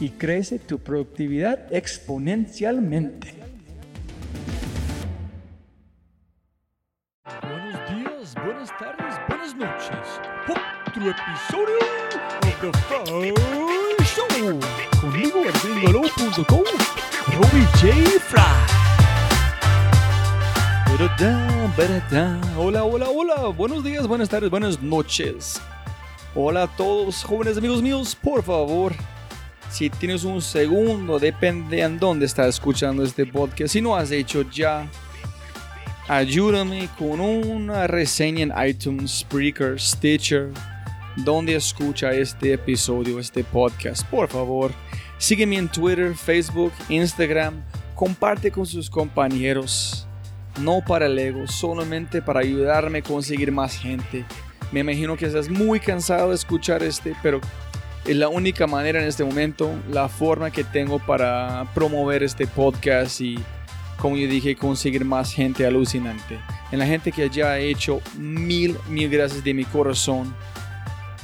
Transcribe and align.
y 0.00 0.10
crece 0.10 0.58
tu 0.58 0.78
productividad 0.78 1.72
exponencialmente. 1.72 3.34
Buenos 7.42 7.90
días, 7.90 8.34
buenas 8.44 8.70
tardes, 8.78 9.14
buenas 9.28 9.56
noches. 9.56 10.20
Otro 10.48 11.10
episodio 11.10 11.78
de 12.42 12.50
The 12.60 12.72
Fry 12.78 14.04
Show. 14.04 14.60
Conmigo, 15.00 15.42
gringolo.com, 15.62 16.64
Robbie 17.34 17.66
J. 17.80 18.20
Fry. 18.20 18.86
Hola, 22.56 22.84
hola, 22.84 23.08
hola. 23.10 23.48
Buenos 23.48 23.84
días, 23.84 24.06
buenas 24.06 24.28
tardes, 24.28 24.50
buenas 24.50 24.80
noches. 24.80 25.60
Hola 26.34 26.64
a 26.64 26.66
todos, 26.68 27.22
jóvenes 27.22 27.58
amigos 27.58 27.82
míos. 27.82 28.14
Por 28.14 28.42
favor, 28.42 28.94
si 29.76 29.90
tienes 29.90 30.24
un 30.24 30.40
segundo, 30.40 31.18
depende 31.18 31.82
en 31.82 31.98
dónde 31.98 32.24
estás 32.24 32.48
escuchando 32.48 33.02
este 33.02 33.26
podcast. 33.26 33.74
Si 33.74 33.82
no 33.82 33.94
has 33.94 34.10
hecho 34.10 34.40
ya, 34.50 34.88
ayúdame 36.08 36.88
con 36.98 37.20
una 37.20 37.86
reseña 37.86 38.42
en 38.42 38.68
iTunes, 38.70 39.18
Spreaker, 39.18 39.78
Stitcher, 39.78 40.48
donde 41.16 41.56
escucha 41.56 42.12
este 42.12 42.54
episodio, 42.54 43.20
este 43.20 43.44
podcast. 43.44 44.06
Por 44.06 44.28
favor, 44.28 44.72
sígueme 45.18 45.58
en 45.58 45.68
Twitter, 45.68 46.14
Facebook, 46.14 46.72
Instagram. 46.88 47.62
Comparte 47.94 48.50
con 48.50 48.64
sus 48.64 48.88
compañeros 48.88 50.08
no 50.58 50.80
para 50.86 51.04
el 51.04 51.18
ego, 51.18 51.46
solamente 51.46 52.22
para 52.22 52.40
ayudarme 52.40 53.00
a 53.00 53.02
conseguir 53.02 53.52
más 53.52 53.76
gente. 53.76 54.24
Me 54.72 54.80
imagino 54.80 55.18
que 55.18 55.26
estás 55.26 55.50
muy 55.50 55.80
cansado 55.80 56.30
de 56.30 56.34
escuchar 56.34 56.82
este, 56.82 57.14
pero 57.22 57.42
es 58.06 58.16
la 58.16 58.28
única 58.28 58.66
manera 58.66 59.00
en 59.00 59.08
este 59.08 59.24
momento, 59.24 59.70
la 59.90 60.08
forma 60.08 60.50
que 60.50 60.62
tengo 60.62 60.98
para 60.98 61.66
promover 61.74 62.22
este 62.22 62.46
podcast 62.46 63.20
y, 63.20 63.38
como 63.98 64.16
yo 64.16 64.28
dije, 64.28 64.54
conseguir 64.54 65.04
más 65.04 65.32
gente 65.32 65.66
alucinante. 65.66 66.38
En 66.70 66.78
la 66.78 66.86
gente 66.86 67.10
que 67.10 67.28
ya 67.28 67.52
ha 67.52 67.58
hecho 67.58 68.00
mil, 68.16 68.76
mil 68.88 69.10
gracias 69.10 69.42
de 69.42 69.54
mi 69.54 69.64
corazón. 69.64 70.34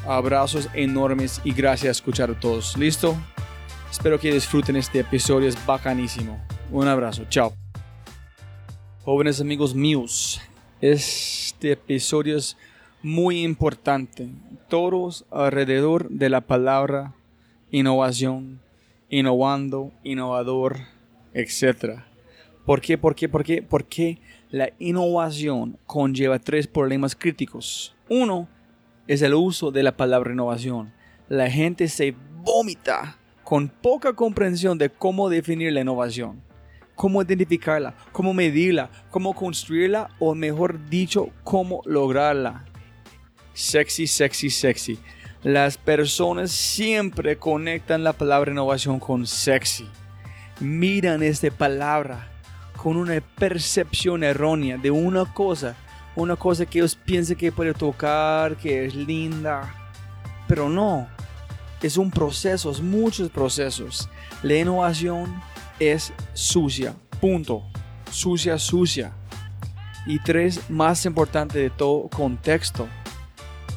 Abrazos 0.06 0.68
enormes 0.74 1.40
y 1.44 1.52
gracias 1.52 1.88
a 1.88 1.92
escuchar 1.92 2.30
a 2.30 2.40
todos. 2.40 2.76
¿Listo? 2.76 3.16
Espero 3.88 4.18
que 4.18 4.32
disfruten 4.32 4.74
este 4.74 5.00
episodio, 5.00 5.48
es 5.48 5.66
bacanísimo. 5.66 6.44
Un 6.70 6.88
abrazo, 6.88 7.24
chao. 7.28 7.54
Jóvenes 9.04 9.40
amigos 9.40 9.74
míos, 9.74 10.40
este 10.80 11.72
episodio 11.72 12.36
es 12.36 12.56
muy 13.02 13.42
importante. 13.42 14.28
Todos 14.68 15.26
alrededor 15.30 16.08
de 16.08 16.28
la 16.28 16.40
palabra 16.40 17.14
innovación, 17.70 18.60
innovando, 19.08 19.92
innovador, 20.02 20.76
etc. 21.34 22.00
¿Por 22.64 22.80
qué? 22.80 22.96
¿Por 22.98 23.14
qué? 23.14 23.28
¿Por 23.28 23.44
qué? 23.44 23.62
Porque 23.62 24.18
la 24.50 24.70
innovación 24.78 25.78
conlleva 25.86 26.38
tres 26.38 26.66
problemas 26.66 27.14
críticos. 27.16 27.94
Uno 28.08 28.48
es 29.06 29.22
el 29.22 29.34
uso 29.34 29.70
de 29.70 29.82
la 29.82 29.96
palabra 29.96 30.32
innovación. 30.32 30.92
La 31.28 31.50
gente 31.50 31.88
se 31.88 32.14
vomita 32.44 33.18
con 33.44 33.68
poca 33.68 34.12
comprensión 34.12 34.78
de 34.78 34.90
cómo 34.90 35.28
definir 35.28 35.72
la 35.72 35.80
innovación 35.80 36.42
cómo 36.94 37.22
identificarla, 37.22 37.94
cómo 38.12 38.32
medirla, 38.32 38.88
cómo 39.10 39.34
construirla 39.34 40.10
o 40.20 40.36
mejor 40.36 40.88
dicho, 40.88 41.30
cómo 41.42 41.82
lograrla. 41.84 42.64
Sexy, 43.54 44.06
sexy, 44.06 44.50
sexy. 44.50 44.98
Las 45.42 45.76
personas 45.76 46.50
siempre 46.52 47.36
conectan 47.36 48.04
la 48.04 48.12
palabra 48.12 48.52
innovación 48.52 49.00
con 49.00 49.26
sexy. 49.26 49.88
Miran 50.60 51.22
esta 51.22 51.50
palabra 51.50 52.30
con 52.76 52.96
una 52.96 53.20
percepción 53.20 54.24
errónea 54.24 54.76
de 54.78 54.90
una 54.90 55.24
cosa, 55.24 55.76
una 56.16 56.36
cosa 56.36 56.66
que 56.66 56.78
ellos 56.78 56.94
piensan 56.94 57.36
que 57.36 57.52
puede 57.52 57.74
tocar, 57.74 58.56
que 58.56 58.86
es 58.86 58.94
linda, 58.94 59.74
pero 60.48 60.68
no. 60.68 61.08
Es 61.82 61.96
un 61.96 62.10
proceso, 62.10 62.70
es 62.70 62.80
muchos 62.80 63.28
procesos. 63.28 64.08
La 64.42 64.54
innovación 64.54 65.42
es 65.80 66.12
sucia. 66.32 66.94
Punto. 67.20 67.64
Sucia, 68.10 68.58
sucia. 68.58 69.12
Y 70.06 70.18
tres, 70.20 70.70
más 70.70 71.04
importante 71.06 71.58
de 71.58 71.70
todo, 71.70 72.08
contexto. 72.08 72.86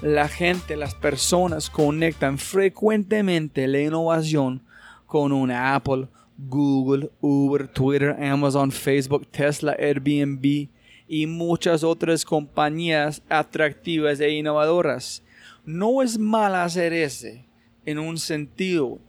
La 0.01 0.27
gente, 0.27 0.75
las 0.75 0.93
personas 0.93 1.69
conectan 1.69 2.37
frecuentemente 2.37 3.65
la 3.67 3.79
innovación 3.79 4.61
con 5.05 5.31
una 5.31 5.73
Apple, 5.73 6.09
Google, 6.37 7.09
Uber, 7.21 7.67
Twitter, 7.67 8.15
Amazon, 8.21 8.71
Facebook, 8.71 9.25
Tesla, 9.31 9.75
Airbnb 9.79 10.67
y 11.07 11.27
muchas 11.27 11.83
otras 11.83 12.25
compañías 12.25 13.21
atractivas 13.29 14.19
e 14.19 14.29
innovadoras. 14.31 15.23
No 15.65 16.01
es 16.01 16.17
mal 16.17 16.55
hacer 16.55 16.91
ese 16.91 17.45
en 17.85 17.97
un 17.97 18.17
sentido 18.17 18.99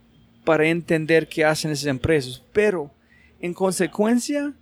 para 0.45 0.67
entender 0.69 1.27
qué 1.27 1.43
hacen 1.43 1.71
esas 1.71 1.87
empresas. 1.87 2.41
Pero, 2.53 2.91
en 3.41 3.53
consecuencia, 3.53 4.53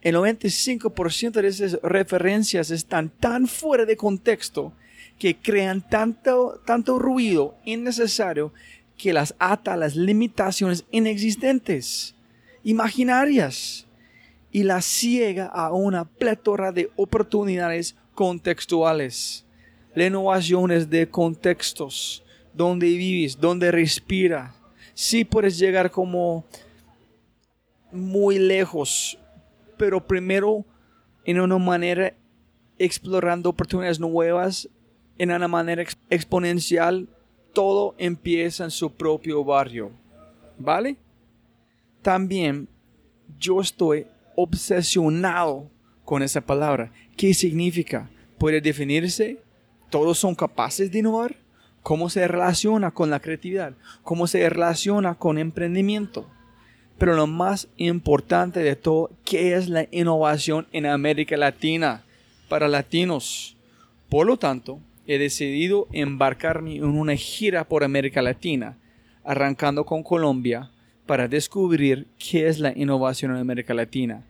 el 0.00 0.14
95% 0.14 1.32
de 1.32 1.48
esas 1.48 1.78
referencias 1.82 2.70
están 2.70 3.10
tan 3.10 3.48
fuera 3.48 3.84
de 3.84 3.96
contexto 3.96 4.72
que 5.22 5.36
crean 5.36 5.88
tanto, 5.88 6.60
tanto 6.66 6.98
ruido 6.98 7.54
innecesario 7.64 8.52
que 8.98 9.12
las 9.12 9.36
ata 9.38 9.74
a 9.74 9.76
las 9.76 9.94
limitaciones 9.94 10.84
inexistentes, 10.90 12.16
imaginarias, 12.64 13.86
y 14.50 14.64
las 14.64 14.84
ciega 14.84 15.46
a 15.46 15.72
una 15.72 16.06
plétora 16.06 16.72
de 16.72 16.90
oportunidades 16.96 17.94
contextuales. 18.14 19.46
La 19.94 20.06
innovación 20.06 20.72
es 20.72 20.90
de 20.90 21.08
contextos, 21.08 22.24
donde 22.52 22.88
vives, 22.88 23.38
donde 23.38 23.70
respira. 23.70 24.56
Sí 24.92 25.24
puedes 25.24 25.56
llegar 25.56 25.92
como 25.92 26.44
muy 27.92 28.40
lejos, 28.40 29.16
pero 29.76 30.04
primero 30.04 30.64
en 31.24 31.38
una 31.38 31.58
manera 31.58 32.12
explorando 32.76 33.50
oportunidades 33.50 34.00
nuevas, 34.00 34.68
en 35.22 35.30
una 35.30 35.46
manera 35.46 35.82
ex- 35.82 35.96
exponencial, 36.10 37.08
todo 37.52 37.94
empieza 37.96 38.64
en 38.64 38.70
su 38.70 38.92
propio 38.92 39.44
barrio. 39.44 39.92
¿Vale? 40.58 40.96
También 42.02 42.68
yo 43.38 43.60
estoy 43.60 44.06
obsesionado 44.34 45.70
con 46.04 46.22
esa 46.22 46.40
palabra. 46.40 46.90
¿Qué 47.16 47.34
significa? 47.34 48.10
¿Puede 48.38 48.60
definirse? 48.60 49.38
¿Todos 49.90 50.18
son 50.18 50.34
capaces 50.34 50.90
de 50.90 50.98
innovar? 50.98 51.36
¿Cómo 51.82 52.10
se 52.10 52.26
relaciona 52.26 52.90
con 52.90 53.10
la 53.10 53.20
creatividad? 53.20 53.74
¿Cómo 54.02 54.26
se 54.26 54.48
relaciona 54.48 55.14
con 55.14 55.38
emprendimiento? 55.38 56.26
Pero 56.98 57.14
lo 57.14 57.26
más 57.26 57.68
importante 57.76 58.60
de 58.60 58.76
todo, 58.76 59.10
¿qué 59.24 59.54
es 59.54 59.68
la 59.68 59.86
innovación 59.90 60.66
en 60.72 60.86
América 60.86 61.36
Latina 61.36 62.02
para 62.48 62.68
latinos? 62.68 63.56
Por 64.08 64.26
lo 64.26 64.36
tanto, 64.36 64.78
he 65.06 65.18
decidido 65.18 65.88
embarcarme 65.92 66.76
en 66.76 66.84
una 66.84 67.16
gira 67.16 67.68
por 67.68 67.84
América 67.84 68.22
Latina, 68.22 68.78
arrancando 69.24 69.84
con 69.84 70.02
Colombia, 70.02 70.70
para 71.06 71.28
descubrir 71.28 72.06
qué 72.18 72.46
es 72.46 72.58
la 72.58 72.72
innovación 72.76 73.32
en 73.32 73.38
América 73.38 73.74
Latina. 73.74 74.24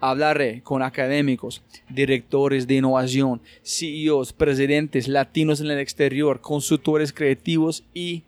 Hablaré 0.00 0.62
con 0.62 0.82
académicos, 0.82 1.62
directores 1.88 2.66
de 2.66 2.76
innovación, 2.76 3.40
CEOs, 3.62 4.32
presidentes 4.32 5.08
latinos 5.08 5.60
en 5.60 5.70
el 5.70 5.78
exterior, 5.78 6.40
consultores 6.40 7.12
creativos 7.12 7.84
y, 7.94 8.24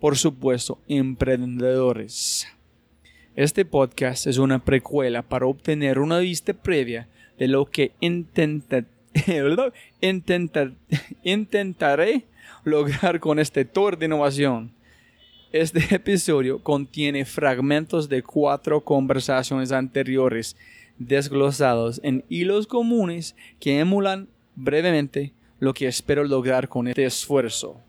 por 0.00 0.16
supuesto, 0.18 0.78
emprendedores. 0.88 2.46
Este 3.36 3.64
podcast 3.64 4.26
es 4.26 4.38
una 4.38 4.64
precuela 4.64 5.22
para 5.22 5.46
obtener 5.46 5.98
una 5.98 6.18
vista 6.18 6.52
previa 6.52 7.08
de 7.38 7.48
lo 7.48 7.66
que 7.66 7.92
intenta- 8.00 8.84
intenta- 10.00 10.72
intentaré 11.22 12.24
lograr 12.64 13.20
con 13.20 13.38
este 13.38 13.64
tour 13.64 13.98
de 13.98 14.06
innovación. 14.06 14.72
Este 15.52 15.80
episodio 15.94 16.62
contiene 16.62 17.24
fragmentos 17.24 18.08
de 18.08 18.22
cuatro 18.22 18.80
conversaciones 18.82 19.72
anteriores 19.72 20.56
desglosados 20.98 22.00
en 22.04 22.24
hilos 22.28 22.66
comunes 22.66 23.34
que 23.58 23.80
emulan 23.80 24.28
brevemente 24.54 25.32
lo 25.58 25.72
que 25.74 25.86
espero 25.88 26.24
lograr 26.24 26.68
con 26.68 26.88
este 26.88 27.04
esfuerzo. 27.04 27.80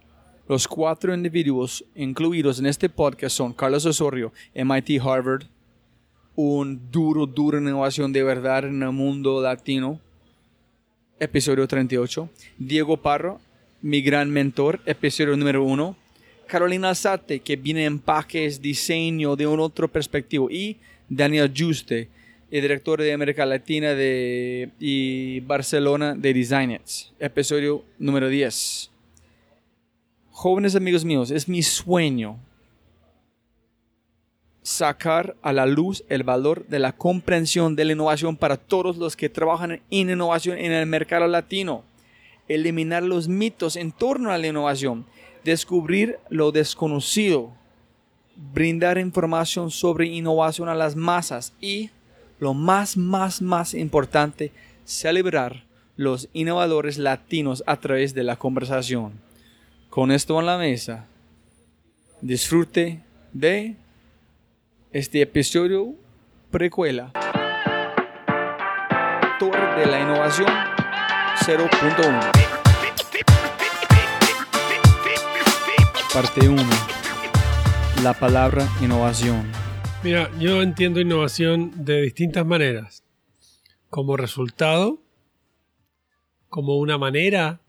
Los 0.48 0.68
cuatro 0.68 1.14
individuos 1.14 1.86
incluidos 1.96 2.60
en 2.60 2.66
este 2.66 2.90
podcast 2.90 3.36
son 3.36 3.54
Carlos 3.54 3.86
Osorio, 3.86 4.34
MIT 4.54 5.02
Harvard, 5.02 5.44
un 6.36 6.92
duro, 6.92 7.26
duro 7.26 7.60
innovación 7.60 8.12
de 8.12 8.24
verdad 8.24 8.66
en 8.66 8.82
el 8.82 8.92
mundo 8.92 9.42
latino, 9.42 10.00
episodio 11.22 11.68
38. 11.68 12.30
Diego 12.58 12.98
Parro, 12.98 13.40
mi 13.84 14.02
gran 14.02 14.32
mentor, 14.32 14.82
episodio 14.88 15.38
número 15.38 15.64
1. 15.64 15.96
Carolina 16.48 16.90
Alzate, 16.90 17.42
que 17.42 17.56
viene 17.56 17.82
en 17.82 17.94
empaques, 17.94 18.60
diseño 18.60 19.36
de 19.36 19.46
un 19.46 19.60
otro 19.60 19.88
perspectivo. 19.88 20.50
Y 20.50 20.78
Daniel 21.08 21.54
Juste, 21.56 22.10
el 22.50 22.62
director 22.64 23.00
de 23.00 23.14
América 23.14 23.46
Latina 23.46 23.94
de, 23.94 24.72
y 24.80 25.42
Barcelona 25.42 26.16
de 26.16 26.34
Designets, 26.34 27.14
episodio 27.20 27.86
número 28.00 28.28
10. 28.28 28.90
Jóvenes 30.32 30.76
amigos 30.76 31.06
míos, 31.06 31.30
es 31.30 31.48
mi 31.48 31.62
sueño 31.62 32.40
sacar 34.64 35.36
a 35.42 35.54
la 35.54 35.66
luz 35.66 36.04
el 36.10 36.24
valor 36.24 36.68
de 36.68 36.80
la 36.80 36.92
comprensión 36.92 37.76
de 37.76 37.86
la 37.86 37.94
innovación 37.94 38.38
para 38.38 38.58
todos 38.58 38.98
los 38.98 39.16
que 39.16 39.30
trabajan 39.30 39.82
en 39.90 40.10
innovación 40.10 40.58
en 40.58 40.72
el 40.72 40.86
mercado 40.86 41.28
latino, 41.28 41.84
eliminar 42.48 43.04
los 43.04 43.28
mitos 43.28 43.76
en 43.76 43.92
torno 43.92 44.32
a 44.32 44.38
la 44.38 44.48
innovación, 44.48 45.06
descubrir 45.44 46.20
lo 46.30 46.52
desconocido, 46.52 47.52
brindar 48.54 48.98
información 48.98 49.72
sobre 49.72 50.08
innovación 50.08 50.70
a 50.70 50.76
las 50.76 50.96
masas. 50.96 51.54
Y, 51.60 51.90
lo 52.40 52.54
más, 52.54 52.98
más, 52.98 53.42
más 53.42 53.74
importante, 53.74 54.52
celebrar 54.84 55.64
los 55.96 56.30
innovadores 56.34 56.98
latinos 56.98 57.64
a 57.68 57.80
través 57.80 58.14
de 58.14 58.24
la 58.24 58.36
conversación. 58.36 59.14
Con 59.90 60.12
esto 60.12 60.40
en 60.40 60.46
la 60.48 60.58
mesa, 60.58 61.06
disfrute 62.22 63.04
de 63.34 63.76
este 64.94 65.22
episodio 65.22 65.96
precuela. 66.50 67.14
Torre 69.40 69.80
de 69.80 69.86
la 69.86 70.02
Innovación 70.02 70.50
0.1. 71.46 72.32
Parte 76.14 76.50
1. 76.50 76.62
La 78.04 78.14
palabra 78.14 78.68
innovación. 78.82 79.50
Mira, 80.04 80.30
yo 80.40 80.62
entiendo 80.62 81.00
innovación 81.00 81.86
de 81.86 82.02
distintas 82.02 82.46
maneras. 82.46 83.06
Como 83.90 84.18
resultado, 84.18 85.02
como 86.50 86.78
una 86.78 86.98
manera 86.98 87.62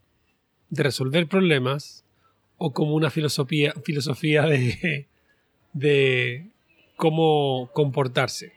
de 0.69 0.83
resolver 0.83 1.27
problemas 1.27 2.03
o 2.57 2.73
como 2.73 2.95
una 2.95 3.09
filosofía, 3.09 3.73
filosofía 3.85 4.41
de, 4.43 5.07
de 5.71 6.52
cómo 6.95 7.69
comportarse. 7.73 8.53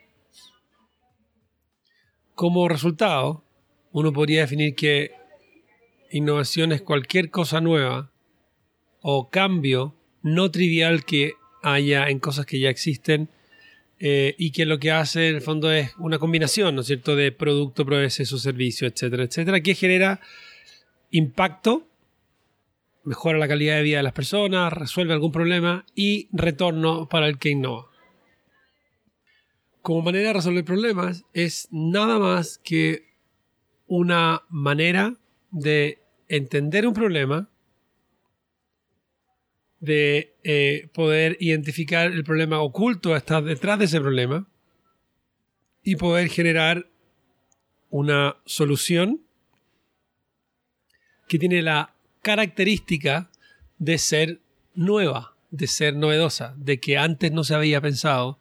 Como 2.34 2.68
resultado, 2.68 3.44
uno 3.92 4.12
podría 4.12 4.42
definir 4.42 4.74
que 4.74 5.12
innovación 6.10 6.72
es 6.72 6.82
cualquier 6.82 7.30
cosa 7.30 7.60
nueva 7.60 8.10
o 9.00 9.30
cambio 9.30 9.94
no 10.22 10.50
trivial 10.50 11.04
que 11.04 11.34
haya 11.62 12.08
en 12.08 12.18
cosas 12.18 12.46
que 12.46 12.60
ya 12.60 12.68
existen 12.68 13.28
eh, 13.98 14.34
y 14.36 14.50
que 14.50 14.66
lo 14.66 14.78
que 14.78 14.90
hace 14.90 15.28
en 15.28 15.36
el 15.36 15.40
fondo 15.40 15.72
es 15.72 15.94
una 15.98 16.18
combinación, 16.18 16.74
¿no 16.74 16.82
es 16.82 16.88
cierto?, 16.88 17.16
de 17.16 17.32
producto, 17.32 17.86
proceso, 17.86 18.38
servicio, 18.38 18.86
etcétera, 18.86 19.24
etcétera, 19.24 19.60
que 19.60 19.74
genera 19.74 20.20
impacto, 21.10 21.86
mejora 23.04 23.38
la 23.38 23.48
calidad 23.48 23.76
de 23.76 23.82
vida 23.82 23.96
de 23.98 24.02
las 24.02 24.12
personas, 24.12 24.72
resuelve 24.72 25.14
algún 25.14 25.32
problema 25.32 25.86
y 25.94 26.28
retorno 26.32 27.08
para 27.08 27.28
el 27.28 27.38
que 27.38 27.50
innova. 27.50 27.86
Como 29.86 30.02
manera 30.02 30.26
de 30.26 30.32
resolver 30.32 30.64
problemas 30.64 31.24
es 31.32 31.68
nada 31.70 32.18
más 32.18 32.58
que 32.58 33.06
una 33.86 34.42
manera 34.48 35.14
de 35.52 36.02
entender 36.26 36.88
un 36.88 36.92
problema, 36.92 37.48
de 39.78 40.34
eh, 40.42 40.88
poder 40.92 41.36
identificar 41.38 42.10
el 42.10 42.24
problema 42.24 42.58
oculto 42.62 43.14
está 43.14 43.40
detrás 43.40 43.78
de 43.78 43.84
ese 43.84 44.00
problema 44.00 44.48
y 45.84 45.94
poder 45.94 46.30
generar 46.30 46.90
una 47.88 48.38
solución 48.44 49.22
que 51.28 51.38
tiene 51.38 51.62
la 51.62 51.94
característica 52.22 53.30
de 53.78 53.98
ser 53.98 54.40
nueva, 54.74 55.36
de 55.52 55.68
ser 55.68 55.94
novedosa, 55.94 56.56
de 56.56 56.80
que 56.80 56.98
antes 56.98 57.30
no 57.30 57.44
se 57.44 57.54
había 57.54 57.80
pensado 57.80 58.40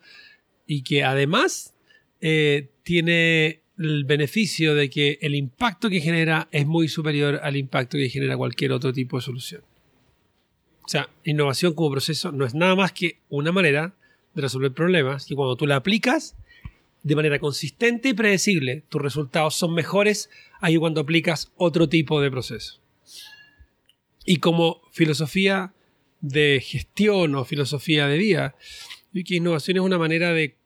y 0.67 0.83
que 0.83 1.03
además 1.03 1.75
eh, 2.21 2.69
tiene 2.83 3.61
el 3.77 4.05
beneficio 4.05 4.73
de 4.73 4.89
que 4.89 5.19
el 5.21 5.35
impacto 5.35 5.89
que 5.89 6.01
genera 6.01 6.47
es 6.51 6.65
muy 6.65 6.87
superior 6.87 7.39
al 7.43 7.57
impacto 7.57 7.97
que 7.97 8.09
genera 8.09 8.37
cualquier 8.37 8.71
otro 8.71 8.93
tipo 8.93 9.17
de 9.17 9.23
solución. 9.23 9.61
O 10.83 10.87
sea, 10.87 11.09
innovación 11.23 11.73
como 11.73 11.91
proceso 11.91 12.31
no 12.31 12.45
es 12.45 12.53
nada 12.53 12.75
más 12.75 12.91
que 12.91 13.19
una 13.29 13.51
manera 13.51 13.95
de 14.33 14.41
resolver 14.41 14.71
problemas 14.71 15.29
y 15.29 15.35
cuando 15.35 15.55
tú 15.55 15.65
la 15.65 15.77
aplicas 15.77 16.35
de 17.03 17.15
manera 17.15 17.39
consistente 17.39 18.09
y 18.09 18.13
predecible, 18.13 18.83
tus 18.89 19.01
resultados 19.01 19.55
son 19.55 19.73
mejores 19.73 20.29
ahí 20.61 20.77
cuando 20.77 21.01
aplicas 21.01 21.51
otro 21.55 21.89
tipo 21.89 22.21
de 22.21 22.31
proceso. 22.31 22.79
Y 24.25 24.37
como 24.37 24.81
filosofía 24.91 25.73
de 26.21 26.63
gestión 26.65 27.35
o 27.35 27.45
filosofía 27.45 28.07
de 28.07 28.17
vida, 28.17 28.55
y 29.15 29.23
que 29.23 29.35
innovación 29.35 29.77
es 29.77 29.83
una 29.83 29.97
manera 29.97 30.33
de 30.33 30.57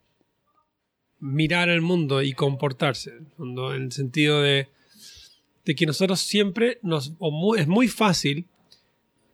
mirar 1.19 1.69
el 1.69 1.81
mundo 1.81 2.23
y 2.23 2.33
comportarse, 2.33 3.13
en 3.37 3.57
el 3.59 3.91
sentido 3.91 4.41
de, 4.41 4.69
que 5.63 5.85
nosotros 5.85 6.19
siempre 6.19 6.79
nos, 6.81 7.13
es 7.57 7.67
muy 7.67 7.87
fácil 7.87 8.47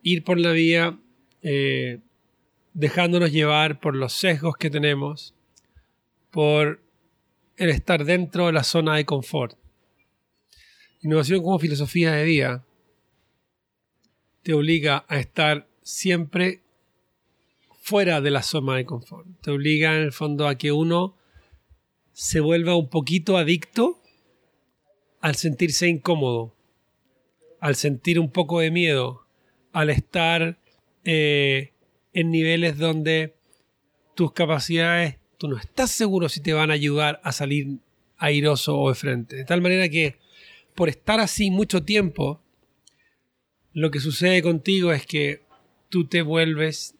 ir 0.04 0.26
por 0.26 0.38
la 0.38 0.52
vía 0.52 1.00
eh, 1.42 2.00
dejándonos 2.74 3.32
llevar 3.32 3.80
por 3.80 3.96
los 3.96 4.12
sesgos 4.12 4.58
que 4.58 4.70
tenemos, 4.70 5.34
por 6.30 6.82
el 7.56 7.70
estar 7.70 8.04
dentro 8.04 8.48
de 8.48 8.52
la 8.52 8.66
zona 8.66 8.98
de 8.98 9.06
confort. 9.06 9.58
Innovación 11.02 11.42
como 11.42 11.58
filosofía 11.58 12.12
de 12.12 12.26
vida 12.26 12.66
te 14.44 14.54
obliga 14.54 15.06
a 15.08 15.20
estar 15.20 15.70
siempre 15.84 16.65
fuera 17.86 18.20
de 18.20 18.32
la 18.32 18.42
zona 18.42 18.78
de 18.78 18.86
confort. 18.86 19.28
Te 19.42 19.52
obliga 19.52 19.96
en 19.96 20.02
el 20.02 20.12
fondo 20.12 20.48
a 20.48 20.58
que 20.58 20.72
uno 20.72 21.16
se 22.14 22.40
vuelva 22.40 22.76
un 22.76 22.90
poquito 22.90 23.38
adicto 23.38 24.02
al 25.22 25.36
sentirse 25.36 25.88
incómodo, 25.88 26.56
al 27.60 27.76
sentir 27.76 28.20
un 28.20 28.32
poco 28.32 28.60
de 28.60 28.72
miedo, 28.72 29.28
al 29.72 29.92
estar 29.92 30.58
eh, 31.04 31.74
en 32.12 32.32
niveles 32.32 32.80
donde 32.80 33.36
tus 34.16 34.32
capacidades, 34.32 35.18
tú 35.38 35.48
no 35.48 35.58
estás 35.58 35.92
seguro 35.92 36.28
si 36.28 36.42
te 36.42 36.54
van 36.54 36.72
a 36.72 36.74
ayudar 36.74 37.22
a 37.24 37.32
salir 37.32 37.78
airoso 38.18 38.80
o 38.80 38.90
de 38.90 38.96
frente. 38.96 39.36
De 39.36 39.46
tal 39.46 39.62
manera 39.62 39.90
que 39.90 40.18
por 40.74 40.90
estar 40.90 41.20
así 41.20 41.52
mucho 41.52 41.84
tiempo, 41.84 42.42
lo 43.74 43.92
que 43.92 44.00
sucede 44.00 44.42
contigo 44.42 44.92
es 44.92 45.06
que 45.06 45.44
tú 45.90 46.08
te 46.08 46.24
vuelves, 46.24 46.95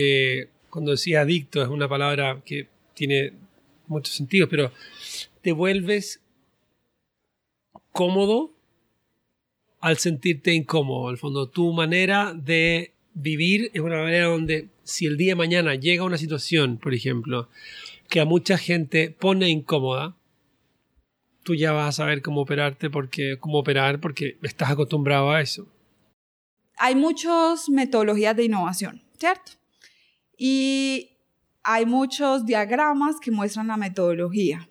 eh, 0.00 0.48
cuando 0.70 0.92
decía 0.92 1.22
adicto 1.22 1.60
es 1.60 1.68
una 1.68 1.88
palabra 1.88 2.40
que 2.44 2.68
tiene 2.94 3.32
muchos 3.88 4.14
sentidos, 4.14 4.48
pero 4.48 4.70
te 5.42 5.50
vuelves 5.50 6.20
cómodo 7.90 8.52
al 9.80 9.98
sentirte 9.98 10.52
incómodo. 10.52 11.08
Al 11.08 11.18
fondo, 11.18 11.48
tu 11.48 11.72
manera 11.72 12.32
de 12.32 12.92
vivir 13.14 13.72
es 13.74 13.80
una 13.80 13.96
manera 14.02 14.26
donde 14.26 14.68
si 14.84 15.06
el 15.06 15.16
día 15.16 15.32
de 15.32 15.36
mañana 15.36 15.74
llega 15.74 16.04
una 16.04 16.16
situación, 16.16 16.78
por 16.78 16.94
ejemplo, 16.94 17.48
que 18.08 18.20
a 18.20 18.24
mucha 18.24 18.56
gente 18.56 19.10
pone 19.10 19.48
incómoda, 19.48 20.16
tú 21.42 21.56
ya 21.56 21.72
vas 21.72 21.88
a 21.88 22.02
saber 22.02 22.22
cómo 22.22 22.42
operarte 22.42 22.88
porque 22.88 23.36
cómo 23.40 23.58
operar 23.58 24.00
porque 24.00 24.36
estás 24.42 24.70
acostumbrado 24.70 25.30
a 25.30 25.40
eso. 25.40 25.66
Hay 26.76 26.94
muchas 26.94 27.68
metodologías 27.68 28.36
de 28.36 28.44
innovación, 28.44 29.02
¿cierto? 29.18 29.58
Y 30.38 31.18
hay 31.62 31.84
muchos 31.84 32.46
diagramas 32.46 33.16
que 33.20 33.30
muestran 33.30 33.66
la 33.66 33.76
metodología. 33.76 34.70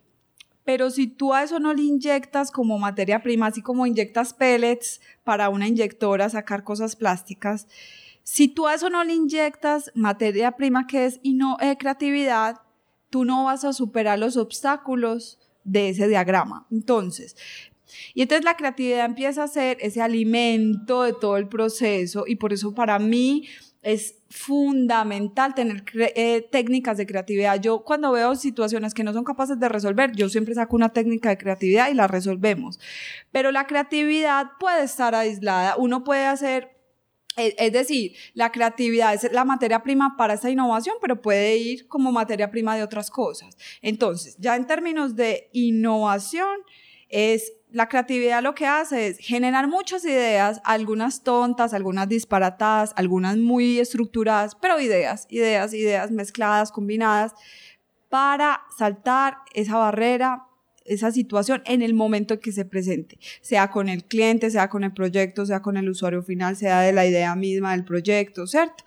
Pero 0.63 0.89
si 0.89 1.07
tú 1.07 1.33
a 1.33 1.43
eso 1.43 1.59
no 1.59 1.73
le 1.73 1.83
inyectas 1.83 2.49
como 2.49 2.79
materia 2.79 3.21
prima, 3.21 3.47
así 3.47 3.61
como 3.61 3.85
inyectas 3.85 4.33
pellets 4.33 4.99
para 5.23 5.49
una 5.49 5.67
inyectora 5.67 6.29
sacar 6.29 6.63
cosas 6.63 6.95
plásticas, 6.95 7.67
si 8.23 8.47
tú 8.47 8.67
a 8.67 8.73
eso 8.73 8.89
no 8.89 9.03
le 9.03 9.13
inyectas 9.13 9.91
materia 9.95 10.53
prima 10.53 10.87
que 10.87 11.05
es 11.05 11.19
y 11.21 11.35
no 11.35 11.57
eh, 11.61 11.77
creatividad, 11.77 12.61
tú 13.09 13.23
no 13.23 13.45
vas 13.45 13.63
a 13.63 13.73
superar 13.73 14.19
los 14.19 14.35
obstáculos 14.35 15.39
de 15.63 15.89
ese 15.89 16.07
diagrama. 16.07 16.67
Entonces, 16.71 17.37
y 18.13 18.21
entonces 18.23 18.43
la 18.43 18.57
creatividad 18.57 19.05
empieza 19.05 19.43
a 19.43 19.47
ser 19.47 19.77
ese 19.81 20.01
alimento 20.01 21.03
de 21.03 21.13
todo 21.13 21.37
el 21.37 21.47
proceso 21.47 22.25
y 22.27 22.35
por 22.35 22.51
eso 22.51 22.73
para 22.73 22.99
mí 22.99 23.47
es 23.81 24.15
fundamental 24.29 25.55
tener 25.55 25.83
eh, 25.93 26.47
técnicas 26.51 26.97
de 26.97 27.05
creatividad. 27.05 27.61
Yo 27.61 27.83
cuando 27.83 28.11
veo 28.11 28.35
situaciones 28.35 28.93
que 28.93 29.03
no 29.03 29.13
son 29.13 29.23
capaces 29.23 29.59
de 29.59 29.69
resolver, 29.69 30.11
yo 30.13 30.29
siempre 30.29 30.55
saco 30.55 30.75
una 30.75 30.89
técnica 30.89 31.29
de 31.29 31.37
creatividad 31.37 31.89
y 31.89 31.93
la 31.93 32.07
resolvemos. 32.07 32.79
Pero 33.31 33.51
la 33.51 33.67
creatividad 33.67 34.47
puede 34.59 34.83
estar 34.83 35.15
aislada. 35.15 35.75
Uno 35.77 36.03
puede 36.03 36.25
hacer 36.25 36.77
es 37.37 37.71
decir, 37.71 38.15
la 38.33 38.51
creatividad 38.51 39.13
es 39.13 39.31
la 39.31 39.45
materia 39.45 39.83
prima 39.83 40.15
para 40.17 40.33
esta 40.33 40.49
innovación, 40.49 40.95
pero 40.99 41.21
puede 41.21 41.57
ir 41.57 41.87
como 41.87 42.11
materia 42.11 42.49
prima 42.49 42.75
de 42.75 42.81
otras 42.81 43.11
cosas. 43.11 43.55
Entonces, 43.83 44.35
ya 44.39 44.55
en 44.55 44.65
términos 44.65 45.15
de 45.15 45.49
innovación, 45.53 46.57
es 47.09 47.53
la 47.69 47.89
creatividad 47.89 48.41
lo 48.41 48.55
que 48.55 48.65
hace 48.65 49.07
es 49.07 49.17
generar 49.19 49.67
muchas 49.67 50.05
ideas, 50.05 50.61
algunas 50.63 51.23
tontas, 51.23 51.73
algunas 51.73 52.07
disparatadas, 52.07 52.93
algunas 52.95 53.37
muy 53.37 53.79
estructuradas, 53.79 54.55
pero 54.55 54.79
ideas, 54.79 55.27
ideas, 55.29 55.73
ideas 55.73 56.11
mezcladas, 56.11 56.71
combinadas, 56.71 57.33
para 58.09 58.61
saltar 58.77 59.37
esa 59.53 59.77
barrera 59.77 60.47
esa 60.87 61.11
situación 61.11 61.61
en 61.65 61.81
el 61.81 61.93
momento 61.93 62.35
en 62.35 62.39
que 62.39 62.51
se 62.51 62.65
presente, 62.65 63.19
sea 63.41 63.69
con 63.69 63.89
el 63.89 64.05
cliente, 64.05 64.49
sea 64.49 64.69
con 64.69 64.83
el 64.83 64.93
proyecto, 64.93 65.45
sea 65.45 65.61
con 65.61 65.77
el 65.77 65.89
usuario 65.89 66.23
final, 66.23 66.55
sea 66.55 66.81
de 66.81 66.93
la 66.93 67.05
idea 67.05 67.35
misma 67.35 67.73
del 67.73 67.83
proyecto, 67.83 68.47
¿cierto? 68.47 68.85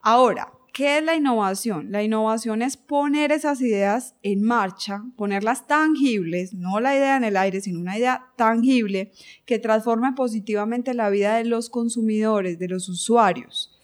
Ahora, 0.00 0.52
¿qué 0.72 0.98
es 0.98 1.04
la 1.04 1.16
innovación? 1.16 1.90
La 1.90 2.02
innovación 2.02 2.62
es 2.62 2.76
poner 2.76 3.32
esas 3.32 3.60
ideas 3.60 4.14
en 4.22 4.42
marcha, 4.42 5.02
ponerlas 5.16 5.66
tangibles, 5.66 6.54
no 6.54 6.80
la 6.80 6.94
idea 6.94 7.16
en 7.16 7.24
el 7.24 7.36
aire, 7.36 7.60
sino 7.60 7.80
una 7.80 7.98
idea 7.98 8.32
tangible 8.36 9.12
que 9.44 9.58
transforme 9.58 10.12
positivamente 10.12 10.94
la 10.94 11.10
vida 11.10 11.36
de 11.36 11.44
los 11.44 11.70
consumidores, 11.70 12.58
de 12.58 12.68
los 12.68 12.88
usuarios, 12.88 13.78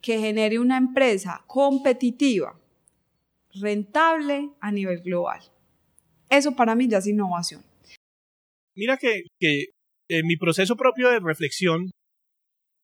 que 0.00 0.18
genere 0.18 0.58
una 0.58 0.76
empresa 0.76 1.44
competitiva, 1.46 2.58
rentable 3.54 4.50
a 4.60 4.72
nivel 4.72 5.00
global. 5.02 5.40
Eso 6.28 6.54
para 6.54 6.74
mí 6.74 6.88
ya 6.88 6.98
es 6.98 7.06
innovación. 7.06 7.64
Mira 8.76 8.96
que, 8.96 9.24
en 10.08 10.26
mi 10.26 10.36
proceso 10.36 10.76
propio 10.76 11.10
de 11.10 11.20
reflexión, 11.20 11.90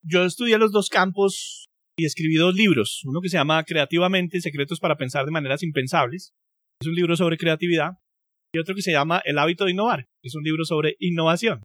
yo 0.02 0.24
estudié 0.24 0.58
los 0.58 0.72
dos 0.72 0.88
campos 0.88 1.65
y 1.98 2.04
escribí 2.04 2.34
dos 2.34 2.54
libros. 2.54 3.02
Uno 3.04 3.20
que 3.20 3.28
se 3.28 3.38
llama 3.38 3.64
Creativamente, 3.64 4.40
Secretos 4.40 4.80
para 4.80 4.96
Pensar 4.96 5.24
de 5.24 5.32
Maneras 5.32 5.62
Impensables. 5.62 6.32
Es 6.80 6.88
un 6.88 6.94
libro 6.94 7.16
sobre 7.16 7.38
creatividad. 7.38 7.92
Y 8.54 8.58
otro 8.58 8.74
que 8.74 8.82
se 8.82 8.92
llama 8.92 9.22
El 9.24 9.38
hábito 9.38 9.64
de 9.64 9.72
innovar. 9.72 10.06
Es 10.22 10.34
un 10.34 10.42
libro 10.42 10.64
sobre 10.64 10.96
innovación. 10.98 11.62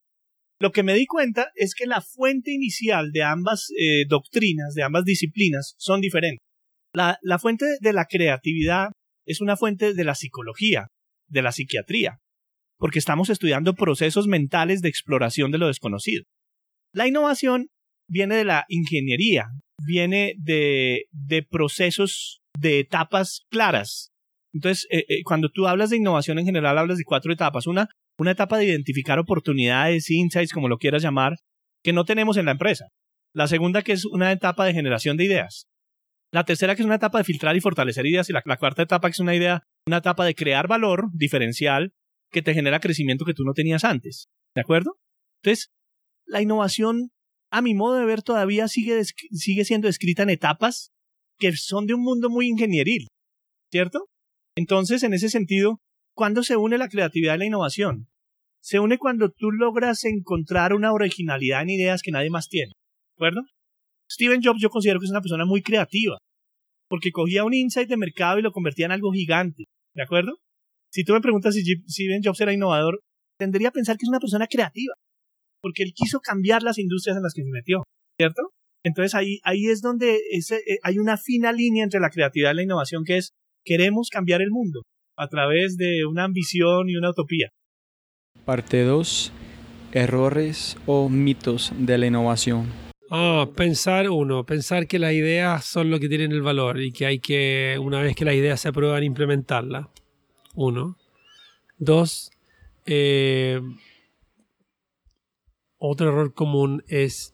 Lo 0.60 0.72
que 0.72 0.84
me 0.84 0.94
di 0.94 1.06
cuenta 1.06 1.52
es 1.56 1.74
que 1.76 1.86
la 1.86 2.02
fuente 2.02 2.52
inicial 2.52 3.12
de 3.12 3.24
ambas 3.24 3.70
eh, 3.78 4.06
doctrinas, 4.08 4.74
de 4.74 4.84
ambas 4.84 5.06
disciplinas, 5.06 5.76
son 5.78 6.02
diferentes. 6.02 6.40
la 6.94 7.40
fuente 7.40 7.66
de 7.80 7.94
la 7.94 8.06
creatividad 8.06 8.92
es 9.26 9.42
una 9.42 9.58
fuente 9.58 9.94
de 9.94 10.04
la 10.04 10.16
psicología, 10.16 10.88
de 11.30 11.42
la 11.42 11.52
psiquiatría, 11.52 12.20
porque 12.78 13.00
estamos 13.00 13.30
estudiando 13.30 13.74
procesos 13.74 14.28
mentales 14.28 14.82
de 14.82 14.90
exploración 14.90 15.52
de 15.52 15.58
lo 15.58 15.68
desconocido. 15.68 16.24
La 16.94 17.08
innovación 17.08 17.68
viene 18.10 18.36
de 18.36 18.46
la 18.46 18.66
ingeniería, 18.68 19.46
viene 19.86 20.34
de, 20.38 21.06
de 21.12 21.44
procesos 21.44 22.42
de 22.58 22.80
etapas 22.80 23.42
claras. 23.50 24.12
Entonces, 24.54 24.88
eh, 24.92 25.06
eh, 25.08 25.24
cuando 25.24 25.50
tú 25.50 25.68
hablas 25.68 25.90
de 25.90 25.98
innovación 25.98 26.40
en 26.40 26.46
general, 26.46 26.78
hablas 26.78 26.98
de 26.98 27.06
cuatro 27.06 27.32
etapas. 27.32 27.68
Una, 27.68 27.88
una 28.18 28.32
etapa 28.32 28.58
de 28.58 28.66
identificar 28.66 29.20
oportunidades, 29.20 30.10
insights, 30.10 30.52
como 30.52 30.68
lo 30.68 30.78
quieras 30.78 31.02
llamar, 31.02 31.36
que 31.84 31.94
no 31.94 32.04
tenemos 32.04 32.38
en 32.38 32.46
la 32.46 32.52
empresa. 32.52 32.88
La 33.34 33.48
segunda, 33.48 33.82
que 33.82 33.94
es 33.94 34.06
una 34.06 34.32
etapa 34.32 34.66
de 34.66 34.74
generación 34.74 35.16
de 35.18 35.26
ideas. 35.26 35.68
La 36.34 36.44
tercera, 36.44 36.76
que 36.76 36.82
es 36.82 36.86
una 36.86 36.96
etapa 36.96 37.18
de 37.18 37.24
filtrar 37.24 37.56
y 37.56 37.62
fortalecer 37.62 38.06
ideas. 38.06 38.30
Y 38.30 38.34
la, 38.34 38.42
la 38.46 38.58
cuarta 38.58 38.84
etapa, 38.84 39.08
que 39.08 39.14
es 39.14 39.20
una 39.20 39.36
idea 39.36 39.64
una 39.88 39.98
etapa 39.98 40.26
de 40.26 40.36
crear 40.36 40.68
valor 40.68 41.10
diferencial 41.14 41.94
que 42.32 42.42
te 42.42 42.54
genera 42.54 42.80
crecimiento 42.80 43.26
que 43.26 43.34
tú 43.34 43.44
no 43.44 43.54
tenías 43.54 43.84
antes. 43.84 44.28
¿De 44.56 44.62
acuerdo? 44.62 44.98
Entonces, 45.42 45.72
la 46.26 46.42
innovación, 46.42 47.10
a 47.52 47.62
mi 47.62 47.74
modo 47.74 47.98
de 48.00 48.06
ver, 48.06 48.22
todavía 48.22 48.68
sigue, 48.68 49.04
sigue 49.04 49.66
siendo 49.66 49.88
escrita 49.88 50.24
en 50.24 50.30
etapas 50.30 50.92
que 51.38 51.52
son 51.54 51.86
de 51.86 51.94
un 51.94 52.02
mundo 52.02 52.30
muy 52.30 52.48
ingenieril, 52.48 53.08
¿cierto? 53.72 54.06
Entonces, 54.56 55.04
en 55.04 55.14
ese 55.14 55.30
sentido, 55.30 55.80
¿cuándo 56.16 56.44
se 56.44 56.56
une 56.56 56.78
la 56.78 56.88
creatividad 56.88 57.36
y 57.36 57.40
la 57.40 57.46
innovación? 57.46 58.08
Se 58.62 58.80
une 58.80 58.98
cuando 58.98 59.32
tú 59.32 59.52
logras 59.52 60.04
encontrar 60.06 60.74
una 60.74 60.94
originalidad 60.94 61.64
en 61.64 61.72
ideas 61.72 62.02
que 62.02 62.12
nadie 62.12 62.30
más 62.30 62.48
tiene, 62.48 62.72
¿de 62.72 63.14
acuerdo? 63.16 63.42
Steven 64.10 64.42
Jobs 64.44 64.62
yo 64.62 64.70
considero 64.70 65.00
que 65.00 65.06
es 65.06 65.12
una 65.12 65.22
persona 65.22 65.46
muy 65.46 65.62
creativa 65.62 66.18
porque 66.88 67.12
cogía 67.12 67.46
un 67.46 67.54
insight 67.54 67.88
de 67.88 67.96
mercado 67.96 68.38
y 68.38 68.42
lo 68.42 68.52
convertía 68.52 68.86
en 68.86 68.92
algo 68.92 69.14
gigante, 69.14 69.64
¿de 69.96 70.04
acuerdo? 70.04 70.34
Si 70.92 71.06
tú 71.06 71.14
me 71.14 71.22
preguntas 71.22 71.56
si 71.56 71.64
Steven 71.64 72.22
Jobs 72.22 72.42
era 72.42 72.54
innovador, 72.54 73.00
tendría 73.40 73.70
a 73.70 73.72
pensar 73.72 73.96
que 73.98 74.04
es 74.04 74.10
una 74.10 74.20
persona 74.20 74.46
creativa, 74.46 74.94
porque 75.62 75.84
él 75.84 75.94
quiso 75.96 76.20
cambiar 76.20 76.64
las 76.64 76.78
industrias 76.78 77.18
en 77.18 77.24
las 77.24 77.34
que 77.34 77.44
se 77.44 77.50
metió, 77.50 77.84
¿cierto? 78.20 78.42
Entonces 78.84 79.14
ahí, 79.16 79.40
ahí 79.44 79.68
es 79.68 79.82
donde 79.82 80.20
ese, 80.32 80.58
eh, 80.58 80.80
hay 80.84 80.98
una 80.98 81.18
fina 81.18 81.52
línea 81.52 81.84
entre 81.84 82.00
la 82.00 82.10
creatividad 82.10 82.52
y 82.54 82.56
la 82.56 82.64
innovación 82.64 83.04
que 83.04 83.18
es 83.18 83.32
queremos 83.64 84.10
cambiar 84.10 84.42
el 84.42 84.50
mundo 84.50 84.82
a 85.18 85.28
través 85.28 85.78
de 85.78 86.06
una 86.06 86.24
ambición 86.24 86.90
y 86.90 86.96
una 86.96 87.12
utopía. 87.12 87.50
Parte 88.46 88.84
2. 88.84 89.32
Errores 89.94 90.78
o 90.86 91.10
mitos 91.10 91.74
de 91.78 91.98
la 91.98 92.08
innovación. 92.08 92.72
Ah, 93.10 93.50
pensar 93.56 94.10
uno, 94.10 94.46
pensar 94.46 94.88
que 94.88 94.98
las 94.98 95.12
ideas 95.12 95.66
son 95.66 95.92
lo 95.92 96.00
que 96.00 96.08
tienen 96.08 96.32
el 96.32 96.42
valor 96.42 96.80
y 96.82 96.94
que 96.94 97.06
hay 97.06 97.20
que, 97.20 97.78
una 97.80 98.02
vez 98.02 98.16
que 98.16 98.24
las 98.24 98.36
ideas 98.36 98.62
se 98.62 98.70
aprueban, 98.70 99.04
implementarlas. 99.04 99.88
Uno. 100.56 100.98
Dos, 101.78 102.32
eh, 102.86 103.60
otro 105.84 106.10
error 106.10 106.34
común 106.36 106.84
es 106.88 107.34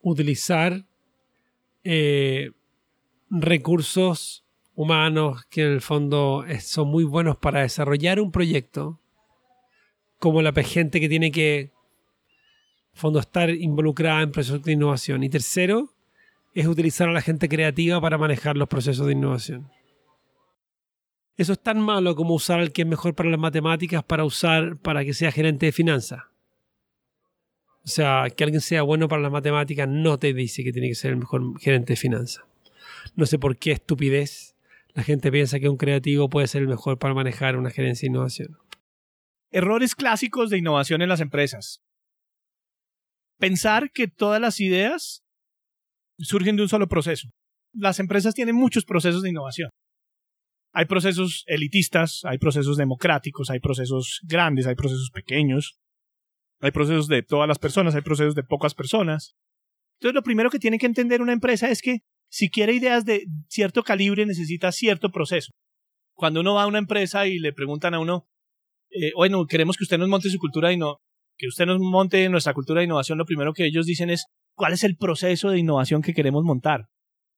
utilizar 0.00 0.86
eh, 1.84 2.50
recursos 3.28 4.42
humanos 4.74 5.44
que 5.50 5.64
en 5.64 5.72
el 5.72 5.80
fondo 5.82 6.46
son 6.60 6.88
muy 6.88 7.04
buenos 7.04 7.36
para 7.36 7.60
desarrollar 7.60 8.20
un 8.20 8.32
proyecto, 8.32 8.98
como 10.18 10.40
la 10.40 10.52
gente 10.62 10.98
que 10.98 11.10
tiene 11.10 11.30
que 11.30 11.72
fondo 12.94 13.18
estar 13.18 13.50
involucrada 13.50 14.22
en 14.22 14.32
procesos 14.32 14.62
de 14.62 14.72
innovación. 14.72 15.22
Y 15.24 15.28
tercero, 15.28 15.90
es 16.54 16.66
utilizar 16.66 17.06
a 17.06 17.12
la 17.12 17.20
gente 17.20 17.50
creativa 17.50 18.00
para 18.00 18.16
manejar 18.16 18.56
los 18.56 18.68
procesos 18.68 19.06
de 19.06 19.12
innovación. 19.12 19.70
Eso 21.36 21.52
es 21.52 21.62
tan 21.62 21.80
malo 21.80 22.16
como 22.16 22.32
usar 22.32 22.60
al 22.60 22.72
que 22.72 22.82
es 22.82 22.88
mejor 22.88 23.14
para 23.14 23.28
las 23.28 23.40
matemáticas 23.40 24.02
para 24.04 24.24
usar 24.24 24.78
para 24.78 25.04
que 25.04 25.12
sea 25.12 25.30
gerente 25.30 25.66
de 25.66 25.72
finanzas. 25.72 26.31
O 27.84 27.88
sea, 27.88 28.26
que 28.34 28.44
alguien 28.44 28.60
sea 28.60 28.82
bueno 28.82 29.08
para 29.08 29.22
las 29.22 29.32
matemáticas 29.32 29.88
no 29.88 30.18
te 30.18 30.32
dice 30.32 30.62
que 30.62 30.72
tiene 30.72 30.88
que 30.88 30.94
ser 30.94 31.10
el 31.12 31.16
mejor 31.18 31.58
gerente 31.60 31.94
de 31.94 31.96
finanzas. 31.96 32.44
No 33.16 33.26
sé 33.26 33.38
por 33.38 33.56
qué 33.56 33.72
estupidez 33.72 34.52
la 34.94 35.02
gente 35.02 35.32
piensa 35.32 35.58
que 35.58 35.68
un 35.68 35.76
creativo 35.76 36.28
puede 36.28 36.46
ser 36.46 36.62
el 36.62 36.68
mejor 36.68 36.98
para 36.98 37.14
manejar 37.14 37.56
una 37.56 37.70
gerencia 37.70 38.06
de 38.06 38.10
innovación. 38.10 38.58
Errores 39.50 39.94
clásicos 39.94 40.50
de 40.50 40.58
innovación 40.58 41.02
en 41.02 41.08
las 41.08 41.20
empresas. 41.20 41.82
Pensar 43.38 43.90
que 43.90 44.06
todas 44.06 44.40
las 44.40 44.60
ideas 44.60 45.24
surgen 46.18 46.56
de 46.56 46.62
un 46.62 46.68
solo 46.68 46.88
proceso. 46.88 47.28
Las 47.74 48.00
empresas 48.00 48.34
tienen 48.34 48.54
muchos 48.54 48.84
procesos 48.84 49.22
de 49.22 49.30
innovación. 49.30 49.70
Hay 50.74 50.84
procesos 50.86 51.44
elitistas, 51.46 52.20
hay 52.24 52.38
procesos 52.38 52.76
democráticos, 52.76 53.50
hay 53.50 53.60
procesos 53.60 54.20
grandes, 54.22 54.66
hay 54.66 54.74
procesos 54.74 55.10
pequeños, 55.10 55.78
hay 56.62 56.70
procesos 56.70 57.08
de 57.08 57.22
todas 57.22 57.48
las 57.48 57.58
personas, 57.58 57.94
hay 57.96 58.02
procesos 58.02 58.36
de 58.36 58.44
pocas 58.44 58.72
personas. 58.72 59.34
Entonces, 59.98 60.14
lo 60.14 60.22
primero 60.22 60.48
que 60.48 60.60
tiene 60.60 60.78
que 60.78 60.86
entender 60.86 61.20
una 61.20 61.32
empresa 61.32 61.68
es 61.68 61.82
que 61.82 61.98
si 62.30 62.50
quiere 62.50 62.72
ideas 62.72 63.04
de 63.04 63.26
cierto 63.48 63.82
calibre, 63.82 64.24
necesita 64.24 64.70
cierto 64.70 65.10
proceso. 65.10 65.52
Cuando 66.14 66.40
uno 66.40 66.54
va 66.54 66.62
a 66.62 66.66
una 66.68 66.78
empresa 66.78 67.26
y 67.26 67.40
le 67.40 67.52
preguntan 67.52 67.94
a 67.94 67.98
uno, 67.98 68.28
eh, 68.90 69.10
bueno, 69.16 69.44
queremos 69.46 69.76
que 69.76 69.82
usted 69.82 69.98
nos 69.98 70.08
monte 70.08 70.30
su 70.30 70.38
cultura 70.38 70.68
de 70.68 70.76
no, 70.76 70.98
que 71.36 71.48
usted 71.48 71.66
nos 71.66 71.80
monte 71.80 72.28
nuestra 72.28 72.54
cultura 72.54 72.78
de 72.78 72.84
innovación, 72.84 73.18
lo 73.18 73.26
primero 73.26 73.52
que 73.52 73.66
ellos 73.66 73.84
dicen 73.84 74.08
es, 74.08 74.26
¿cuál 74.54 74.72
es 74.72 74.84
el 74.84 74.96
proceso 74.96 75.50
de 75.50 75.58
innovación 75.58 76.00
que 76.00 76.14
queremos 76.14 76.44
montar? 76.44 76.86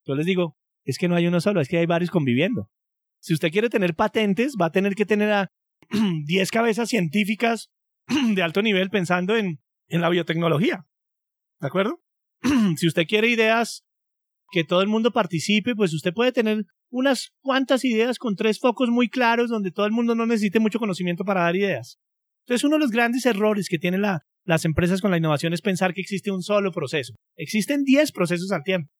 Yo 0.05 0.13
les 0.13 0.27
digo, 0.27 0.55
es 0.83 0.99
que 0.99 1.07
no 1.07 1.15
hay 1.15 1.25
uno 1.25 1.41
solo, 1.41 1.61
es 1.61 1.67
que 1.67 1.79
hay 1.79 1.87
varios 1.87 2.11
conviviendo. 2.11 2.69
Si 3.19 3.33
usted 3.33 3.49
quiere 3.49 3.69
tener 3.69 3.95
patentes, 3.95 4.53
va 4.61 4.67
a 4.67 4.71
tener 4.71 4.93
que 4.93 5.07
tener 5.07 5.31
a 5.31 5.51
10 6.25 6.51
cabezas 6.51 6.89
científicas 6.89 7.71
de 8.35 8.41
alto 8.41 8.61
nivel 8.61 8.89
pensando 8.89 9.35
en, 9.35 9.59
en 9.87 10.01
la 10.01 10.09
biotecnología. 10.09 10.85
¿De 11.59 11.67
acuerdo? 11.67 12.01
si 12.77 12.87
usted 12.87 13.05
quiere 13.07 13.29
ideas 13.29 13.83
que 14.51 14.63
todo 14.63 14.81
el 14.81 14.87
mundo 14.87 15.11
participe, 15.11 15.75
pues 15.75 15.93
usted 15.93 16.13
puede 16.13 16.31
tener 16.31 16.65
unas 16.91 17.33
cuantas 17.41 17.83
ideas 17.83 18.19
con 18.19 18.35
tres 18.35 18.59
focos 18.59 18.89
muy 18.89 19.09
claros 19.09 19.49
donde 19.49 19.71
todo 19.71 19.85
el 19.85 19.91
mundo 19.91 20.15
no 20.15 20.25
necesite 20.25 20.59
mucho 20.59 20.79
conocimiento 20.79 21.25
para 21.25 21.41
dar 21.41 21.55
ideas. 21.55 21.99
Entonces, 22.45 22.63
uno 22.63 22.75
de 22.75 22.81
los 22.81 22.91
grandes 22.91 23.25
errores 23.25 23.67
que 23.67 23.79
tienen 23.79 24.01
la, 24.01 24.21
las 24.45 24.65
empresas 24.65 25.01
con 25.01 25.09
la 25.09 25.17
innovación 25.17 25.53
es 25.53 25.61
pensar 25.61 25.93
que 25.93 26.01
existe 26.01 26.31
un 26.31 26.43
solo 26.43 26.71
proceso. 26.71 27.15
Existen 27.35 27.83
10 27.83 28.11
procesos 28.11 28.51
al 28.51 28.63
tiempo. 28.63 28.91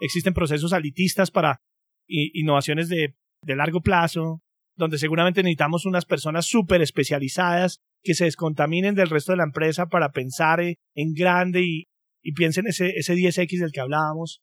Existen 0.00 0.32
procesos 0.32 0.72
alitistas 0.72 1.30
para 1.30 1.60
innovaciones 2.08 2.88
de 2.88 3.14
de 3.44 3.56
largo 3.56 3.80
plazo, 3.80 4.42
donde 4.76 4.98
seguramente 4.98 5.42
necesitamos 5.42 5.86
unas 5.86 6.04
personas 6.04 6.46
súper 6.46 6.82
especializadas 6.82 7.80
que 8.02 8.14
se 8.14 8.24
descontaminen 8.24 8.94
del 8.94 9.10
resto 9.10 9.32
de 9.32 9.38
la 9.38 9.44
empresa 9.44 9.86
para 9.86 10.10
pensar 10.10 10.60
en 10.60 11.12
grande 11.14 11.62
y, 11.62 11.84
y 12.22 12.32
piensen 12.32 12.66
ese, 12.66 12.90
ese 12.96 13.14
10X 13.14 13.60
del 13.60 13.72
que 13.72 13.80
hablábamos. 13.80 14.42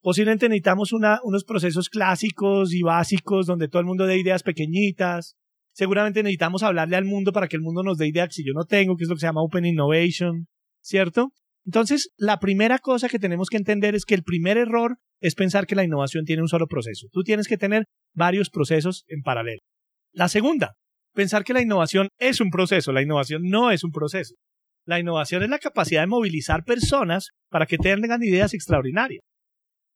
Posiblemente 0.00 0.48
necesitamos 0.48 0.92
una, 0.92 1.20
unos 1.24 1.44
procesos 1.44 1.88
clásicos 1.88 2.72
y 2.72 2.82
básicos 2.82 3.46
donde 3.46 3.68
todo 3.68 3.80
el 3.80 3.86
mundo 3.86 4.06
dé 4.06 4.18
ideas 4.18 4.42
pequeñitas. 4.42 5.36
Seguramente 5.72 6.22
necesitamos 6.22 6.62
hablarle 6.62 6.96
al 6.96 7.04
mundo 7.04 7.32
para 7.32 7.48
que 7.48 7.56
el 7.56 7.62
mundo 7.62 7.82
nos 7.82 7.98
dé 7.98 8.08
ideas 8.08 8.34
si 8.34 8.46
yo 8.46 8.52
no 8.54 8.64
tengo, 8.64 8.96
que 8.96 9.04
es 9.04 9.08
lo 9.08 9.16
que 9.16 9.20
se 9.20 9.26
llama 9.26 9.42
Open 9.42 9.64
Innovation, 9.64 10.46
¿cierto? 10.80 11.32
Entonces, 11.66 12.10
la 12.16 12.38
primera 12.38 12.78
cosa 12.78 13.08
que 13.08 13.18
tenemos 13.18 13.48
que 13.48 13.56
entender 13.56 13.96
es 13.96 14.04
que 14.04 14.14
el 14.14 14.22
primer 14.22 14.56
error 14.56 14.98
es 15.20 15.34
pensar 15.34 15.66
que 15.66 15.74
la 15.74 15.82
innovación 15.82 16.24
tiene 16.24 16.42
un 16.42 16.48
solo 16.48 16.68
proceso. 16.68 17.08
Tú 17.10 17.24
tienes 17.24 17.48
que 17.48 17.58
tener 17.58 17.84
varios 18.14 18.50
procesos 18.50 19.04
en 19.08 19.22
paralelo. 19.22 19.60
La 20.12 20.28
segunda, 20.28 20.74
pensar 21.12 21.42
que 21.42 21.52
la 21.52 21.62
innovación 21.62 22.08
es 22.18 22.40
un 22.40 22.50
proceso. 22.50 22.92
La 22.92 23.02
innovación 23.02 23.42
no 23.44 23.72
es 23.72 23.82
un 23.82 23.90
proceso. 23.90 24.36
La 24.86 25.00
innovación 25.00 25.42
es 25.42 25.50
la 25.50 25.58
capacidad 25.58 26.02
de 26.02 26.06
movilizar 26.06 26.62
personas 26.62 27.30
para 27.50 27.66
que 27.66 27.78
tengan 27.78 28.22
ideas 28.22 28.54
extraordinarias. 28.54 29.22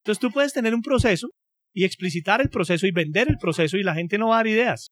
Entonces 0.03 0.21
tú 0.21 0.33
puedes 0.33 0.53
tener 0.53 0.75
un 0.75 0.83
proceso 0.83 1.29
y 1.73 1.85
explicitar 1.85 2.41
el 2.41 2.49
proceso 2.49 2.89
y 2.89 2.91
vender 2.91 3.29
el 3.29 3.37
proceso 3.37 3.77
y 3.77 3.85
la 3.85 3.95
gente 3.95 4.19
no 4.19 4.29
va 4.29 4.37
a 4.37 4.39
dar 4.39 4.49
ideas, 4.49 4.91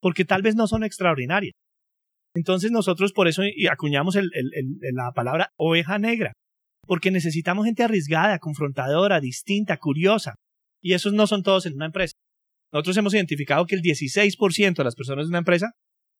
porque 0.00 0.24
tal 0.24 0.40
vez 0.40 0.54
no 0.54 0.66
son 0.66 0.84
extraordinarias. 0.84 1.52
Entonces 2.34 2.70
nosotros 2.70 3.12
por 3.12 3.28
eso 3.28 3.42
acuñamos 3.70 4.16
la 4.16 5.12
palabra 5.12 5.50
oveja 5.56 5.98
negra, 5.98 6.32
porque 6.86 7.10
necesitamos 7.10 7.64
gente 7.64 7.84
arriesgada, 7.84 8.38
confrontadora, 8.38 9.20
distinta, 9.20 9.76
curiosa, 9.76 10.34
y 10.82 10.94
esos 10.94 11.12
no 11.12 11.26
son 11.26 11.42
todos 11.42 11.66
en 11.66 11.74
una 11.74 11.86
empresa. 11.86 12.14
Nosotros 12.72 12.96
hemos 12.96 13.14
identificado 13.14 13.66
que 13.66 13.76
el 13.76 13.82
16% 13.82 14.74
de 14.74 14.84
las 14.84 14.96
personas 14.96 15.26
de 15.26 15.30
una 15.30 15.38
empresa 15.38 15.70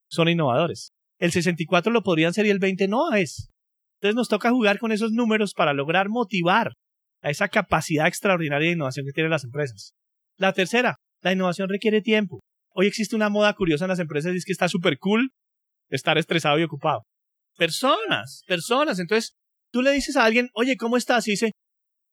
son 0.09 0.29
innovadores. 0.29 0.90
El 1.18 1.33
64% 1.33 1.90
lo 1.90 2.03
podrían 2.03 2.33
ser 2.33 2.46
y 2.46 2.50
el 2.50 2.61
20% 2.61 2.88
no 2.88 3.12
es. 3.12 3.48
Entonces 4.00 4.14
nos 4.14 4.29
toca 4.29 4.50
jugar 4.50 4.79
con 4.79 4.92
esos 4.92 5.11
números 5.11 5.53
para 5.53 5.72
lograr 5.72 6.09
motivar 6.09 6.72
a 7.22 7.31
esa 7.31 7.48
capacidad 7.48 8.07
extraordinaria 8.07 8.68
de 8.68 8.74
innovación 8.74 9.07
que 9.07 9.12
tienen 9.12 9.31
las 9.31 9.44
empresas. 9.44 9.94
La 10.38 10.53
tercera, 10.53 10.96
la 11.22 11.33
innovación 11.33 11.68
requiere 11.68 12.03
tiempo. 12.03 12.40
Hoy 12.72 12.87
existe 12.87 13.16
una 13.16 13.31
moda 13.31 13.55
curiosa 13.55 13.87
en 13.87 13.90
las 13.90 13.98
empresas 13.98 14.35
y 14.35 14.37
es 14.37 14.44
que 14.44 14.53
está 14.53 14.68
súper 14.68 14.98
cool 14.98 15.31
estar 15.88 16.18
estresado 16.18 16.59
y 16.59 16.64
ocupado. 16.64 17.03
Personas, 17.57 18.42
personas. 18.47 18.99
Entonces, 18.99 19.35
tú 19.70 19.83
le 19.83 19.92
dices 19.92 20.16
a 20.16 20.25
alguien, 20.25 20.49
oye, 20.55 20.77
¿cómo 20.77 20.97
estás? 20.97 21.29
Y 21.29 21.33
dice, 21.33 21.53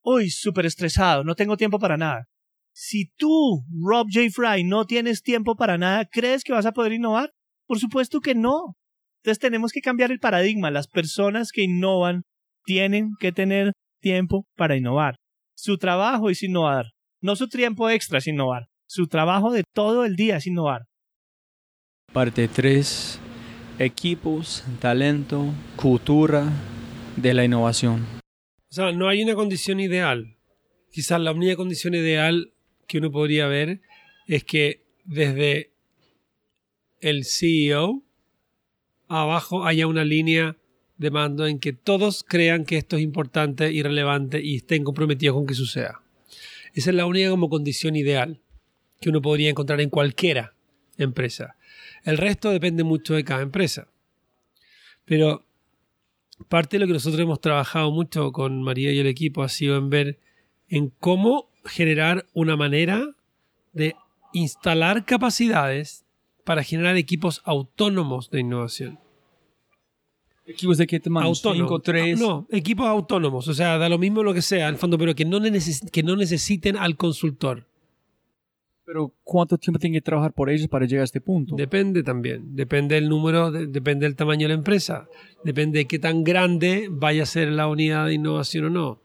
uy, 0.04 0.30
súper 0.30 0.66
estresado, 0.66 1.24
no 1.24 1.36
tengo 1.36 1.58
tiempo 1.58 1.80
para 1.80 1.98
nada. 1.98 2.26
Si 2.74 3.12
tú, 3.18 3.64
Rob 3.84 4.08
J. 4.12 4.28
Fry, 4.34 4.64
no 4.64 4.86
tienes 4.86 5.22
tiempo 5.22 5.56
para 5.56 5.78
nada, 5.78 6.06
¿crees 6.10 6.44
que 6.44 6.54
vas 6.54 6.66
a 6.66 6.72
poder 6.72 6.94
innovar? 6.94 7.32
Por 7.68 7.80
supuesto 7.80 8.22
que 8.22 8.34
no. 8.34 8.76
Entonces 9.22 9.40
tenemos 9.40 9.72
que 9.72 9.82
cambiar 9.82 10.12
el 10.12 10.20
paradigma. 10.20 10.72
Las 10.72 10.88
personas 10.88 11.52
que 11.52 11.64
innovan 11.64 12.24
tienen 12.64 13.12
que 13.20 13.32
tener 13.32 13.74
tiempo 14.02 14.46
para 14.56 14.76
innovar. 14.76 15.16
Su 15.56 15.78
trabajo 15.78 16.30
es 16.30 16.42
innovar. 16.44 16.86
No 17.22 17.36
su 17.36 17.48
tiempo 17.48 17.90
extra 17.90 18.18
es 18.18 18.28
innovar. 18.28 18.64
Su 18.88 19.08
trabajo 19.08 19.52
de 19.52 19.64
todo 19.74 20.06
el 20.06 20.16
día 20.16 20.38
es 20.38 20.48
innovar. 20.48 20.82
Parte 22.12 22.48
3. 22.48 23.31
Equipos, 23.80 24.64
talento, 24.80 25.54
cultura 25.76 26.52
de 27.16 27.34
la 27.34 27.44
innovación. 27.46 28.06
O 28.70 28.74
sea, 28.74 28.92
no 28.92 29.10
hay 29.10 29.24
una 29.24 29.34
condición 29.36 29.80
ideal. 29.80 30.38
Quizás 30.92 31.20
la 31.20 31.32
única 31.32 31.56
condición 31.56 31.96
ideal 31.96 32.54
que 32.88 33.00
uno 33.00 33.12
podría 33.12 33.48
ver 33.48 33.82
es 34.28 34.44
que 34.44 34.84
desde 35.04 35.72
el 37.00 37.26
CEO 37.26 38.04
abajo 39.08 39.66
haya 39.66 39.88
una 39.88 40.06
línea 40.06 40.58
de 40.98 41.10
mando 41.10 41.48
en 41.48 41.60
que 41.60 41.74
todos 41.74 42.24
crean 42.24 42.64
que 42.64 42.78
esto 42.78 42.98
es 42.98 43.02
importante 43.02 43.72
y 43.72 43.82
relevante 43.82 44.42
y 44.42 44.58
estén 44.58 44.84
comprometidos 44.84 45.36
con 45.36 45.48
que 45.48 45.56
suceda. 45.56 46.04
Esa 46.74 46.92
es 46.92 46.96
la 46.96 47.06
única 47.06 47.30
como 47.30 47.50
condición 47.50 47.96
ideal 47.96 48.42
que 49.00 49.10
uno 49.10 49.22
podría 49.22 49.50
encontrar 49.50 49.82
en 49.82 49.90
cualquiera 49.90 50.54
empresa. 50.98 51.56
El 52.04 52.18
resto 52.18 52.50
depende 52.50 52.84
mucho 52.84 53.14
de 53.14 53.24
cada 53.24 53.42
empresa. 53.42 53.88
Pero 55.06 55.44
parte 56.48 56.78
de 56.78 56.82
lo 56.82 56.88
que 56.88 56.94
nosotros 56.94 57.22
hemos 57.22 57.42
trabajado 57.42 57.92
mucho 57.92 58.32
con 58.32 58.64
María 58.64 58.92
y 58.92 59.00
el 59.00 59.08
equipo 59.08 59.44
ha 59.44 59.50
sido 59.50 59.78
en 59.78 59.90
ver 59.90 60.20
en 60.70 60.92
cómo 61.00 61.50
generar 61.66 62.26
una 62.34 62.56
manera 62.56 63.16
de 63.74 63.96
instalar 64.34 65.06
capacidades 65.06 66.06
para 66.44 66.64
generar 66.64 66.98
equipos 66.98 67.42
autónomos 67.46 68.30
de 68.30 68.40
innovación. 68.40 69.00
¿Equipos 70.46 70.78
de 70.78 70.88
qué 70.88 71.00
tamaño? 71.00 71.34
¿Cinco, 71.36 71.80
tres? 71.80 72.20
No, 72.20 72.48
equipos 72.50 72.88
autónomos. 72.88 73.48
O 73.48 73.54
sea, 73.54 73.78
da 73.78 73.88
lo 73.88 73.98
mismo 73.98 74.24
lo 74.24 74.34
que 74.34 74.42
sea, 74.42 74.68
al 74.68 74.78
fondo, 74.78 74.98
pero 74.98 75.16
que 75.16 75.24
no, 75.24 75.40
que 75.92 76.04
no 76.04 76.16
necesiten 76.16 76.78
al 76.78 76.98
consultor. 76.98 77.68
Pero 78.92 79.14
¿cuánto 79.24 79.58
tiempo 79.58 79.80
tiene 79.80 79.96
que 80.00 80.02
trabajar 80.02 80.34
por 80.34 80.50
ellos 80.50 80.68
para 80.68 80.86
llegar 80.86 81.04
a 81.04 81.06
este 81.06 81.22
punto? 81.22 81.56
Depende 81.56 82.04
también. 82.04 82.54
Depende 82.58 82.96
del 82.96 83.08
número, 83.08 83.50
de- 83.50 83.68
depende 83.68 84.06
del 84.06 84.18
tamaño 84.18 84.42
de 84.44 84.48
la 84.50 84.56
empresa. 84.56 85.08
Depende 85.46 85.80
de 85.80 85.88
qué 85.88 85.98
tan 85.98 86.26
grande 86.26 86.90
vaya 86.92 87.24
a 87.24 87.26
ser 87.26 87.48
la 87.54 87.70
unidad 87.70 88.08
de 88.08 88.16
innovación 88.16 88.66
o 88.66 88.70
no. 88.70 89.02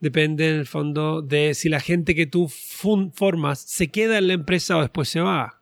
Depende, 0.00 0.48
en 0.48 0.56
el 0.60 0.66
fondo, 0.66 1.20
de 1.20 1.52
si 1.52 1.68
la 1.68 1.80
gente 1.80 2.14
que 2.14 2.26
tú 2.26 2.48
formas 2.48 3.58
se 3.60 3.88
queda 3.88 4.16
en 4.16 4.28
la 4.28 4.32
empresa 4.32 4.78
o 4.78 4.80
después 4.80 5.10
se 5.10 5.20
va. 5.20 5.60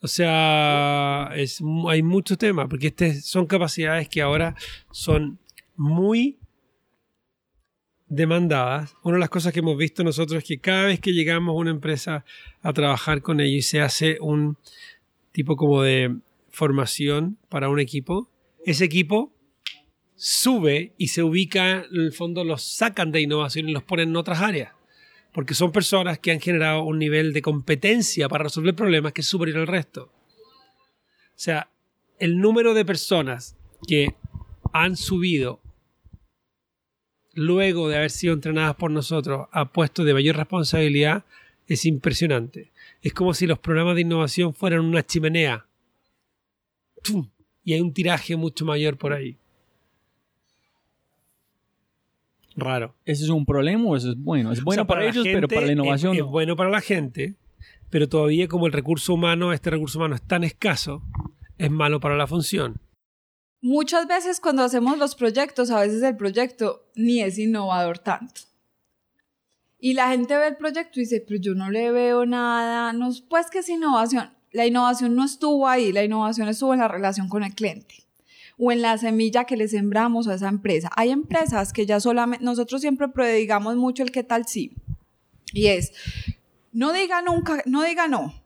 O 0.00 0.08
sea, 0.08 1.26
hay 1.28 2.02
muchos 2.02 2.38
temas, 2.38 2.68
porque 2.70 2.86
este, 2.86 3.20
son 3.20 3.44
capacidades 3.44 4.08
que 4.08 4.22
ahora 4.22 4.54
son 4.90 5.38
muy 5.76 6.38
demandadas. 8.14 8.94
Una 9.02 9.14
de 9.16 9.20
las 9.20 9.28
cosas 9.28 9.52
que 9.52 9.60
hemos 9.60 9.76
visto 9.76 10.04
nosotros 10.04 10.38
es 10.38 10.44
que 10.44 10.58
cada 10.58 10.84
vez 10.84 11.00
que 11.00 11.12
llegamos 11.12 11.52
a 11.52 11.58
una 11.58 11.70
empresa 11.70 12.24
a 12.62 12.72
trabajar 12.72 13.22
con 13.22 13.40
ellos 13.40 13.58
y 13.58 13.62
se 13.62 13.80
hace 13.80 14.18
un 14.20 14.56
tipo 15.32 15.56
como 15.56 15.82
de 15.82 16.16
formación 16.50 17.38
para 17.48 17.68
un 17.68 17.80
equipo, 17.80 18.30
ese 18.64 18.84
equipo 18.84 19.32
sube 20.14 20.94
y 20.96 21.08
se 21.08 21.22
ubica, 21.22 21.84
en 21.90 22.00
el 22.00 22.12
fondo 22.12 22.44
los 22.44 22.62
sacan 22.62 23.10
de 23.10 23.20
innovación 23.20 23.68
y 23.68 23.72
los 23.72 23.82
ponen 23.82 24.10
en 24.10 24.16
otras 24.16 24.40
áreas. 24.40 24.72
Porque 25.32 25.54
son 25.54 25.72
personas 25.72 26.20
que 26.20 26.30
han 26.30 26.40
generado 26.40 26.84
un 26.84 26.98
nivel 26.98 27.32
de 27.32 27.42
competencia 27.42 28.28
para 28.28 28.44
resolver 28.44 28.74
problemas 28.76 29.12
que 29.12 29.22
es 29.22 29.26
superior 29.26 29.58
al 29.58 29.66
resto. 29.66 30.04
O 30.04 31.36
sea, 31.36 31.68
el 32.20 32.38
número 32.38 32.74
de 32.74 32.84
personas 32.84 33.56
que 33.88 34.14
han 34.72 34.96
subido 34.96 35.60
luego 37.34 37.88
de 37.88 37.96
haber 37.96 38.10
sido 38.10 38.34
entrenadas 38.34 38.76
por 38.76 38.90
nosotros 38.90 39.48
a 39.52 39.66
puestos 39.72 40.06
de 40.06 40.14
mayor 40.14 40.36
responsabilidad 40.36 41.24
es 41.66 41.84
impresionante. 41.86 42.70
Es 43.02 43.12
como 43.12 43.34
si 43.34 43.46
los 43.46 43.58
programas 43.58 43.94
de 43.94 44.02
innovación 44.02 44.54
fueran 44.54 44.80
una 44.80 45.04
chimenea. 45.04 45.66
¡Tum! 47.02 47.28
Y 47.64 47.72
hay 47.74 47.80
un 47.80 47.92
tiraje 47.92 48.36
mucho 48.36 48.64
mayor 48.64 48.96
por 48.96 49.12
ahí. 49.12 49.36
Raro. 52.56 52.94
¿Ese 53.04 53.24
es 53.24 53.30
un 53.30 53.44
problema 53.44 53.84
o 53.84 53.96
eso 53.96 54.10
es 54.10 54.16
bueno? 54.16 54.52
Es 54.52 54.62
bueno 54.62 54.82
O 54.82 54.84
sea, 54.84 54.86
para, 54.86 55.06
ellos, 55.06 55.24
pero 55.24 55.48
para 55.48 55.66
la 55.66 55.72
innovación 55.72 56.12
Es, 56.12 56.18
es 56.18 56.24
no. 56.24 56.30
bueno 56.30 56.56
para 56.56 56.70
la 56.70 56.80
gente, 56.80 57.34
pero 57.90 58.08
todavía 58.08 58.46
como 58.46 58.66
el 58.66 58.72
recurso 58.72 59.14
humano, 59.14 59.52
este 59.52 59.70
recurso 59.70 59.98
humano 59.98 60.14
es 60.14 60.22
tan 60.22 60.44
escaso, 60.44 61.02
es 61.58 61.70
malo 61.70 61.98
para 62.00 62.16
la 62.16 62.26
función. 62.26 62.80
Muchas 63.66 64.06
veces 64.06 64.40
cuando 64.40 64.62
hacemos 64.62 64.98
los 64.98 65.14
proyectos, 65.14 65.70
a 65.70 65.80
veces 65.80 66.02
el 66.02 66.18
proyecto 66.18 66.84
ni 66.94 67.22
es 67.22 67.38
innovador 67.38 67.98
tanto. 67.98 68.42
Y 69.78 69.94
la 69.94 70.10
gente 70.10 70.36
ve 70.36 70.48
el 70.48 70.56
proyecto 70.58 71.00
y 71.00 71.04
dice, 71.04 71.24
pero 71.26 71.40
yo 71.40 71.54
no 71.54 71.70
le 71.70 71.90
veo 71.90 72.26
nada, 72.26 72.92
no, 72.92 73.08
pues 73.30 73.48
que 73.48 73.60
es 73.60 73.68
innovación. 73.70 74.28
La 74.52 74.66
innovación 74.66 75.16
no 75.16 75.24
estuvo 75.24 75.66
ahí, 75.66 75.92
la 75.92 76.04
innovación 76.04 76.46
estuvo 76.48 76.74
en 76.74 76.80
la 76.80 76.88
relación 76.88 77.30
con 77.30 77.42
el 77.42 77.54
cliente 77.54 78.04
o 78.58 78.70
en 78.70 78.82
la 78.82 78.98
semilla 78.98 79.44
que 79.44 79.56
le 79.56 79.66
sembramos 79.66 80.28
a 80.28 80.34
esa 80.34 80.48
empresa. 80.50 80.90
Hay 80.94 81.08
empresas 81.08 81.72
que 81.72 81.86
ya 81.86 82.00
solamente, 82.00 82.44
nosotros 82.44 82.82
siempre 82.82 83.08
prodigamos 83.08 83.76
mucho 83.76 84.02
el 84.02 84.12
qué 84.12 84.24
tal 84.24 84.46
sí. 84.46 84.74
Y 85.54 85.68
es, 85.68 85.94
no 86.70 86.92
diga 86.92 87.22
nunca, 87.22 87.62
no 87.64 87.82
diga 87.82 88.08
no. 88.08 88.44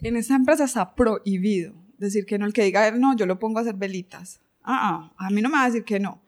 En 0.00 0.16
esta 0.16 0.34
empresa 0.34 0.64
está 0.64 0.94
prohibido 0.94 1.83
decir 1.98 2.26
que 2.26 2.38
no. 2.38 2.46
El 2.46 2.52
que 2.52 2.64
diga 2.64 2.90
no, 2.92 3.16
yo 3.16 3.26
lo 3.26 3.38
pongo 3.38 3.58
a 3.58 3.62
hacer 3.62 3.74
velitas. 3.74 4.40
Ah, 4.62 5.10
ah, 5.18 5.26
a 5.26 5.30
mí 5.30 5.42
no 5.42 5.48
me 5.48 5.56
va 5.56 5.64
a 5.64 5.66
decir 5.66 5.84
que 5.84 6.00
no. 6.00 6.20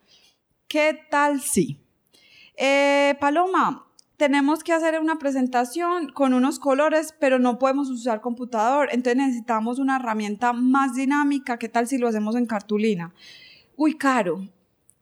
¿Qué 0.67 0.99
tal 1.09 1.41
sí? 1.41 1.79
Eh, 2.55 3.15
Paloma, 3.19 3.87
tenemos 4.17 4.63
que 4.63 4.73
hacer 4.73 4.99
una 4.99 5.19
presentación 5.19 6.11
con 6.11 6.33
unos 6.33 6.59
colores, 6.59 7.13
pero 7.19 7.39
no 7.39 7.59
podemos 7.59 7.89
usar 7.89 8.19
computador, 8.19 8.89
entonces 8.91 9.17
necesitamos 9.17 9.77
una 9.79 9.97
herramienta 9.97 10.53
más 10.53 10.95
dinámica. 10.95 11.57
¿Qué 11.57 11.69
tal 11.69 11.87
si 11.87 11.97
lo 11.97 12.07
hacemos 12.07 12.35
en 12.35 12.47
cartulina? 12.47 13.13
Uy, 13.75 13.95
caro. 13.95 14.47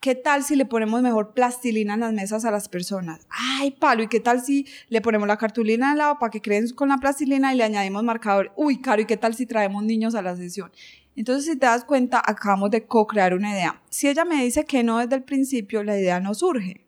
¿Qué 0.06 0.14
tal 0.14 0.44
si 0.44 0.56
le 0.56 0.66
ponemos 0.66 1.02
mejor 1.02 1.34
plastilina 1.34 1.96
en 1.96 2.02
las 2.02 2.14
mesas 2.14 2.46
a 2.46 2.52
las 2.52 2.70
personas? 2.70 3.26
Ay, 3.28 3.72
palo, 3.72 4.04
¿y 4.04 4.08
qué 4.08 4.20
tal 4.20 4.40
si 4.40 4.68
le 4.88 5.02
ponemos 5.02 5.28
la 5.28 5.36
cartulina 5.36 5.90
al 5.90 5.98
lado 5.98 6.20
para 6.20 6.30
que 6.30 6.44
creen 6.44 6.70
con 6.76 6.90
la 6.90 6.98
plastilina 6.98 7.52
y 7.52 7.58
le 7.58 7.64
añadimos 7.64 8.04
marcador? 8.04 8.52
Uy, 8.56 8.80
caro, 8.80 9.02
¿y 9.02 9.06
qué 9.06 9.18
tal 9.18 9.34
si 9.34 9.48
traemos 9.48 9.84
niños 9.84 10.14
a 10.14 10.22
la 10.22 10.36
sesión? 10.36 10.72
Entonces, 11.16 11.46
si 11.46 11.58
te 11.58 11.66
das 11.66 11.86
cuenta, 11.86 12.22
acabamos 12.24 12.70
de 12.70 12.86
co-crear 12.86 13.34
una 13.34 13.50
idea. 13.54 13.82
Si 13.90 14.08
ella 14.08 14.26
me 14.26 14.44
dice 14.44 14.66
que 14.66 14.84
no 14.84 15.00
desde 15.00 15.16
el 15.16 15.24
principio, 15.24 15.84
la 15.84 16.00
idea 16.00 16.20
no 16.20 16.36
surge. 16.36 16.86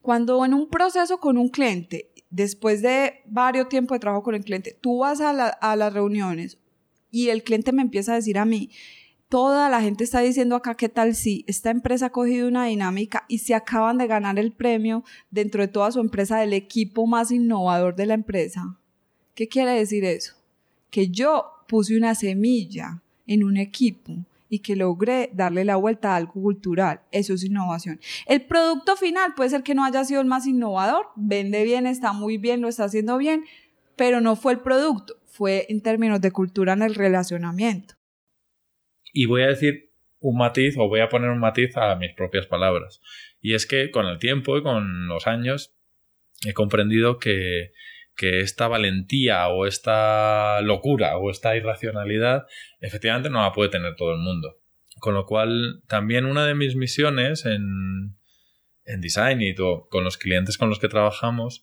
Cuando 0.00 0.44
en 0.44 0.54
un 0.54 0.68
proceso 0.68 1.18
con 1.18 1.38
un 1.38 1.48
cliente, 1.48 2.12
después 2.30 2.82
de 2.82 3.14
varios 3.26 3.68
tiempos 3.68 3.96
de 3.96 4.00
trabajo 4.00 4.22
con 4.22 4.36
el 4.36 4.44
cliente, 4.44 4.78
tú 4.80 4.98
vas 4.98 5.20
a, 5.20 5.30
a 5.30 5.74
las 5.74 5.92
reuniones 5.92 6.56
y 7.10 7.30
el 7.30 7.42
cliente 7.42 7.72
me 7.72 7.82
empieza 7.82 8.12
a 8.12 8.14
decir 8.14 8.38
a 8.38 8.44
mí, 8.44 8.70
toda 9.30 9.70
la 9.70 9.80
gente 9.80 10.02
está 10.02 10.20
diciendo 10.20 10.56
acá 10.56 10.74
qué 10.74 10.88
tal 10.88 11.14
si 11.14 11.44
esta 11.46 11.70
empresa 11.70 12.06
ha 12.06 12.10
cogido 12.10 12.48
una 12.48 12.64
dinámica 12.64 13.24
y 13.28 13.38
se 13.38 13.54
acaban 13.54 13.96
de 13.96 14.08
ganar 14.08 14.40
el 14.40 14.50
premio 14.50 15.04
dentro 15.30 15.62
de 15.62 15.68
toda 15.68 15.92
su 15.92 16.00
empresa 16.00 16.38
del 16.38 16.52
equipo 16.52 17.06
más 17.06 17.30
innovador 17.30 17.94
de 17.94 18.06
la 18.06 18.14
empresa. 18.14 18.76
¿Qué 19.36 19.46
quiere 19.46 19.70
decir 19.70 20.04
eso? 20.04 20.34
Que 20.90 21.08
yo 21.10 21.46
puse 21.68 21.96
una 21.96 22.16
semilla 22.16 23.00
en 23.28 23.44
un 23.44 23.56
equipo 23.56 24.16
y 24.48 24.58
que 24.58 24.74
logré 24.74 25.30
darle 25.32 25.64
la 25.64 25.76
vuelta 25.76 26.12
a 26.12 26.16
algo 26.16 26.32
cultural. 26.32 27.00
Eso 27.12 27.34
es 27.34 27.44
innovación. 27.44 28.00
El 28.26 28.42
producto 28.42 28.96
final 28.96 29.34
puede 29.36 29.50
ser 29.50 29.62
que 29.62 29.76
no 29.76 29.84
haya 29.84 30.04
sido 30.04 30.20
el 30.20 30.26
más 30.26 30.48
innovador, 30.48 31.06
vende 31.14 31.62
bien, 31.62 31.86
está 31.86 32.12
muy 32.12 32.36
bien, 32.36 32.60
lo 32.60 32.66
está 32.66 32.82
haciendo 32.84 33.16
bien, 33.16 33.44
pero 33.94 34.20
no 34.20 34.34
fue 34.34 34.54
el 34.54 34.58
producto, 34.58 35.14
fue 35.26 35.66
en 35.68 35.82
términos 35.82 36.20
de 36.20 36.32
cultura 36.32 36.72
en 36.72 36.82
el 36.82 36.96
relacionamiento. 36.96 37.99
Y 39.12 39.26
voy 39.26 39.42
a 39.42 39.48
decir 39.48 39.90
un 40.18 40.36
matiz, 40.38 40.76
o 40.78 40.88
voy 40.88 41.00
a 41.00 41.08
poner 41.08 41.30
un 41.30 41.40
matiz 41.40 41.76
a 41.76 41.94
mis 41.96 42.12
propias 42.14 42.46
palabras. 42.46 43.00
Y 43.40 43.54
es 43.54 43.66
que 43.66 43.90
con 43.90 44.06
el 44.06 44.18
tiempo 44.18 44.56
y 44.58 44.62
con 44.62 45.08
los 45.08 45.26
años 45.26 45.74
he 46.46 46.52
comprendido 46.52 47.18
que, 47.18 47.72
que 48.16 48.40
esta 48.40 48.68
valentía 48.68 49.48
o 49.48 49.66
esta 49.66 50.60
locura 50.60 51.16
o 51.16 51.30
esta 51.30 51.56
irracionalidad 51.56 52.46
efectivamente 52.80 53.30
no 53.30 53.42
la 53.42 53.52
puede 53.52 53.70
tener 53.70 53.96
todo 53.96 54.12
el 54.12 54.18
mundo. 54.18 54.58
Con 54.98 55.14
lo 55.14 55.24
cual, 55.24 55.82
también 55.88 56.26
una 56.26 56.46
de 56.46 56.54
mis 56.54 56.76
misiones 56.76 57.46
en, 57.46 58.18
en 58.84 59.00
Design 59.00 59.40
y 59.40 59.54
todo, 59.54 59.88
con 59.88 60.04
los 60.04 60.18
clientes 60.18 60.58
con 60.58 60.68
los 60.68 60.78
que 60.78 60.88
trabajamos 60.88 61.62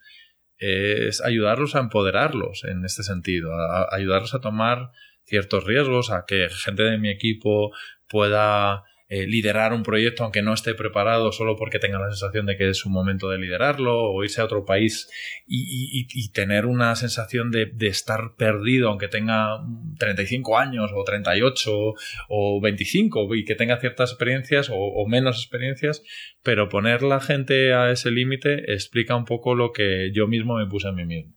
es 0.57 1.21
ayudarlos 1.21 1.75
a 1.75 1.79
empoderarlos 1.79 2.63
en 2.63 2.83
este 2.83 3.03
sentido, 3.03 3.53
a, 3.53 3.93
ayudarlos 3.95 4.33
a 4.33 4.41
tomar 4.41 4.91
ciertos 5.27 5.65
riesgos, 5.65 6.11
a 6.11 6.25
que 6.25 6.47
gente 6.49 6.83
de 6.83 6.97
mi 6.97 7.09
equipo 7.09 7.71
pueda 8.07 8.83
eh, 9.09 9.25
liderar 9.25 9.71
un 9.71 9.83
proyecto 9.83 10.25
aunque 10.25 10.41
no 10.41 10.53
esté 10.53 10.73
preparado 10.73 11.31
solo 11.31 11.55
porque 11.55 11.79
tenga 11.79 11.97
la 11.97 12.09
sensación 12.09 12.45
de 12.45 12.57
que 12.57 12.67
es 12.67 12.77
su 12.77 12.89
momento 12.89 13.29
de 13.29 13.37
liderarlo 13.37 14.11
o 14.11 14.21
irse 14.25 14.41
a 14.41 14.43
otro 14.43 14.65
país 14.65 15.09
y, 15.47 16.29
tener 16.33 16.65
una 16.65 16.93
sensación 16.97 17.49
de, 17.49 17.67
de 17.67 17.87
estar 17.87 18.35
perdido 18.37 18.89
aunque 18.89 19.07
tenga 19.07 19.63
35 19.97 20.57
años 20.57 20.91
o 20.93 21.05
38 21.05 21.93
o 22.27 22.61
25 22.61 23.33
y 23.35 23.45
que 23.45 23.55
tenga 23.55 23.79
ciertas 23.79 24.11
experiencias 24.11 24.69
o, 24.69 24.75
o 24.75 25.07
menos 25.07 25.37
experiencias, 25.37 26.03
pero 26.43 26.67
poner 26.67 27.01
la 27.01 27.21
gente 27.21 27.73
a 27.73 27.89
ese 27.91 28.11
límite 28.11 28.73
explica 28.73 29.15
un 29.15 29.23
poco 29.23 29.55
lo 29.55 29.71
que 29.71 30.11
yo 30.13 30.27
mismo 30.27 30.57
me 30.57 30.67
puse 30.67 30.89
a 30.89 30.91
mí 30.91 31.05
mismo. 31.05 31.36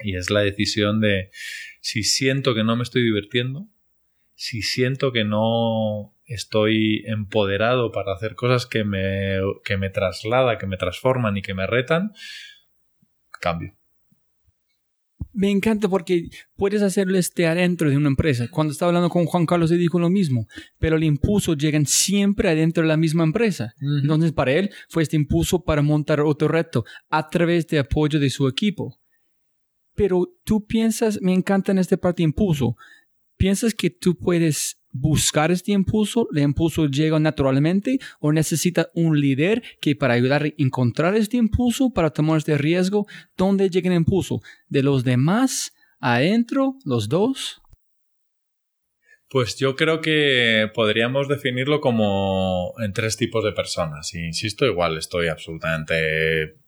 Y 0.00 0.16
es 0.16 0.30
la 0.30 0.40
decisión 0.40 1.00
de 1.00 1.30
si 1.80 2.02
siento 2.02 2.54
que 2.54 2.64
no 2.64 2.76
me 2.76 2.82
estoy 2.82 3.02
divirtiendo, 3.02 3.68
si 4.34 4.62
siento 4.62 5.12
que 5.12 5.24
no 5.24 6.14
estoy 6.26 7.04
empoderado 7.06 7.92
para 7.92 8.12
hacer 8.12 8.34
cosas 8.34 8.66
que 8.66 8.84
me, 8.84 9.38
que 9.64 9.76
me 9.76 9.90
traslada, 9.90 10.58
que 10.58 10.66
me 10.66 10.76
transforman 10.76 11.36
y 11.36 11.42
que 11.42 11.54
me 11.54 11.66
retan, 11.66 12.12
cambio. 13.40 13.74
Me 15.32 15.50
encanta 15.50 15.86
porque 15.88 16.30
puedes 16.56 16.80
hacerlo 16.80 17.18
este 17.18 17.46
adentro 17.46 17.90
de 17.90 17.96
una 17.98 18.08
empresa. 18.08 18.48
Cuando 18.50 18.72
estaba 18.72 18.88
hablando 18.88 19.10
con 19.10 19.26
Juan 19.26 19.44
Carlos, 19.44 19.70
él 19.70 19.78
dijo 19.78 19.98
lo 19.98 20.08
mismo, 20.08 20.48
pero 20.78 20.96
el 20.96 21.04
impulso 21.04 21.52
llegan 21.52 21.84
siempre 21.84 22.48
adentro 22.48 22.82
de 22.82 22.88
la 22.88 22.96
misma 22.96 23.22
empresa. 23.22 23.74
Entonces, 23.80 24.32
para 24.32 24.52
él 24.52 24.70
fue 24.88 25.02
este 25.02 25.16
impulso 25.16 25.62
para 25.62 25.82
montar 25.82 26.22
otro 26.22 26.48
reto 26.48 26.86
a 27.10 27.28
través 27.28 27.66
de 27.66 27.78
apoyo 27.78 28.18
de 28.18 28.30
su 28.30 28.48
equipo. 28.48 28.98
Pero 29.96 30.28
tú 30.44 30.66
piensas, 30.66 31.18
me 31.20 31.32
encanta 31.32 31.72
en 31.72 31.78
esta 31.78 31.96
parte 31.96 32.22
impulso, 32.22 32.76
¿piensas 33.36 33.74
que 33.74 33.90
tú 33.90 34.16
puedes 34.16 34.78
buscar 34.92 35.50
este 35.50 35.72
impulso? 35.72 36.28
¿El 36.32 36.42
impulso 36.42 36.86
llega 36.86 37.18
naturalmente 37.18 37.98
o 38.20 38.32
necesita 38.32 38.88
un 38.94 39.20
líder 39.20 39.62
que 39.80 39.96
para 39.96 40.14
ayudar 40.14 40.44
a 40.44 40.52
encontrar 40.58 41.16
este 41.16 41.36
impulso, 41.36 41.90
para 41.90 42.10
tomar 42.10 42.38
este 42.38 42.56
riesgo? 42.58 43.06
¿Dónde 43.36 43.70
llega 43.70 43.90
el 43.90 43.96
impulso? 43.96 44.40
¿De 44.68 44.82
los 44.82 45.04
demás? 45.04 45.72
¿Adentro? 45.98 46.76
¿Los 46.84 47.08
dos? 47.08 47.60
Pues 49.28 49.56
yo 49.56 49.74
creo 49.74 50.00
que 50.00 50.70
podríamos 50.72 51.28
definirlo 51.28 51.80
como 51.80 52.74
en 52.78 52.92
tres 52.92 53.16
tipos 53.16 53.42
de 53.44 53.52
personas. 53.52 54.14
Insisto, 54.14 54.66
igual 54.66 54.96
estoy 54.98 55.28
absolutamente 55.28 56.58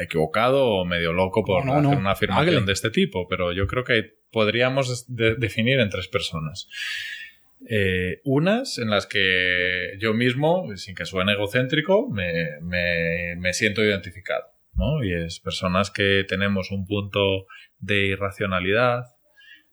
equivocado 0.00 0.66
o 0.66 0.84
medio 0.84 1.12
loco 1.12 1.44
por 1.44 1.64
No, 1.64 1.72
no, 1.74 1.78
hacer 1.80 1.90
no. 1.94 1.98
una 2.00 2.10
afirmación 2.12 2.48
Hágale. 2.54 2.66
de 2.66 2.72
este 2.72 2.90
tipo, 2.90 3.28
pero 3.28 3.52
yo 3.52 3.66
creo 3.66 3.84
que 3.84 4.14
podríamos 4.30 5.06
de- 5.14 5.34
definir 5.36 5.80
en 5.80 5.90
tres 5.90 6.08
personas. 6.08 6.68
Eh, 7.68 8.20
unas 8.24 8.78
en 8.78 8.90
las 8.90 9.06
que 9.06 9.92
yo 10.00 10.14
mismo, 10.14 10.74
sin 10.76 10.94
que 10.94 11.04
suene 11.04 11.32
egocéntrico, 11.32 12.08
me, 12.10 12.32
me- 12.60 13.36
me 13.36 13.52
siento 13.52 13.84
identificado. 13.84 14.44
¿no? 14.74 15.04
Y 15.04 15.12
es 15.12 15.38
personas 15.38 15.90
que 15.90 16.24
tenemos 16.26 16.70
un 16.70 16.86
punto 16.86 17.46
de 17.78 18.06
irracionalidad, 18.06 19.04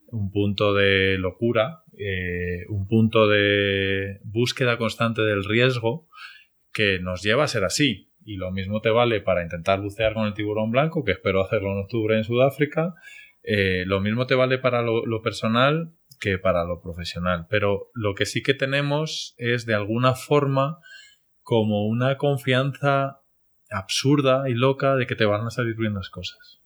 un 0.07 0.29
punto 0.29 0.73
de 0.73 1.17
locura, 1.17 1.83
eh, 1.97 2.65
un 2.67 2.85
punto 2.87 3.27
de 3.27 4.19
búsqueda 4.23 4.77
constante 4.77 5.21
del 5.21 5.45
riesgo 5.45 6.07
que 6.73 6.99
nos 6.99 7.23
lleva 7.23 7.45
a 7.45 7.47
ser 7.47 7.63
así. 7.63 8.08
Y 8.23 8.35
lo 8.35 8.51
mismo 8.51 8.81
te 8.81 8.89
vale 8.89 9.21
para 9.21 9.43
intentar 9.43 9.81
bucear 9.81 10.13
con 10.13 10.27
el 10.27 10.33
tiburón 10.33 10.71
blanco, 10.71 11.03
que 11.03 11.13
espero 11.13 11.41
hacerlo 11.41 11.71
en 11.71 11.79
octubre 11.79 12.17
en 12.17 12.23
Sudáfrica. 12.23 12.93
Eh, 13.43 13.83
lo 13.85 14.01
mismo 14.01 14.27
te 14.27 14.35
vale 14.35 14.57
para 14.57 14.81
lo, 14.81 15.21
personal 15.21 15.93
que 16.19 16.37
para 16.37 16.65
lo 16.65 16.81
profesional. 16.81 17.47
Pero 17.49 17.89
lo 17.93 18.13
que 18.13 18.25
sí 18.25 18.43
que 18.43 18.53
tenemos 18.53 19.33
es 19.37 19.65
de 19.65 19.73
alguna 19.73 20.13
forma 20.15 20.77
como 21.41 21.87
una 21.87 22.17
confianza 22.17 23.21
absurda 23.69 24.49
y 24.49 24.53
loca 24.53 24.95
de 24.95 25.07
que 25.07 25.15
te 25.15 25.25
van 25.25 25.45
a 25.45 25.51
salir 25.51 25.75
bien 25.75 25.93
las 25.93 26.09
cosas. 26.09 26.61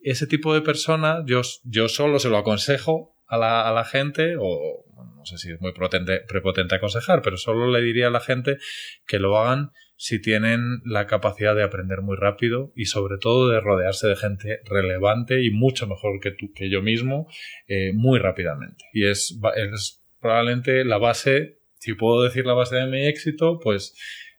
Ese 0.00 0.26
tipo 0.26 0.54
de 0.54 0.62
persona, 0.62 1.24
yo, 1.26 1.42
yo 1.64 1.88
solo 1.88 2.18
se 2.18 2.30
lo 2.30 2.38
aconsejo 2.38 3.16
a 3.26 3.36
la, 3.36 3.68
a 3.68 3.72
la 3.72 3.84
gente, 3.84 4.36
o 4.38 4.84
no 5.16 5.24
sé 5.24 5.36
si 5.36 5.50
es 5.50 5.60
muy 5.60 5.72
prepotente 5.72 6.74
aconsejar, 6.74 7.20
pero 7.20 7.36
solo 7.36 7.66
le 7.70 7.82
diría 7.82 8.06
a 8.06 8.10
la 8.10 8.20
gente 8.20 8.58
que 9.06 9.18
lo 9.18 9.36
hagan 9.36 9.72
si 10.00 10.22
tienen 10.22 10.80
la 10.84 11.08
capacidad 11.08 11.56
de 11.56 11.64
aprender 11.64 12.02
muy 12.02 12.16
rápido 12.16 12.72
y 12.76 12.84
sobre 12.84 13.18
todo 13.18 13.48
de 13.48 13.60
rodearse 13.60 14.06
de 14.06 14.14
gente 14.14 14.60
relevante 14.64 15.44
y 15.44 15.50
mucho 15.50 15.88
mejor 15.88 16.20
que 16.20 16.30
tú, 16.30 16.52
que 16.54 16.70
yo 16.70 16.82
mismo, 16.82 17.26
eh, 17.66 17.92
muy 17.92 18.20
rápidamente. 18.20 18.84
Y 18.92 19.06
es, 19.06 19.36
es 19.56 20.00
probablemente 20.20 20.84
la 20.84 20.98
base, 20.98 21.58
si 21.80 21.94
puedo 21.94 22.22
decir 22.22 22.46
la 22.46 22.54
base 22.54 22.76
de 22.76 22.86
mi 22.86 23.06
éxito, 23.06 23.58
pues 23.58 23.96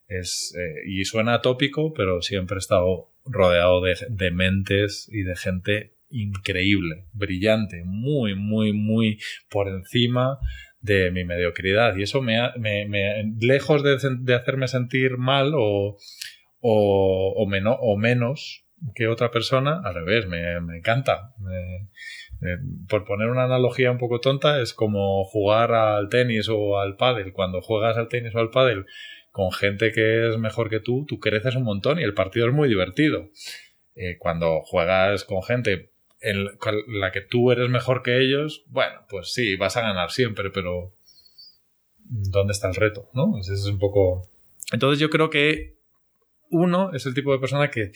es, 0.07 0.55
eh, 0.57 0.87
y 0.87 1.03
suena 1.03 1.41
tópico, 1.41 1.91
pero 1.93 2.21
siempre 2.21 2.55
he 2.55 2.59
estado 2.59 3.11
rodeado 3.25 3.81
de, 3.81 3.97
de 4.09 4.31
mentes 4.31 5.09
y 5.11 5.23
de 5.23 5.35
gente 5.35 5.93
increíble, 6.09 7.03
brillante, 7.11 7.83
muy, 7.85 8.33
muy, 8.33 8.71
muy 8.71 9.19
por 9.49 9.67
encima 9.67 10.39
de 10.81 11.11
mi 11.11 11.23
mediocridad. 11.25 11.95
Y 11.95 12.03
eso 12.03 12.21
me, 12.21 12.37
me, 12.57 12.87
me 12.87 13.33
lejos 13.39 13.83
de, 13.83 13.97
de, 14.19 14.35
hacerme 14.35 14.67
sentir 14.67 15.17
mal 15.17 15.53
o, 15.55 15.97
o, 16.59 17.33
o, 17.35 17.45
menos, 17.47 17.77
o 17.79 17.97
menos 17.97 18.65
que 18.95 19.07
otra 19.07 19.31
persona, 19.31 19.81
al 19.83 19.95
revés, 19.95 20.27
me, 20.27 20.59
me 20.61 20.77
encanta. 20.77 21.33
por 22.87 23.05
poner 23.05 23.29
una 23.29 23.43
analogía 23.43 23.91
un 23.91 23.97
poco 23.97 24.19
tonta, 24.19 24.61
es 24.61 24.73
como 24.73 25.23
jugar 25.25 25.73
al 25.73 26.09
tenis 26.09 26.47
o 26.49 26.79
al 26.79 26.95
pádel. 26.95 27.33
Cuando 27.33 27.61
juegas 27.61 27.97
al 27.97 28.07
tenis 28.07 28.33
o 28.35 28.39
al 28.39 28.49
pádel 28.49 28.85
con 29.31 29.51
gente 29.51 29.91
que 29.91 30.29
es 30.29 30.37
mejor 30.37 30.69
que 30.69 30.79
tú, 30.79 31.05
tú 31.07 31.19
creces 31.19 31.55
un 31.55 31.63
montón 31.63 31.99
y 31.99 32.03
el 32.03 32.13
partido 32.13 32.47
es 32.47 32.53
muy 32.53 32.67
divertido. 32.67 33.29
Eh, 33.95 34.17
cuando 34.17 34.61
juegas 34.61 35.25
con 35.25 35.43
gente 35.43 35.88
en 36.21 36.45
la 36.99 37.11
que 37.11 37.21
tú 37.21 37.51
eres 37.51 37.69
mejor 37.69 38.03
que 38.03 38.19
ellos, 38.21 38.63
bueno, 38.67 39.05
pues 39.09 39.33
sí, 39.33 39.55
vas 39.55 39.77
a 39.77 39.81
ganar 39.81 40.11
siempre, 40.11 40.49
pero 40.49 40.93
¿dónde 42.09 42.51
está 42.51 42.67
el 42.67 42.75
reto? 42.75 43.09
¿No? 43.13 43.37
Es 43.39 43.65
un 43.65 43.79
poco... 43.79 44.29
Entonces 44.71 44.99
yo 44.99 45.09
creo 45.09 45.29
que 45.29 45.79
uno 46.51 46.91
es 46.93 47.05
el 47.05 47.13
tipo 47.13 47.31
de 47.31 47.39
persona 47.39 47.69
que, 47.69 47.91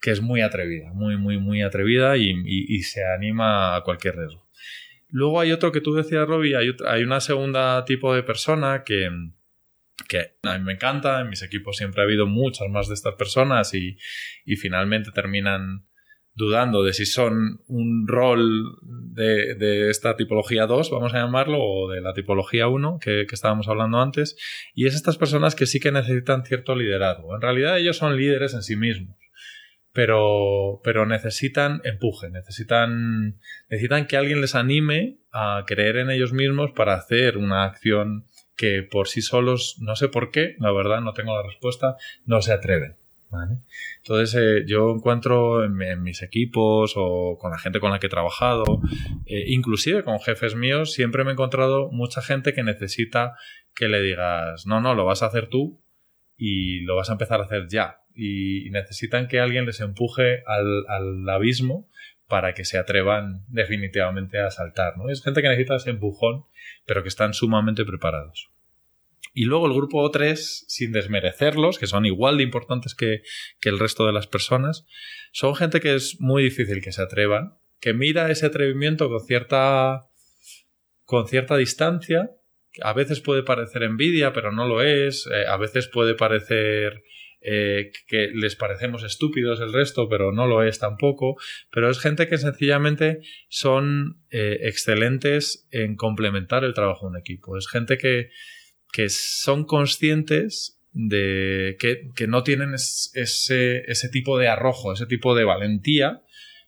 que 0.00 0.10
es 0.10 0.20
muy 0.20 0.40
atrevida, 0.40 0.92
muy, 0.92 1.16
muy, 1.16 1.38
muy 1.38 1.62
atrevida 1.62 2.16
y, 2.16 2.32
y, 2.44 2.82
se 2.82 3.04
anima 3.04 3.76
a 3.76 3.82
cualquier 3.82 4.16
riesgo. 4.16 4.46
Luego 5.10 5.40
hay 5.40 5.52
otro 5.52 5.72
que 5.72 5.80
tú 5.80 5.94
decías, 5.94 6.26
Robbie, 6.26 6.56
hay, 6.56 6.74
hay 6.86 7.02
una 7.02 7.20
segunda 7.20 7.84
tipo 7.84 8.14
de 8.14 8.22
persona 8.22 8.84
que, 8.84 9.10
que 10.06 10.36
a 10.42 10.58
mí 10.58 10.64
me 10.64 10.74
encanta, 10.74 11.20
en 11.20 11.28
mis 11.28 11.42
equipos 11.42 11.76
siempre 11.76 12.02
ha 12.02 12.04
habido 12.04 12.26
muchas 12.26 12.68
más 12.68 12.88
de 12.88 12.94
estas 12.94 13.14
personas 13.14 13.74
y, 13.74 13.96
y 14.44 14.56
finalmente 14.56 15.10
terminan 15.12 15.88
dudando 16.38 16.84
de 16.84 16.92
si 16.92 17.04
son 17.04 17.60
un 17.66 18.06
rol 18.06 18.78
de, 18.82 19.90
esta 19.90 20.16
tipología 20.16 20.66
2, 20.66 20.90
vamos 20.90 21.12
a 21.12 21.18
llamarlo, 21.18 21.58
o 21.60 21.90
de 21.90 22.00
la 22.00 22.14
tipología 22.14 22.68
1 22.68 22.98
que, 23.00 23.26
que, 23.28 23.34
estábamos 23.34 23.68
hablando 23.68 24.00
antes, 24.00 24.36
y 24.72 24.86
es 24.86 24.94
estas 24.94 25.18
personas 25.18 25.56
que 25.56 25.66
sí 25.66 25.80
que 25.80 25.90
necesitan 25.90 26.44
cierto 26.44 26.76
liderazgo. 26.76 27.34
En 27.34 27.42
realidad 27.42 27.76
ellos 27.76 27.96
son 27.96 28.16
líderes 28.16 28.54
en 28.54 28.62
sí 28.62 28.76
mismos, 28.76 29.16
pero, 29.92 30.80
pero 30.84 31.06
necesitan 31.06 31.80
empuje, 31.82 32.30
necesitan, 32.30 33.40
necesitan 33.68 34.06
que 34.06 34.16
alguien 34.16 34.40
les 34.40 34.54
anime 34.54 35.18
a 35.32 35.64
creer 35.66 35.96
en 35.96 36.08
ellos 36.08 36.32
mismos 36.32 36.70
para 36.70 36.94
hacer 36.94 37.36
una 37.36 37.64
acción 37.64 38.26
que 38.56 38.84
por 38.84 39.08
sí 39.08 39.22
solos, 39.22 39.76
no 39.80 39.96
sé 39.96 40.08
por 40.08 40.30
qué, 40.30 40.54
la 40.60 40.70
verdad 40.70 41.00
no 41.00 41.14
tengo 41.14 41.34
la 41.34 41.42
respuesta, 41.42 41.96
no 42.24 42.42
se 42.42 42.52
atreven. 42.52 42.96
¿Vale? 43.30 43.58
Entonces 43.98 44.34
eh, 44.40 44.64
yo 44.66 44.90
encuentro 44.94 45.62
en, 45.62 46.02
mis 46.02 46.22
equipos 46.22 46.94
o 46.96 47.36
con 47.38 47.50
la 47.50 47.58
gente 47.58 47.78
con 47.78 47.90
la 47.90 47.98
que 47.98 48.06
he 48.06 48.10
trabajado, 48.10 48.80
eh, 49.26 49.44
inclusive 49.48 50.02
con 50.02 50.18
jefes 50.18 50.54
míos, 50.54 50.94
siempre 50.94 51.24
me 51.24 51.30
he 51.30 51.32
encontrado 51.34 51.90
mucha 51.90 52.22
gente 52.22 52.54
que 52.54 52.62
necesita 52.62 53.34
que 53.74 53.88
le 53.88 54.00
digas, 54.00 54.66
no, 54.66 54.80
no, 54.80 54.94
lo 54.94 55.04
vas 55.04 55.22
a 55.22 55.26
hacer 55.26 55.48
tú 55.48 55.78
y 56.38 56.80
lo 56.80 56.96
vas 56.96 57.10
a 57.10 57.12
empezar 57.12 57.40
a 57.40 57.44
hacer 57.44 57.66
ya. 57.68 58.00
Y 58.14 58.70
necesitan 58.70 59.28
que 59.28 59.40
alguien 59.40 59.66
les 59.66 59.80
empuje 59.80 60.42
al, 60.46 60.84
al 60.88 61.28
abismo 61.28 61.88
para 62.28 62.52
que 62.52 62.64
se 62.64 62.78
atrevan 62.78 63.44
definitivamente 63.48 64.38
a 64.40 64.50
saltar. 64.50 64.96
¿no? 64.96 65.08
Es 65.08 65.22
gente 65.22 65.42
que 65.42 65.48
necesita 65.48 65.76
ese 65.76 65.90
empujón, 65.90 66.44
pero 66.86 67.02
que 67.02 67.08
están 67.08 67.34
sumamente 67.34 67.84
preparados. 67.84 68.50
Y 69.32 69.44
luego 69.44 69.66
el 69.66 69.74
grupo 69.74 70.10
3, 70.10 70.64
sin 70.68 70.92
desmerecerlos, 70.92 71.78
que 71.78 71.86
son 71.86 72.06
igual 72.06 72.38
de 72.38 72.42
importantes 72.42 72.94
que, 72.94 73.22
que, 73.60 73.68
el 73.68 73.78
resto 73.78 74.06
de 74.06 74.12
las 74.12 74.26
personas, 74.26 74.86
son 75.32 75.54
gente 75.54 75.80
que 75.80 75.94
es 75.94 76.20
muy 76.20 76.42
difícil 76.42 76.82
que 76.82 76.92
se 76.92 77.02
atrevan, 77.02 77.58
que 77.80 77.94
mira 77.94 78.30
ese 78.30 78.46
atrevimiento 78.46 79.08
con 79.08 79.20
cierta, 79.20 80.00
con 81.04 81.28
cierta 81.28 81.56
distancia. 81.56 82.30
A 82.82 82.92
veces 82.92 83.20
puede 83.20 83.42
parecer 83.42 83.82
envidia, 83.82 84.32
pero 84.32 84.52
no 84.52 84.66
lo 84.66 84.82
es. 84.82 85.28
Eh, 85.32 85.46
a 85.46 85.56
veces 85.56 85.88
puede 85.88 86.14
parecer 86.14 87.02
eh, 87.40 87.92
que 88.08 88.30
les 88.34 88.56
parecemos 88.56 89.04
estúpidos 89.04 89.60
el 89.60 89.72
resto, 89.72 90.08
pero 90.08 90.32
no 90.32 90.46
lo 90.46 90.62
es 90.62 90.78
tampoco. 90.78 91.36
Pero 91.70 91.88
es 91.88 92.00
gente 92.00 92.28
que 92.28 92.38
sencillamente 92.38 93.20
son 93.48 94.22
eh, 94.30 94.58
excelentes 94.62 95.68
en 95.70 95.96
complementar 95.96 96.64
el 96.64 96.74
trabajo 96.74 97.06
de 97.06 97.10
un 97.10 97.18
equipo. 97.18 97.56
Es 97.56 97.68
gente 97.68 97.96
que 97.96 98.30
que 98.92 99.08
son 99.08 99.64
conscientes 99.64 100.78
de 100.92 101.76
que, 101.78 102.26
no 102.26 102.42
tienen 102.42 102.74
es, 102.74 103.12
ese, 103.14 103.84
ese 103.90 104.08
tipo 104.08 104.38
de 104.38 104.48
arrojo, 104.48 104.92
ese 104.92 105.06
tipo 105.06 105.34
de 105.34 105.44
valentía, 105.44 106.22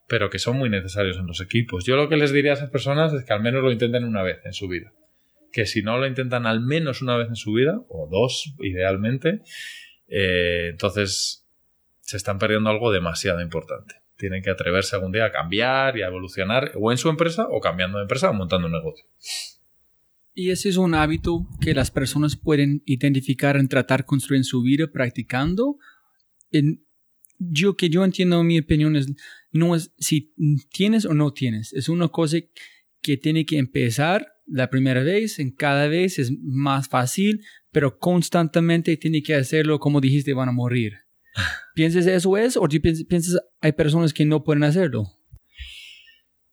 pero 0.06 0.30
que 0.30 0.38
son 0.38 0.56
muy 0.56 0.68
necesarios 0.68 1.16
en 1.18 1.26
los 1.26 1.40
equipos. 1.40 1.84
Yo 1.84 1.96
lo 1.96 2.08
que 2.08 2.16
les 2.16 2.32
diría 2.32 2.52
a 2.52 2.54
esas 2.54 2.70
personas 2.70 3.12
es 3.12 3.24
que 3.24 3.32
al 3.32 3.42
menos 3.42 3.62
lo 3.62 3.70
intenten 3.70 4.04
una 4.04 4.22
vez 4.22 4.40
en 4.44 4.52
su 4.52 4.68
vida. 4.68 4.92
Que 5.52 5.66
si 5.66 5.82
no 5.82 5.98
lo 5.98 6.06
intentan 6.06 6.46
al 6.46 6.60
menos 6.60 7.02
una 7.02 7.16
vez 7.16 7.28
en 7.28 7.36
su 7.36 7.52
vida, 7.52 7.80
o 7.88 8.08
dos 8.10 8.54
idealmente, 8.60 9.40
eh, 10.08 10.68
entonces 10.70 11.46
se 12.00 12.16
están 12.16 12.38
perdiendo 12.38 12.70
algo 12.70 12.90
demasiado 12.92 13.40
importante. 13.40 13.96
Tienen 14.16 14.42
que 14.42 14.50
atreverse 14.50 14.96
algún 14.96 15.12
día 15.12 15.26
a 15.26 15.32
cambiar 15.32 15.96
y 15.96 16.02
a 16.02 16.08
evolucionar, 16.08 16.72
o 16.74 16.90
en 16.90 16.98
su 16.98 17.08
empresa, 17.08 17.46
o 17.48 17.60
cambiando 17.60 17.98
de 17.98 18.02
empresa, 18.02 18.30
o 18.30 18.34
montando 18.34 18.66
un 18.66 18.72
negocio. 18.72 19.06
Y 20.32 20.50
ese 20.50 20.68
es 20.68 20.76
un 20.76 20.94
hábito 20.94 21.48
que 21.60 21.74
las 21.74 21.90
personas 21.90 22.36
pueden 22.36 22.82
identificar 22.86 23.56
en 23.56 23.68
tratar 23.68 24.00
de 24.00 24.06
construir 24.06 24.38
en 24.38 24.44
su 24.44 24.62
vida 24.62 24.90
practicando. 24.90 25.78
En, 26.50 26.84
yo 27.38 27.76
que 27.76 27.88
yo 27.88 28.04
entiendo 28.04 28.42
mi 28.44 28.58
opinión 28.58 28.96
es 28.96 29.08
no 29.50 29.74
es 29.74 29.92
si 29.98 30.34
tienes 30.72 31.04
o 31.04 31.14
no 31.14 31.32
tienes, 31.32 31.72
es 31.72 31.88
una 31.88 32.08
cosa 32.08 32.38
que 33.02 33.16
tiene 33.16 33.46
que 33.46 33.58
empezar 33.58 34.26
la 34.46 34.68
primera 34.68 35.02
vez, 35.02 35.38
en 35.38 35.52
cada 35.52 35.88
vez 35.88 36.18
es 36.18 36.32
más 36.42 36.88
fácil, 36.88 37.44
pero 37.70 37.98
constantemente 37.98 38.96
tiene 38.96 39.22
que 39.22 39.34
hacerlo 39.34 39.78
como 39.78 40.00
dijiste 40.00 40.34
van 40.34 40.48
a 40.48 40.52
morir. 40.52 40.94
¿Piensas 41.74 42.06
eso 42.06 42.36
es 42.36 42.56
o 42.56 42.68
piensas 42.68 43.40
hay 43.60 43.72
personas 43.72 44.12
que 44.12 44.24
no 44.24 44.44
pueden 44.44 44.64
hacerlo? 44.64 45.19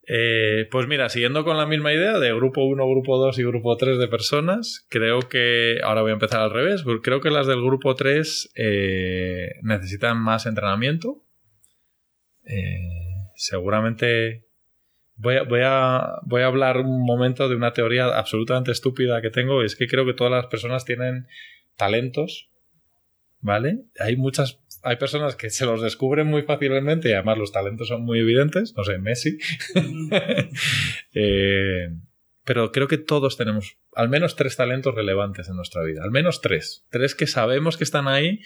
Eh, 0.09 0.69
pues 0.71 0.87
mira, 0.87 1.09
siguiendo 1.09 1.43
con 1.43 1.57
la 1.57 1.65
misma 1.65 1.91
idea 1.91 2.17
de 2.17 2.33
grupo 2.33 2.63
1, 2.63 2.89
grupo 2.89 3.17
2 3.17 3.39
y 3.39 3.43
grupo 3.43 3.75
3 3.75 3.99
de 3.99 4.07
personas, 4.07 4.87
creo 4.89 5.19
que, 5.19 5.79
ahora 5.83 6.01
voy 6.01 6.11
a 6.11 6.13
empezar 6.13 6.39
al 6.39 6.51
revés, 6.51 6.85
creo 7.03 7.19
que 7.19 7.29
las 7.29 7.45
del 7.45 7.61
grupo 7.61 7.93
3 7.93 8.53
eh, 8.55 9.55
necesitan 9.63 10.17
más 10.17 10.45
entrenamiento. 10.45 11.25
Eh, 12.45 12.79
seguramente 13.35 14.45
voy, 15.17 15.35
a, 15.63 16.19
voy 16.23 16.41
a 16.41 16.45
hablar 16.45 16.77
un 16.77 17.05
momento 17.05 17.49
de 17.49 17.55
una 17.55 17.73
teoría 17.73 18.05
absolutamente 18.05 18.71
estúpida 18.71 19.21
que 19.21 19.29
tengo, 19.29 19.61
es 19.61 19.75
que 19.75 19.87
creo 19.87 20.05
que 20.05 20.13
todas 20.13 20.31
las 20.31 20.45
personas 20.45 20.85
tienen 20.85 21.27
talentos, 21.75 22.49
¿vale? 23.41 23.83
Hay 23.99 24.15
muchas 24.15 24.61
hay 24.83 24.95
personas 24.97 25.35
que 25.35 25.49
se 25.49 25.65
los 25.65 25.81
descubren 25.81 26.27
muy 26.27 26.43
fácilmente 26.43 27.09
y 27.09 27.13
además 27.13 27.37
los 27.37 27.51
talentos 27.51 27.87
son 27.87 28.03
muy 28.03 28.19
evidentes, 28.19 28.73
no 28.75 28.83
sé, 28.83 28.97
Messi. 28.97 29.37
eh, 31.13 31.89
pero 32.43 32.71
creo 32.71 32.87
que 32.87 32.97
todos 32.97 33.35
tenemos 33.37 33.77
al 33.93 34.09
menos 34.09 34.35
tres 34.35 34.55
talentos 34.55 34.95
relevantes 34.95 35.49
en 35.49 35.55
nuestra 35.55 35.83
vida, 35.83 36.03
al 36.03 36.11
menos 36.11 36.41
tres, 36.41 36.85
tres 36.89 37.15
que 37.15 37.27
sabemos 37.27 37.77
que 37.77 37.83
están 37.83 38.07
ahí 38.07 38.39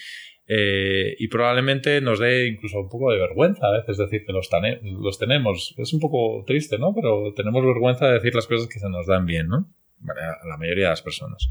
eh, 0.48 1.16
y 1.20 1.28
probablemente 1.28 2.02
nos 2.02 2.20
dé 2.20 2.48
incluso 2.48 2.80
un 2.80 2.90
poco 2.90 3.12
de 3.12 3.20
vergüenza 3.20 3.68
a 3.68 3.80
veces 3.80 3.98
decir 3.98 4.26
que 4.26 4.34
los, 4.34 4.50
los 4.82 5.20
tenemos. 5.20 5.76
Es 5.78 5.94
un 5.94 6.00
poco 6.00 6.44
triste, 6.46 6.78
¿no? 6.78 6.94
Pero 6.94 7.34
tenemos 7.36 7.64
vergüenza 7.64 8.08
de 8.08 8.16
decir 8.16 8.36
las 8.36 8.48
cosas 8.48 8.68
que 8.68 8.80
se 8.80 8.90
nos 8.90 9.08
dan 9.08 9.26
bien, 9.26 9.48
¿no? 9.48 9.72
A 10.10 10.48
la 10.48 10.58
mayoría 10.58 10.86
de 10.86 10.90
las 10.90 11.02
personas. 11.02 11.48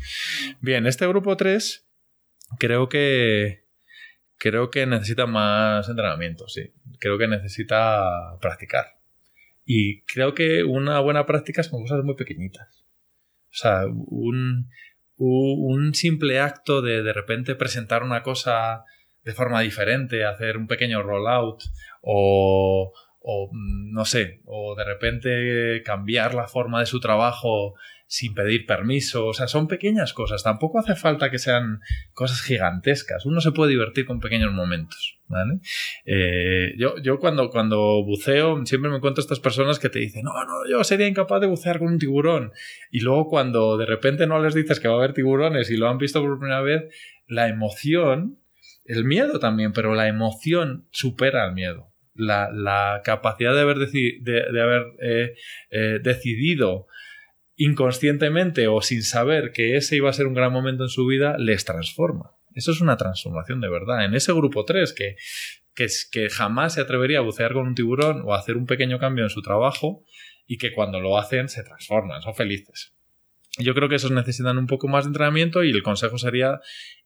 Bien, 0.61 0.87
este 0.87 1.07
grupo 1.07 1.37
3 1.37 1.89
creo 2.59 2.89
que 2.89 3.60
creo 4.41 4.71
que 4.71 4.87
necesita 4.87 5.27
más 5.27 5.89
entrenamiento, 5.89 6.49
sí. 6.49 6.73
Creo 6.99 7.19
que 7.19 7.29
necesita 7.29 8.39
practicar. 8.41 8.97
Y 9.65 10.01
creo 10.03 10.35
que 10.35 10.65
una 10.65 10.99
buena 11.01 11.27
práctica 11.27 11.63
son 11.63 11.83
cosas 11.83 12.03
muy 12.03 12.17
pequeñitas. 12.17 12.85
O 13.51 13.55
sea, 13.55 13.83
un, 13.87 14.71
un 15.17 15.95
simple 15.95 16.41
acto 16.41 16.81
de 16.81 17.03
de 17.03 17.13
repente 17.13 17.55
presentar 17.55 18.03
una 18.03 18.23
cosa 18.23 18.85
de 19.25 19.33
forma 19.33 19.61
diferente, 19.61 20.25
hacer 20.25 20.57
un 20.57 20.67
pequeño 20.67 21.03
rollout 21.03 21.63
o, 22.01 22.93
o 23.21 23.51
mm, 23.53 23.93
no 23.93 24.05
sé, 24.07 24.41
o 24.47 24.75
de 24.75 24.85
repente 24.85 25.83
cambiar 25.85 26.35
la 26.35 26.49
forma 26.49 26.81
de 26.81 26.87
su 26.87 26.99
trabajo 26.99 27.75
sin 28.11 28.35
pedir 28.35 28.67
permiso, 28.67 29.27
o 29.27 29.33
sea, 29.33 29.47
son 29.47 29.69
pequeñas 29.69 30.13
cosas, 30.13 30.43
tampoco 30.43 30.81
hace 30.81 30.97
falta 30.97 31.31
que 31.31 31.39
sean 31.39 31.79
cosas 32.13 32.43
gigantescas, 32.43 33.25
uno 33.25 33.41
se 33.41 33.53
puede 33.53 33.71
divertir 33.71 34.05
con 34.05 34.19
pequeños 34.19 34.53
momentos, 34.53 35.21
¿vale? 35.29 35.61
Eh, 36.05 36.75
yo 36.77 36.97
yo 37.05 37.21
cuando, 37.21 37.51
cuando 37.51 38.03
buceo 38.03 38.67
siempre 38.67 38.91
me 38.91 38.97
encuentro 38.97 39.21
estas 39.23 39.39
personas 39.39 39.79
que 39.79 39.91
te 39.91 40.01
dicen, 40.01 40.25
no, 40.25 40.33
no, 40.45 40.69
yo 40.69 40.83
sería 40.83 41.07
incapaz 41.07 41.41
de 41.41 41.47
bucear 41.47 41.79
con 41.79 41.87
un 41.87 41.99
tiburón, 42.01 42.51
y 42.91 42.99
luego 42.99 43.29
cuando 43.29 43.77
de 43.77 43.87
repente 43.87 44.27
no 44.27 44.43
les 44.43 44.55
dices 44.55 44.81
que 44.81 44.89
va 44.89 44.95
a 44.95 44.99
haber 44.99 45.13
tiburones 45.13 45.71
y 45.71 45.77
lo 45.77 45.89
han 45.89 45.99
visto 45.99 46.21
por 46.21 46.37
primera 46.37 46.63
vez, 46.63 46.93
la 47.29 47.47
emoción, 47.47 48.41
el 48.87 49.05
miedo 49.05 49.39
también, 49.39 49.73
pero 49.73 49.95
la 49.95 50.09
emoción 50.09 50.89
supera 50.91 51.45
al 51.45 51.55
miedo. 51.55 51.87
La, 52.13 52.51
la 52.53 53.03
capacidad 53.05 53.55
de 53.55 53.61
haber, 53.61 53.79
de, 53.79 54.21
de 54.21 54.61
haber 54.61 54.83
eh, 55.01 55.35
eh, 55.71 56.01
decidido 56.03 56.89
inconscientemente 57.61 58.69
o 58.69 58.81
sin 58.81 59.03
saber 59.03 59.53
que 59.53 59.77
ese 59.77 59.95
iba 59.95 60.09
a 60.09 60.15
ser 60.15 60.27
un 60.27 60.33
gran 60.33 60.51
momento 60.51 60.85
en 60.85 60.89
su 60.89 61.05
vida, 61.05 61.37
les 61.37 61.67
transforma. 61.67 62.33
Eso 62.55 62.73
es 62.73 62.81
una 62.81 62.97
transformación 62.97 63.61
de 63.61 63.69
verdad. 63.69 64.03
En 64.07 64.15
ese 64.15 64.33
grupo 64.33 64.65
3 64.65 64.95
que, 64.95 65.17
que, 65.75 65.87
que 66.11 66.31
jamás 66.31 66.73
se 66.73 66.81
atrevería 66.81 67.19
a 67.19 67.21
bucear 67.21 67.53
con 67.53 67.67
un 67.67 67.75
tiburón 67.75 68.23
o 68.25 68.33
a 68.33 68.39
hacer 68.39 68.57
un 68.57 68.65
pequeño 68.65 68.99
cambio 68.99 69.25
en 69.25 69.31
su 69.31 69.43
trabajo 69.43 70.03
y 70.47 70.57
que 70.57 70.73
cuando 70.73 71.01
lo 71.01 71.19
hacen 71.19 71.51
se 71.51 71.63
transforman, 71.63 72.23
son 72.23 72.35
felices. 72.35 72.95
Yo 73.59 73.75
creo 73.75 73.91
que 73.91 73.97
esos 73.97 74.11
necesitan 74.11 74.57
un 74.57 74.67
poco 74.67 74.89
más 74.89 75.05
de 75.05 75.09
entrenamiento 75.09 75.63
y 75.63 75.71
el 75.71 75.83
consejo 75.83 76.17
sería 76.17 76.61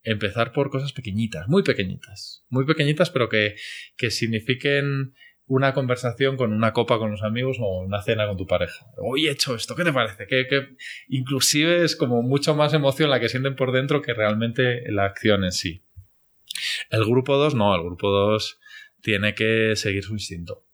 empezar 0.04 0.52
por 0.52 0.70
cosas 0.70 0.92
pequeñitas, 0.92 1.48
muy 1.48 1.64
pequeñitas, 1.64 2.44
muy 2.48 2.64
pequeñitas, 2.64 3.10
pero 3.10 3.28
que, 3.28 3.56
que 3.96 4.12
signifiquen 4.12 5.14
una 5.46 5.74
conversación 5.74 6.36
con 6.36 6.52
una 6.52 6.72
copa 6.72 6.98
con 6.98 7.10
los 7.10 7.22
amigos 7.22 7.58
o 7.60 7.80
una 7.80 8.02
cena 8.02 8.26
con 8.26 8.36
tu 8.36 8.46
pareja. 8.46 8.86
Hoy 8.96 9.26
he 9.26 9.30
hecho 9.30 9.54
esto, 9.54 9.76
¿qué 9.76 9.84
te 9.84 9.92
parece? 9.92 10.26
Que, 10.26 10.46
que 10.46 10.68
inclusive 11.08 11.84
es 11.84 11.96
como 11.96 12.22
mucho 12.22 12.54
más 12.54 12.72
emoción 12.72 13.10
la 13.10 13.20
que 13.20 13.28
sienten 13.28 13.54
por 13.56 13.72
dentro 13.72 14.00
que 14.00 14.14
realmente 14.14 14.90
la 14.90 15.04
acción 15.04 15.44
en 15.44 15.52
sí. 15.52 15.82
El 16.90 17.04
grupo 17.04 17.36
2 17.36 17.54
no, 17.54 17.74
el 17.74 17.82
grupo 17.82 18.08
2 18.10 18.58
tiene 19.02 19.34
que 19.34 19.76
seguir 19.76 20.02
su 20.02 20.12
instinto. 20.14 20.64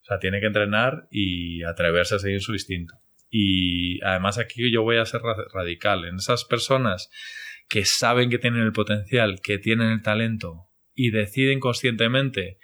O 0.00 0.04
sea, 0.04 0.18
tiene 0.18 0.40
que 0.40 0.46
entrenar 0.46 1.06
y 1.10 1.62
atreverse 1.62 2.14
a 2.14 2.18
seguir 2.18 2.40
su 2.40 2.52
instinto. 2.54 2.94
Y 3.30 4.02
además 4.04 4.38
aquí 4.38 4.70
yo 4.72 4.82
voy 4.82 4.96
a 4.96 5.06
ser 5.06 5.20
ra- 5.22 5.36
radical. 5.52 6.04
En 6.06 6.16
esas 6.16 6.44
personas 6.44 7.10
que 7.68 7.84
saben 7.84 8.30
que 8.30 8.38
tienen 8.38 8.62
el 8.62 8.72
potencial, 8.72 9.40
que 9.42 9.58
tienen 9.58 9.88
el 9.90 10.02
talento 10.02 10.68
y 10.94 11.10
deciden 11.10 11.60
conscientemente 11.60 12.58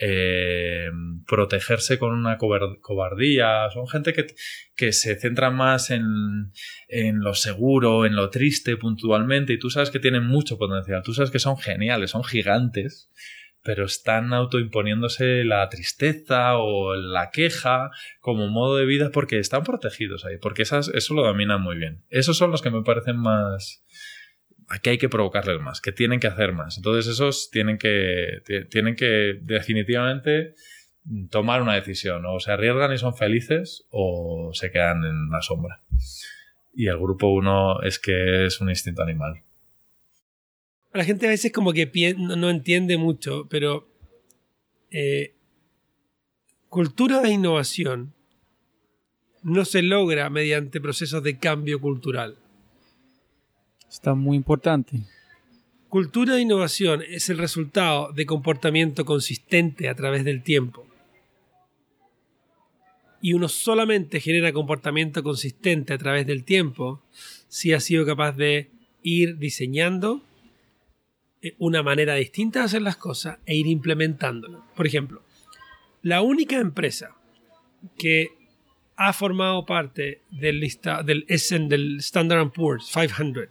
eh, 0.00 0.90
protegerse 1.26 1.98
con 1.98 2.12
una 2.12 2.38
cobar- 2.38 2.80
cobardía. 2.80 3.68
Son 3.70 3.86
gente 3.86 4.12
que, 4.12 4.26
que 4.74 4.92
se 4.92 5.14
centra 5.16 5.50
más 5.50 5.90
en, 5.90 6.52
en 6.88 7.20
lo 7.20 7.34
seguro, 7.34 8.06
en 8.06 8.16
lo 8.16 8.30
triste 8.30 8.76
puntualmente 8.76 9.52
y 9.52 9.58
tú 9.58 9.70
sabes 9.70 9.90
que 9.90 10.00
tienen 10.00 10.26
mucho 10.26 10.58
potencial. 10.58 11.02
Tú 11.04 11.12
sabes 11.12 11.30
que 11.30 11.38
son 11.38 11.56
geniales, 11.58 12.10
son 12.10 12.24
gigantes 12.24 13.10
pero 13.62 13.84
están 13.84 14.32
autoimponiéndose 14.32 15.44
la 15.44 15.68
tristeza 15.68 16.56
o 16.56 16.94
la 16.96 17.30
queja 17.30 17.90
como 18.20 18.48
modo 18.48 18.76
de 18.76 18.86
vida 18.86 19.10
porque 19.12 19.38
están 19.38 19.64
protegidos 19.64 20.24
ahí, 20.24 20.38
porque 20.38 20.62
esas, 20.62 20.88
eso 20.88 21.14
lo 21.14 21.22
dominan 21.22 21.60
muy 21.60 21.76
bien. 21.76 22.02
Esos 22.08 22.38
son 22.38 22.50
los 22.50 22.62
que 22.62 22.70
me 22.70 22.82
parecen 22.82 23.16
más... 23.18 23.84
que 24.78 24.90
hay 24.90 24.98
que 24.98 25.08
provocarles 25.08 25.60
más, 25.60 25.80
que 25.80 25.90
tienen 25.92 26.20
que 26.20 26.28
hacer 26.28 26.52
más. 26.52 26.76
Entonces 26.76 27.12
esos 27.12 27.50
tienen 27.50 27.76
que, 27.78 28.40
ti- 28.44 28.64
tienen 28.66 28.94
que 28.94 29.38
definitivamente 29.42 30.54
tomar 31.30 31.60
una 31.62 31.74
decisión. 31.74 32.24
O 32.26 32.38
se 32.40 32.52
arriesgan 32.52 32.92
y 32.92 32.98
son 32.98 33.16
felices 33.16 33.86
o 33.90 34.50
se 34.52 34.70
quedan 34.70 35.04
en 35.04 35.28
la 35.30 35.42
sombra. 35.42 35.82
Y 36.72 36.86
el 36.86 36.98
grupo 36.98 37.28
uno 37.28 37.82
es 37.82 37.98
que 37.98 38.46
es 38.46 38.60
un 38.60 38.68
instinto 38.70 39.02
animal. 39.02 39.42
La 40.92 41.04
gente 41.04 41.26
a 41.26 41.30
veces 41.30 41.52
como 41.52 41.72
que 41.72 41.90
no 42.16 42.50
entiende 42.50 42.96
mucho, 42.96 43.46
pero 43.48 43.88
eh, 44.90 45.34
cultura 46.68 47.20
de 47.20 47.30
innovación 47.30 48.12
no 49.42 49.64
se 49.64 49.82
logra 49.82 50.28
mediante 50.30 50.80
procesos 50.80 51.22
de 51.22 51.38
cambio 51.38 51.80
cultural. 51.80 52.36
Está 53.90 54.14
muy 54.14 54.36
importante. 54.36 55.00
Cultura 55.88 56.36
de 56.36 56.42
innovación 56.42 57.02
es 57.02 57.28
el 57.28 57.38
resultado 57.38 58.12
de 58.12 58.24
comportamiento 58.24 59.04
consistente 59.04 59.88
a 59.88 59.96
través 59.96 60.24
del 60.24 60.44
tiempo. 60.44 60.86
Y 63.20 63.32
uno 63.32 63.48
solamente 63.48 64.20
genera 64.20 64.52
comportamiento 64.52 65.24
consistente 65.24 65.92
a 65.92 65.98
través 65.98 66.24
del 66.26 66.44
tiempo 66.44 67.02
si 67.48 67.72
ha 67.72 67.80
sido 67.80 68.06
capaz 68.06 68.36
de 68.36 68.70
ir 69.02 69.38
diseñando 69.38 70.22
eh, 71.42 71.54
una 71.58 71.82
manera 71.82 72.14
distinta 72.14 72.60
de 72.60 72.66
hacer 72.66 72.82
las 72.82 72.96
cosas 72.96 73.38
e 73.44 73.56
ir 73.56 73.66
implementándolo. 73.66 74.64
Por 74.76 74.86
ejemplo, 74.86 75.22
la 76.02 76.22
única 76.22 76.58
empresa 76.58 77.16
que 77.98 78.28
ha 78.94 79.12
formado 79.12 79.66
parte 79.66 80.20
del, 80.30 80.60
lista, 80.60 81.02
del, 81.02 81.26
SN 81.28 81.68
del 81.68 81.96
Standard 81.98 82.52
Poor's 82.52 82.88
500 82.92 83.48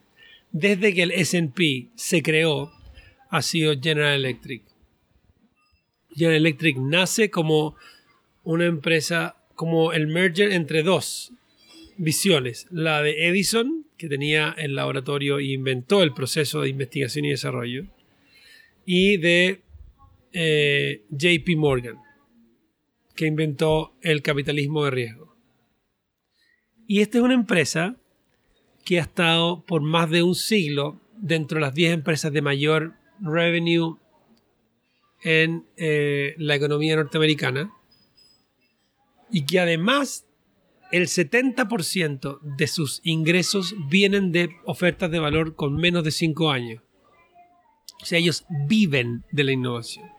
desde 0.51 0.93
que 0.93 1.03
el 1.03 1.11
S&P 1.11 1.89
se 1.95 2.23
creó 2.23 2.71
ha 3.29 3.41
sido 3.41 3.79
General 3.79 4.15
Electric. 4.15 4.63
General 6.15 6.37
Electric 6.37 6.77
nace 6.77 7.29
como 7.29 7.75
una 8.43 8.65
empresa, 8.65 9.37
como 9.55 9.93
el 9.93 10.07
merger 10.07 10.51
entre 10.51 10.83
dos 10.83 11.33
visiones. 11.97 12.65
La 12.71 13.01
de 13.03 13.27
Edison, 13.27 13.85
que 13.97 14.09
tenía 14.09 14.55
el 14.57 14.75
laboratorio 14.75 15.37
e 15.37 15.45
inventó 15.45 16.01
el 16.01 16.13
proceso 16.13 16.61
de 16.61 16.69
investigación 16.69 17.25
y 17.25 17.29
desarrollo, 17.29 17.85
y 18.85 19.17
de 19.17 19.61
eh, 20.33 21.03
JP 21.09 21.57
Morgan, 21.57 21.97
que 23.15 23.27
inventó 23.27 23.93
el 24.01 24.21
capitalismo 24.21 24.85
de 24.85 24.91
riesgo. 24.91 25.35
Y 26.87 27.01
esta 27.01 27.19
es 27.19 27.23
una 27.23 27.35
empresa 27.35 27.97
que 28.89 28.97
ha 28.97 29.03
estado 29.03 29.63
por 29.67 29.83
más 29.83 30.09
de 30.09 30.23
un 30.23 30.33
siglo 30.33 30.99
dentro 31.15 31.57
de 31.57 31.61
las 31.61 31.75
10 31.75 31.93
empresas 31.93 32.33
de 32.33 32.41
mayor 32.41 32.95
revenue 33.21 33.99
en 35.21 35.67
eh, 35.77 36.33
la 36.39 36.55
economía 36.55 36.95
norteamericana 36.95 37.71
y 39.29 39.45
que 39.45 39.59
además 39.59 40.25
el 40.91 41.03
70% 41.03 42.39
de 42.41 42.65
sus 42.65 43.01
ingresos 43.03 43.75
vienen 43.91 44.31
de 44.31 44.49
ofertas 44.65 45.11
de 45.11 45.19
valor 45.19 45.55
con 45.55 45.75
menos 45.75 46.03
de 46.03 46.09
5 46.09 46.49
años. 46.49 46.81
O 48.01 48.05
sea, 48.05 48.17
ellos 48.17 48.43
viven 48.67 49.23
de 49.31 49.43
la 49.43 49.51
innovación. 49.51 50.18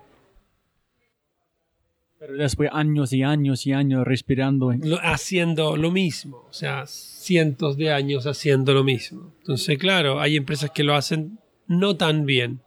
Pero 2.20 2.34
después 2.34 2.68
años 2.70 3.14
y 3.14 3.22
años 3.22 3.66
y 3.66 3.72
años 3.72 4.06
respirando. 4.06 4.74
Haciendo 5.02 5.78
lo 5.78 5.90
mismo, 5.90 6.46
o 6.50 6.52
sea, 6.52 6.84
cientos 6.86 7.78
de 7.78 7.92
años 7.92 8.26
haciendo 8.26 8.74
lo 8.74 8.84
mismo. 8.84 9.32
Entonces, 9.38 9.78
claro, 9.78 10.20
hay 10.20 10.36
empresas 10.36 10.70
que 10.70 10.84
lo 10.84 10.94
hacen 10.94 11.38
no 11.66 11.96
tan 11.96 12.26
bien. 12.26 12.60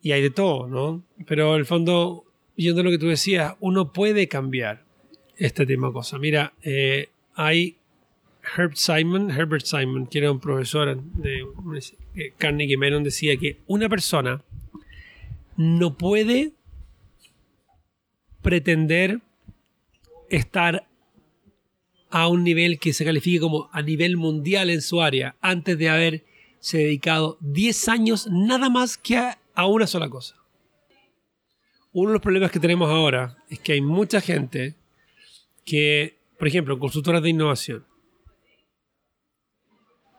Y 0.00 0.12
hay 0.12 0.22
de 0.22 0.30
todo, 0.30 0.68
¿no? 0.68 1.02
Pero 1.26 1.54
en 1.54 1.58
el 1.58 1.66
fondo, 1.66 2.26
yendo 2.54 2.82
a 2.82 2.84
lo 2.84 2.90
que 2.90 2.98
tú 2.98 3.08
decías, 3.08 3.56
uno 3.58 3.92
puede 3.92 4.28
cambiar 4.28 4.84
este 5.36 5.66
tema 5.66 5.88
de 5.88 5.94
cosas. 5.94 6.20
Mira, 6.20 6.52
eh, 6.62 7.08
hay 7.34 7.76
Herb 8.56 8.76
Simon, 8.76 9.32
Herbert 9.32 9.64
Simon, 9.64 10.06
que 10.06 10.18
era 10.18 10.30
un 10.30 10.38
profesor 10.38 11.02
de 11.02 11.44
eh, 12.14 12.32
Carnegie 12.38 12.76
Mellon, 12.76 13.02
decía 13.02 13.36
que 13.36 13.62
una 13.66 13.88
persona 13.88 14.44
no 15.56 15.96
puede 15.96 16.52
pretender 18.48 19.20
estar 20.30 20.88
a 22.08 22.28
un 22.28 22.44
nivel 22.44 22.78
que 22.78 22.94
se 22.94 23.04
califique 23.04 23.40
como 23.40 23.68
a 23.74 23.82
nivel 23.82 24.16
mundial 24.16 24.70
en 24.70 24.80
su 24.80 25.02
área 25.02 25.36
antes 25.42 25.76
de 25.76 25.90
haberse 25.90 26.78
dedicado 26.78 27.36
10 27.42 27.88
años 27.88 28.26
nada 28.30 28.70
más 28.70 28.96
que 28.96 29.18
a, 29.18 29.66
una 29.66 29.86
sola 29.86 30.08
cosa. 30.08 30.36
Uno 31.92 32.08
de 32.08 32.14
los 32.14 32.22
problemas 32.22 32.50
que 32.50 32.58
tenemos 32.58 32.88
ahora 32.88 33.36
es 33.50 33.58
que 33.58 33.72
hay 33.72 33.82
mucha 33.82 34.22
gente 34.22 34.76
que, 35.66 36.16
por 36.38 36.48
ejemplo, 36.48 36.78
consultoras 36.78 37.22
de 37.22 37.28
innovación, 37.28 37.84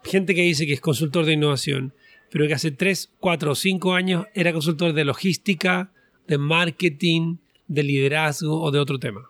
gente 0.03 0.35
que 0.35 0.43
dice 0.43 0.67
que 0.67 0.73
es 0.73 0.81
consultor 0.81 1.25
de 1.25 1.33
innovación, 1.33 1.95
pero 2.29 2.45
que 2.45 2.53
hace 2.53 2.69
3, 2.69 3.09
4 3.19 3.51
o 3.51 3.55
5 3.55 3.93
años 3.95 4.27
era 4.35 4.53
consultor 4.53 4.93
de 4.93 5.03
logística, 5.03 5.91
de 6.27 6.37
marketing, 6.37 7.37
de 7.69 7.83
liderazgo 7.83 8.61
o 8.61 8.71
de 8.71 8.79
otro 8.79 8.99
tema. 8.99 9.29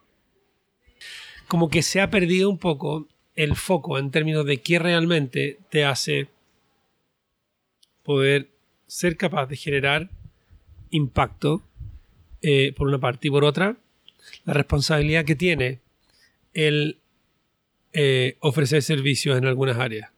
como 1.47 1.69
que 1.69 1.81
se 1.81 1.99
ha 1.99 2.11
perdido 2.11 2.47
un 2.47 2.59
poco 2.59 3.07
el 3.35 3.55
foco 3.55 3.97
en 3.97 4.11
términos 4.11 4.45
de 4.45 4.61
qué 4.61 4.77
realmente 4.77 5.57
te 5.71 5.83
hace 5.83 6.27
poder 8.03 8.49
ser 8.85 9.17
capaz 9.17 9.47
de 9.47 9.55
generar 9.55 10.09
impacto 10.91 11.63
eh, 12.43 12.71
por 12.77 12.87
una 12.87 12.99
parte 12.99 13.27
y 13.27 13.31
por 13.31 13.43
otra 13.43 13.77
la 14.45 14.53
responsabilidad 14.53 15.25
que 15.25 15.35
tiene 15.35 15.79
el 16.53 16.97
eh, 17.93 18.37
ofrecer 18.41 18.83
servicios 18.83 19.37
en 19.37 19.45
algunas 19.45 19.77
áreas. 19.77 20.11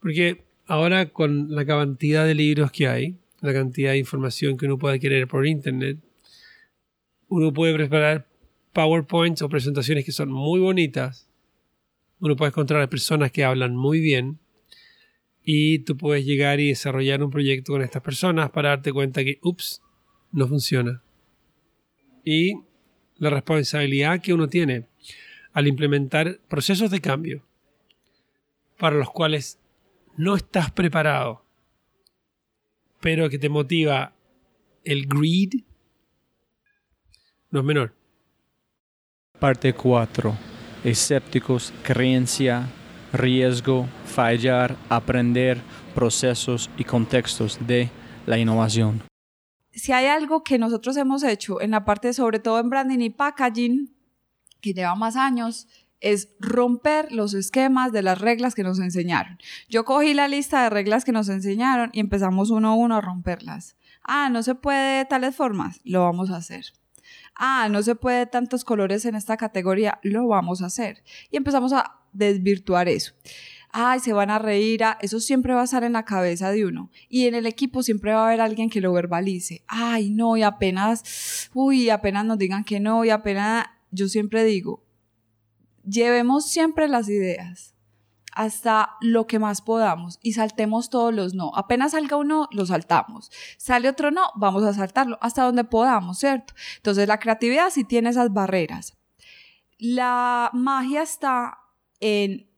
Porque 0.00 0.42
ahora 0.66 1.06
con 1.06 1.52
la 1.54 1.64
cantidad 1.64 2.24
de 2.24 2.34
libros 2.34 2.70
que 2.70 2.86
hay, 2.86 3.16
la 3.40 3.52
cantidad 3.52 3.90
de 3.90 3.98
información 3.98 4.56
que 4.56 4.66
uno 4.66 4.78
puede 4.78 5.00
querer 5.00 5.26
por 5.26 5.46
internet, 5.46 5.98
uno 7.34 7.52
puede 7.52 7.74
preparar 7.74 8.28
PowerPoints 8.72 9.42
o 9.42 9.48
presentaciones 9.48 10.04
que 10.04 10.12
son 10.12 10.30
muy 10.30 10.60
bonitas. 10.60 11.28
Uno 12.20 12.36
puede 12.36 12.50
encontrar 12.50 12.80
a 12.80 12.88
personas 12.88 13.32
que 13.32 13.42
hablan 13.42 13.74
muy 13.74 13.98
bien 13.98 14.38
y 15.42 15.80
tú 15.80 15.96
puedes 15.96 16.24
llegar 16.24 16.60
y 16.60 16.68
desarrollar 16.68 17.24
un 17.24 17.32
proyecto 17.32 17.72
con 17.72 17.82
estas 17.82 18.02
personas 18.02 18.50
para 18.50 18.68
darte 18.68 18.92
cuenta 18.92 19.24
que, 19.24 19.40
ups, 19.42 19.82
no 20.30 20.46
funciona. 20.46 21.02
Y 22.24 22.60
la 23.16 23.30
responsabilidad 23.30 24.22
que 24.22 24.32
uno 24.32 24.48
tiene 24.48 24.86
al 25.52 25.66
implementar 25.66 26.38
procesos 26.48 26.92
de 26.92 27.00
cambio 27.00 27.44
para 28.78 28.94
los 28.94 29.10
cuales 29.10 29.58
no 30.16 30.36
estás 30.36 30.70
preparado, 30.70 31.44
pero 33.00 33.28
que 33.28 33.40
te 33.40 33.48
motiva 33.48 34.14
el 34.84 35.06
greed, 35.06 35.64
no 37.54 37.60
es 37.60 37.66
menor. 37.66 37.94
Parte 39.38 39.72
4. 39.72 40.34
Escépticos, 40.82 41.72
creencia, 41.82 42.68
riesgo, 43.12 43.86
fallar, 44.04 44.76
aprender, 44.88 45.62
procesos 45.94 46.68
y 46.76 46.84
contextos 46.84 47.64
de 47.64 47.90
la 48.26 48.38
innovación. 48.38 49.02
Si 49.72 49.92
hay 49.92 50.06
algo 50.06 50.42
que 50.42 50.58
nosotros 50.58 50.96
hemos 50.96 51.22
hecho 51.22 51.60
en 51.60 51.70
la 51.70 51.84
parte, 51.84 52.12
sobre 52.12 52.40
todo 52.40 52.58
en 52.58 52.70
branding 52.70 53.00
y 53.00 53.10
packaging, 53.10 53.94
que 54.60 54.74
lleva 54.74 54.96
más 54.96 55.14
años, 55.16 55.68
es 56.00 56.34
romper 56.40 57.12
los 57.12 57.34
esquemas 57.34 57.92
de 57.92 58.02
las 58.02 58.20
reglas 58.20 58.54
que 58.54 58.64
nos 58.64 58.80
enseñaron. 58.80 59.38
Yo 59.68 59.84
cogí 59.84 60.12
la 60.12 60.26
lista 60.26 60.64
de 60.64 60.70
reglas 60.70 61.04
que 61.04 61.12
nos 61.12 61.28
enseñaron 61.28 61.90
y 61.92 62.00
empezamos 62.00 62.50
uno 62.50 62.70
a 62.70 62.74
uno 62.74 62.96
a 62.96 63.00
romperlas. 63.00 63.76
Ah, 64.02 64.28
no 64.28 64.42
se 64.42 64.54
puede 64.56 64.98
de 64.98 65.04
tales 65.04 65.36
formas, 65.36 65.80
lo 65.84 66.02
vamos 66.02 66.30
a 66.30 66.36
hacer. 66.36 66.72
Ah, 67.34 67.68
no 67.70 67.82
se 67.82 67.94
puede 67.94 68.26
tantos 68.26 68.64
colores 68.64 69.04
en 69.04 69.14
esta 69.14 69.36
categoría, 69.36 69.98
lo 70.02 70.26
vamos 70.28 70.62
a 70.62 70.66
hacer. 70.66 71.02
Y 71.30 71.36
empezamos 71.36 71.72
a 71.72 72.00
desvirtuar 72.12 72.88
eso. 72.88 73.12
Ay, 73.70 73.98
se 73.98 74.12
van 74.12 74.30
a 74.30 74.38
reír, 74.38 74.84
ah, 74.84 74.98
eso 75.00 75.18
siempre 75.18 75.52
va 75.52 75.62
a 75.62 75.64
estar 75.64 75.82
en 75.82 75.94
la 75.94 76.04
cabeza 76.04 76.52
de 76.52 76.64
uno. 76.64 76.90
Y 77.08 77.26
en 77.26 77.34
el 77.34 77.46
equipo 77.46 77.82
siempre 77.82 78.12
va 78.12 78.22
a 78.22 78.26
haber 78.28 78.40
alguien 78.40 78.70
que 78.70 78.80
lo 78.80 78.92
verbalice. 78.92 79.64
Ay, 79.66 80.10
no, 80.10 80.36
y 80.36 80.42
apenas, 80.42 81.50
uy, 81.54 81.90
apenas 81.90 82.24
nos 82.24 82.38
digan 82.38 82.62
que 82.62 82.78
no, 82.78 83.04
y 83.04 83.10
apenas, 83.10 83.66
yo 83.90 84.06
siempre 84.08 84.44
digo, 84.44 84.84
llevemos 85.84 86.48
siempre 86.48 86.86
las 86.86 87.08
ideas 87.08 87.73
hasta 88.34 88.96
lo 89.00 89.26
que 89.26 89.38
más 89.38 89.62
podamos 89.62 90.18
y 90.22 90.32
saltemos 90.32 90.90
todos 90.90 91.14
los 91.14 91.34
no. 91.34 91.52
Apenas 91.54 91.92
salga 91.92 92.16
uno, 92.16 92.48
lo 92.52 92.66
saltamos. 92.66 93.30
Sale 93.56 93.88
otro 93.88 94.10
no, 94.10 94.30
vamos 94.34 94.64
a 94.64 94.74
saltarlo 94.74 95.18
hasta 95.20 95.44
donde 95.44 95.64
podamos, 95.64 96.18
¿cierto? 96.18 96.54
Entonces 96.76 97.08
la 97.08 97.18
creatividad 97.18 97.70
sí 97.70 97.84
tiene 97.84 98.10
esas 98.10 98.32
barreras. 98.32 98.96
La 99.78 100.50
magia 100.52 101.02
está 101.02 101.58
en, 102.00 102.50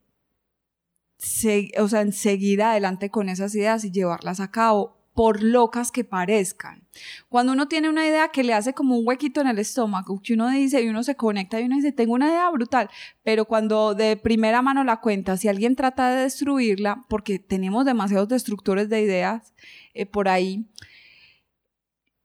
o 1.78 1.88
sea, 1.88 2.00
en 2.00 2.12
seguir 2.12 2.62
adelante 2.62 3.10
con 3.10 3.28
esas 3.28 3.54
ideas 3.54 3.84
y 3.84 3.90
llevarlas 3.90 4.40
a 4.40 4.50
cabo 4.50 4.95
por 5.16 5.42
locas 5.42 5.90
que 5.90 6.04
parezcan. 6.04 6.86
Cuando 7.30 7.52
uno 7.52 7.68
tiene 7.68 7.88
una 7.88 8.06
idea 8.06 8.28
que 8.28 8.44
le 8.44 8.52
hace 8.52 8.74
como 8.74 8.98
un 8.98 9.08
huequito 9.08 9.40
en 9.40 9.46
el 9.46 9.58
estómago, 9.58 10.20
que 10.22 10.34
uno 10.34 10.50
dice 10.50 10.82
y 10.82 10.88
uno 10.88 11.02
se 11.02 11.16
conecta 11.16 11.58
y 11.58 11.64
uno 11.64 11.76
dice, 11.76 11.90
tengo 11.90 12.12
una 12.12 12.28
idea 12.28 12.50
brutal, 12.50 12.90
pero 13.24 13.46
cuando 13.46 13.94
de 13.94 14.18
primera 14.18 14.60
mano 14.60 14.84
la 14.84 15.00
cuenta, 15.00 15.38
si 15.38 15.48
alguien 15.48 15.74
trata 15.74 16.10
de 16.10 16.24
destruirla, 16.24 17.06
porque 17.08 17.38
tenemos 17.38 17.86
demasiados 17.86 18.28
destructores 18.28 18.90
de 18.90 19.00
ideas 19.00 19.54
eh, 19.94 20.04
por 20.04 20.28
ahí, 20.28 20.66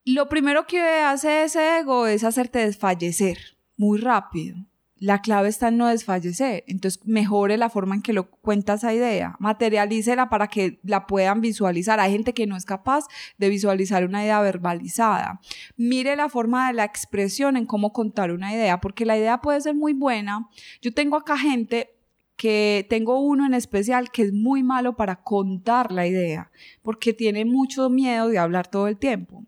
lo 0.03 0.27
primero 0.27 0.67
que 0.67 0.81
hace 0.81 1.45
ese 1.45 1.79
ego 1.79 2.07
es 2.07 2.25
hacerte 2.25 2.59
desfallecer 2.59 3.37
muy 3.77 3.99
rápido. 3.99 4.57
La 5.01 5.19
clave 5.19 5.49
está 5.49 5.69
en 5.69 5.77
no 5.77 5.87
desfallecer. 5.87 6.63
Entonces, 6.67 7.01
mejore 7.05 7.57
la 7.57 7.71
forma 7.71 7.95
en 7.95 8.03
que 8.03 8.13
lo 8.13 8.29
cuenta 8.29 8.75
esa 8.75 8.93
idea. 8.93 9.35
Materialícela 9.39 10.29
para 10.29 10.45
que 10.45 10.79
la 10.83 11.07
puedan 11.07 11.41
visualizar. 11.41 11.99
Hay 11.99 12.11
gente 12.11 12.35
que 12.35 12.45
no 12.45 12.55
es 12.55 12.65
capaz 12.65 13.07
de 13.39 13.49
visualizar 13.49 14.05
una 14.05 14.23
idea 14.23 14.39
verbalizada. 14.41 15.41
Mire 15.75 16.15
la 16.15 16.29
forma 16.29 16.67
de 16.67 16.73
la 16.73 16.83
expresión 16.83 17.57
en 17.57 17.65
cómo 17.65 17.93
contar 17.93 18.31
una 18.31 18.53
idea, 18.53 18.79
porque 18.79 19.07
la 19.07 19.17
idea 19.17 19.41
puede 19.41 19.59
ser 19.61 19.73
muy 19.73 19.93
buena. 19.93 20.47
Yo 20.83 20.93
tengo 20.93 21.17
acá 21.17 21.35
gente 21.35 21.89
que 22.35 22.85
tengo 22.87 23.19
uno 23.19 23.47
en 23.47 23.55
especial 23.55 24.11
que 24.11 24.21
es 24.21 24.33
muy 24.33 24.61
malo 24.61 24.95
para 24.95 25.23
contar 25.23 25.91
la 25.91 26.05
idea, 26.05 26.51
porque 26.83 27.11
tiene 27.11 27.43
mucho 27.43 27.89
miedo 27.89 28.27
de 28.29 28.37
hablar 28.37 28.67
todo 28.67 28.87
el 28.87 28.97
tiempo. 28.97 29.45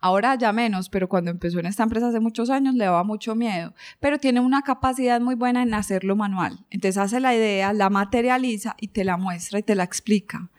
Ahora 0.00 0.36
ya 0.36 0.52
menos, 0.52 0.88
pero 0.88 1.08
cuando 1.08 1.30
empezó 1.30 1.58
en 1.58 1.66
esta 1.66 1.82
empresa 1.82 2.08
hace 2.08 2.20
muchos 2.20 2.50
años 2.50 2.74
le 2.74 2.84
daba 2.84 3.02
mucho 3.02 3.34
miedo, 3.34 3.74
pero 3.98 4.18
tiene 4.18 4.38
una 4.38 4.62
capacidad 4.62 5.20
muy 5.20 5.34
buena 5.34 5.62
en 5.62 5.74
hacerlo 5.74 6.14
manual. 6.14 6.64
Entonces 6.70 6.98
hace 6.98 7.18
la 7.18 7.34
idea, 7.34 7.72
la 7.72 7.90
materializa 7.90 8.76
y 8.80 8.88
te 8.88 9.04
la 9.04 9.16
muestra 9.16 9.58
y 9.58 9.64
te 9.64 9.74
la 9.74 9.82
explica. 9.82 10.50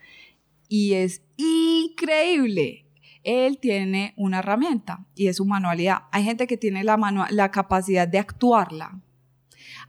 Y 0.67 0.93
es 0.93 1.21
increíble. 1.37 2.85
Él 3.23 3.59
tiene 3.59 4.13
una 4.17 4.39
herramienta 4.39 5.05
y 5.15 5.27
es 5.27 5.37
su 5.37 5.45
manualidad. 5.45 6.03
Hay 6.11 6.23
gente 6.23 6.45
que 6.45 6.57
tiene 6.57 6.83
la, 6.83 7.27
la 7.29 7.51
capacidad 7.51 8.07
de 8.07 8.19
actuarla. 8.19 8.99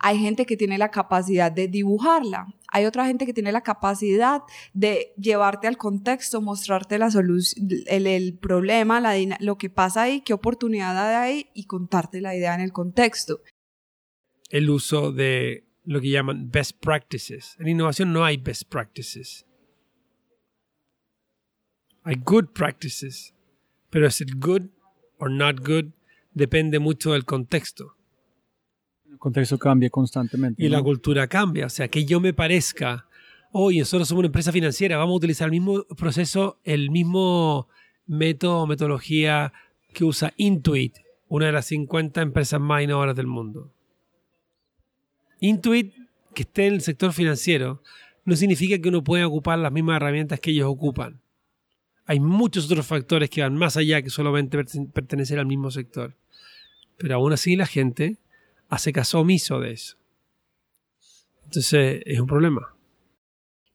Hay 0.03 0.19
gente 0.19 0.47
que 0.47 0.57
tiene 0.57 0.79
la 0.79 0.91
capacidad 0.91 1.53
de 1.53 1.69
dibujarla. 1.69 2.47
Hay 2.69 2.87
otra 2.87 3.05
gente 3.05 3.27
que 3.27 3.35
tiene 3.35 3.53
la 3.53 3.61
capacidad 3.61 4.41
de 4.73 5.13
llevarte 5.19 5.67
al 5.67 5.77
contexto, 5.77 6.41
mostrarte 6.41 6.99
la 6.99 7.11
solución, 7.11 7.69
el, 7.87 8.39
problema, 8.39 9.03
lo 9.41 9.59
que 9.59 9.69
pasa 9.69 10.03
ahí, 10.03 10.23
qué 10.23 10.33
oportunidad 10.33 11.17
hay 11.17 11.51
y 11.53 11.65
contarte 11.65 12.23
la 12.23 12.35
idea 12.35 12.55
en 12.55 12.63
el 12.63 12.73
contexto. 12.73 13.43
El 14.49 14.71
uso 14.71 15.13
de 15.13 15.67
lo 15.85 16.01
que 16.01 16.11
llaman 16.11 16.51
best 16.51 16.81
practices. 16.81 17.57
En 17.59 17.69
innovación 17.69 18.11
no 18.11 18.25
hay 18.25 18.39
best 18.39 18.65
practices. 18.71 19.45
Hay 22.05 22.17
good 22.25 22.47
practices. 22.55 23.35
Pero 23.91 24.07
es 24.07 24.25
good 24.39 24.71
or 25.19 25.31
not 25.31 25.61
good 25.61 25.93
depende 26.33 26.79
mucho 26.79 27.13
del 27.13 27.27
contexto 27.27 28.00
contexto 29.19 29.59
cambia 29.59 29.91
constantemente. 29.91 30.65
Y 30.65 30.69
la 30.69 30.83
cultura 30.83 31.27
cambia. 31.27 31.67
O 31.67 31.71
sea, 31.71 31.89
que 31.89 32.05
yo 32.05 32.21
me 32.21 32.33
parezca, 32.33 33.07
oye, 33.53 33.81
nosotros 33.81 34.09
somos 34.09 34.21
una 34.21 34.27
empresa 34.27 34.53
financiera, 34.53 34.97
vamos 34.97 35.15
a 35.15 35.17
utilizar 35.17 35.47
el 35.47 35.53
mismo 35.53 35.85
proceso, 35.97 36.59
el 36.65 36.91
mismo 36.91 37.69
método 38.07 38.61
o 38.61 38.67
metodología 38.67 39.53
que 39.93 40.05
usa 40.05 40.33
Intuit, 40.37 40.99
una 41.29 41.47
de 41.47 41.53
las 41.53 41.67
50 41.67 42.23
empresas 42.23 42.61
más 42.61 42.83
innovadoras 42.83 43.17
del 43.17 43.27
mundo. 43.27 43.73
Intuit, 45.41 45.95
que 46.35 46.43
esté 46.43 46.67
en 46.67 46.75
el 46.75 46.81
sector 46.81 47.13
financiero, 47.13 47.83
no 48.25 48.37
significa 48.37 48.79
que 48.79 48.89
uno 48.89 49.03
pueda 49.03 49.27
ocupar 49.27 49.59
las 49.59 49.73
mismas 49.73 49.97
herramientas 49.97 50.41
que 50.41 50.51
ellos 50.51 50.69
ocupan. 50.69 51.21
Hay 52.07 52.21
muchos 52.21 52.67
otros 52.67 52.87
factores 52.87 53.31
que 53.31 53.43
van 53.43 53.57
más 53.57 53.77
allá 53.77 54.03
que 54.03 54.11
solamente 54.11 54.63
pertenecer 54.93 55.39
al 55.39 55.47
mismo 55.47 55.71
sector. 55.71 56.15
Pero 56.97 57.15
aún 57.15 57.33
así 57.33 57.57
la 57.57 57.67
gente 57.67 58.19
hace 58.71 58.93
caso 58.93 59.21
omiso 59.21 59.61
de 59.61 59.73
eso. 59.73 59.97
Entonces 61.45 62.03
es 62.07 62.21
un 62.21 62.27
problema. 62.27 62.75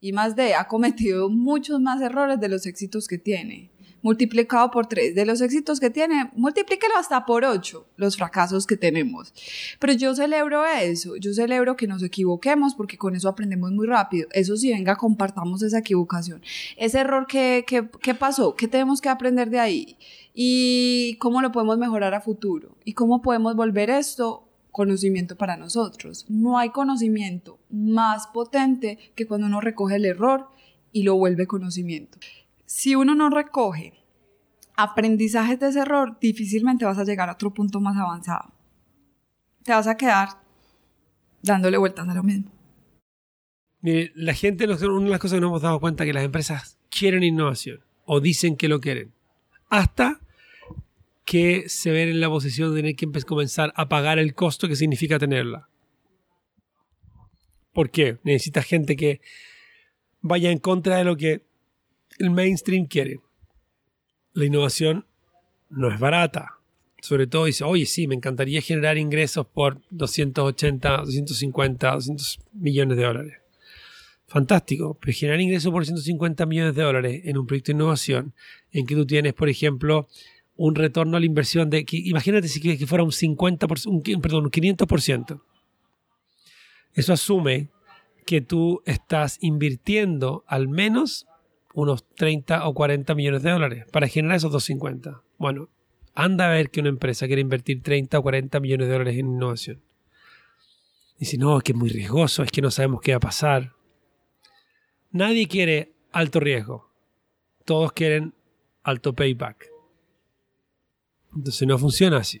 Y 0.00 0.12
más 0.12 0.34
de, 0.34 0.54
ha 0.54 0.66
cometido 0.66 1.28
muchos 1.28 1.80
más 1.80 2.00
errores 2.00 2.40
de 2.40 2.48
los 2.48 2.66
éxitos 2.66 3.06
que 3.06 3.18
tiene. 3.18 3.70
Multiplicado 4.02 4.70
por 4.70 4.86
tres. 4.86 5.14
De 5.14 5.26
los 5.26 5.40
éxitos 5.40 5.80
que 5.80 5.90
tiene, 5.90 6.30
multiplíquelo 6.34 6.96
hasta 6.96 7.26
por 7.26 7.44
ocho, 7.44 7.86
los 7.96 8.16
fracasos 8.16 8.66
que 8.66 8.76
tenemos. 8.76 9.34
Pero 9.80 9.94
yo 9.94 10.14
celebro 10.14 10.64
eso. 10.64 11.16
Yo 11.16 11.34
celebro 11.34 11.76
que 11.76 11.86
nos 11.86 12.02
equivoquemos 12.02 12.74
porque 12.74 12.98
con 12.98 13.16
eso 13.16 13.28
aprendemos 13.28 13.72
muy 13.72 13.86
rápido. 13.86 14.28
Eso 14.32 14.56
sí, 14.56 14.70
venga, 14.70 14.96
compartamos 14.96 15.62
esa 15.62 15.78
equivocación. 15.78 16.40
Ese 16.76 17.00
error, 17.00 17.26
¿qué, 17.26 17.64
qué, 17.66 17.88
qué 18.00 18.14
pasó? 18.14 18.54
¿Qué 18.54 18.68
tenemos 18.68 19.00
que 19.00 19.08
aprender 19.08 19.50
de 19.50 19.58
ahí? 19.58 19.98
¿Y 20.32 21.16
cómo 21.18 21.42
lo 21.42 21.50
podemos 21.50 21.78
mejorar 21.78 22.14
a 22.14 22.20
futuro? 22.20 22.76
¿Y 22.84 22.92
cómo 22.92 23.22
podemos 23.22 23.56
volver 23.56 23.90
esto 23.90 24.45
conocimiento 24.76 25.36
para 25.36 25.56
nosotros. 25.56 26.26
No 26.28 26.58
hay 26.58 26.68
conocimiento 26.68 27.58
más 27.70 28.26
potente 28.26 28.98
que 29.14 29.26
cuando 29.26 29.46
uno 29.46 29.62
recoge 29.62 29.96
el 29.96 30.04
error 30.04 30.50
y 30.92 31.02
lo 31.02 31.14
vuelve 31.16 31.46
conocimiento. 31.46 32.18
Si 32.66 32.94
uno 32.94 33.14
no 33.14 33.30
recoge 33.30 33.94
aprendizajes 34.76 35.58
de 35.58 35.68
ese 35.68 35.80
error, 35.80 36.18
difícilmente 36.20 36.84
vas 36.84 36.98
a 36.98 37.04
llegar 37.04 37.30
a 37.30 37.32
otro 37.32 37.54
punto 37.54 37.80
más 37.80 37.96
avanzado. 37.96 38.52
te 39.62 39.72
vas 39.72 39.86
a 39.86 39.96
quedar 39.96 40.28
dándole 41.42 41.78
vueltas 41.78 42.06
a 42.06 42.12
lo 42.14 42.22
mismo. 42.22 42.50
Mire, 43.80 44.12
la 44.14 44.34
gente, 44.34 44.66
una 44.66 45.04
de 45.04 45.10
las 45.10 45.20
cosas 45.20 45.36
que 45.36 45.40
nos 45.40 45.48
hemos 45.48 45.62
dado 45.62 45.80
cuenta 45.80 46.04
es 46.04 46.08
que 46.08 46.12
las 46.12 46.24
empresas 46.24 46.78
quieren 46.90 47.22
innovación 47.22 47.80
o 48.04 48.20
dicen 48.20 48.58
que 48.58 48.68
lo 48.68 48.78
quieren. 48.78 49.14
Hasta 49.70 50.20
que 51.26 51.68
se 51.68 51.90
ven 51.90 52.08
en 52.08 52.20
la 52.20 52.28
posición 52.28 52.70
de 52.70 52.76
tener 52.76 52.96
que 52.96 53.10
comenzar 53.22 53.72
a 53.74 53.88
pagar 53.88 54.20
el 54.20 54.32
costo 54.32 54.68
que 54.68 54.76
significa 54.76 55.18
tenerla. 55.18 55.68
¿Por 57.72 57.90
qué? 57.90 58.18
Necesitas 58.22 58.64
gente 58.64 58.96
que 58.96 59.20
vaya 60.20 60.52
en 60.52 60.58
contra 60.58 60.98
de 60.98 61.04
lo 61.04 61.16
que 61.16 61.42
el 62.20 62.30
mainstream 62.30 62.86
quiere. 62.86 63.18
La 64.34 64.44
innovación 64.44 65.04
no 65.68 65.92
es 65.92 65.98
barata. 65.98 66.58
Sobre 67.02 67.26
todo 67.26 67.46
dice, 67.46 67.64
oye, 67.64 67.86
sí, 67.86 68.06
me 68.06 68.14
encantaría 68.14 68.62
generar 68.62 68.96
ingresos 68.96 69.46
por 69.46 69.82
280, 69.90 70.98
250, 70.98 71.90
200 71.92 72.38
millones 72.52 72.96
de 72.96 73.02
dólares. 73.02 73.34
Fantástico, 74.28 74.96
pero 75.00 75.12
generar 75.12 75.40
ingresos 75.40 75.72
por 75.72 75.84
150 75.84 76.46
millones 76.46 76.74
de 76.76 76.82
dólares 76.82 77.22
en 77.24 77.36
un 77.36 77.46
proyecto 77.46 77.72
de 77.72 77.76
innovación 77.76 78.32
en 78.70 78.86
que 78.86 78.94
tú 78.94 79.06
tienes, 79.06 79.34
por 79.34 79.48
ejemplo, 79.48 80.08
un 80.56 80.74
retorno 80.74 81.16
a 81.16 81.20
la 81.20 81.26
inversión 81.26 81.70
de, 81.70 81.84
imagínate 81.90 82.48
si 82.48 82.60
que 82.60 82.78
que 82.78 82.86
fuera 82.86 83.04
un 83.04 83.10
50%, 83.10 83.86
un, 83.86 84.20
perdón, 84.20 84.44
un 84.44 84.50
500%. 84.50 85.42
Eso 86.94 87.12
asume 87.12 87.68
que 88.24 88.40
tú 88.40 88.82
estás 88.86 89.38
invirtiendo 89.40 90.44
al 90.46 90.68
menos 90.68 91.26
unos 91.74 92.08
30 92.14 92.66
o 92.66 92.74
40 92.74 93.14
millones 93.14 93.42
de 93.42 93.50
dólares 93.50 93.84
para 93.92 94.08
generar 94.08 94.38
esos 94.38 94.50
250. 94.50 95.22
Bueno, 95.36 95.68
anda 96.14 96.46
a 96.46 96.50
ver 96.50 96.70
que 96.70 96.80
una 96.80 96.88
empresa 96.88 97.26
quiere 97.26 97.42
invertir 97.42 97.82
30 97.82 98.18
o 98.18 98.22
40 98.22 98.58
millones 98.60 98.86
de 98.86 98.92
dólares 98.92 99.18
en 99.18 99.26
innovación. 99.26 99.82
Dice, 101.18 101.38
no, 101.38 101.58
es 101.58 101.62
que 101.62 101.72
es 101.72 101.78
muy 101.78 101.90
riesgoso, 101.90 102.42
es 102.42 102.50
que 102.50 102.62
no 102.62 102.70
sabemos 102.70 103.00
qué 103.02 103.12
va 103.12 103.18
a 103.18 103.20
pasar. 103.20 103.74
Nadie 105.10 105.46
quiere 105.48 105.92
alto 106.12 106.40
riesgo. 106.40 106.90
Todos 107.64 107.92
quieren 107.92 108.34
alto 108.82 109.14
payback. 109.14 109.75
Entonces 111.36 111.68
no 111.68 111.78
funciona 111.78 112.16
así. 112.18 112.40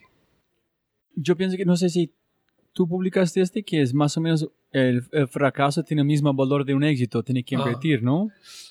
Yo 1.14 1.36
pienso 1.36 1.56
que 1.56 1.64
no 1.64 1.76
sé 1.76 1.88
si 1.90 2.12
tú 2.72 2.88
publicaste 2.88 3.40
este 3.40 3.62
que 3.62 3.80
es 3.82 3.94
más 3.94 4.16
o 4.16 4.20
menos 4.20 4.48
el, 4.72 5.04
el 5.12 5.28
fracaso 5.28 5.82
tiene 5.84 6.02
el 6.02 6.06
mismo 6.06 6.32
valor 6.34 6.64
de 6.64 6.74
un 6.74 6.84
éxito, 6.84 7.22
tiene 7.22 7.42
que 7.44 7.56
Ah. 7.56 7.60
invertir, 7.60 8.02
¿no? 8.02 8.30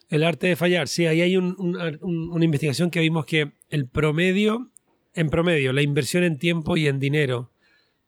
El 0.10 0.24
arte 0.24 0.48
de 0.48 0.56
fallar. 0.56 0.88
Sí, 0.88 1.06
ahí 1.08 1.22
hay 1.22 1.38
un- 1.38 1.56
un- 1.58 1.78
un- 2.02 2.30
una 2.32 2.46
investigación 2.46 2.92
que 2.92 3.00
vimos 3.00 3.26
que 3.26 3.52
el 3.70 3.88
promedio, 3.88 4.70
en 5.16 5.30
promedio, 5.30 5.74
la 5.74 5.82
inversión 5.82 6.24
en 6.24 6.38
tiempo 6.38 6.78
y 6.78 6.88
en 6.88 7.00
dinero 7.00 7.50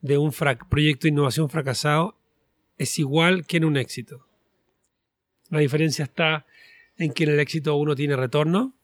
de 0.02 0.18
un 0.20 0.32
proyecto 0.70 1.04
de 1.08 1.10
innovación 1.10 1.50
fracasado 1.50 2.16
es 2.78 3.00
igual 3.00 3.48
que 3.48 3.58
en 3.58 3.66
un 3.66 3.78
éxito. 3.78 4.28
La 5.50 5.60
diferencia 5.60 6.04
está 6.04 6.46
en 6.98 7.12
que 7.14 7.24
en 7.24 7.32
el 7.32 7.40
éxito 7.40 7.76
uno 7.76 7.96
tiene 7.96 8.16
retorno 8.16 8.76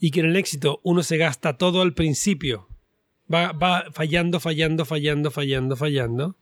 y 0.00 0.10
que 0.10 0.20
en 0.20 0.26
el 0.26 0.36
éxito 0.36 0.80
uno 0.82 1.02
se 1.02 1.18
gasta 1.18 1.58
todo 1.58 1.82
al 1.82 1.94
principio. 1.94 2.68
Va, 3.32 3.52
va 3.52 3.84
fallando, 3.92 4.40
fallando, 4.40 4.84
fallando, 4.84 5.30
fallando, 5.30 5.76
fallando. 5.76 6.36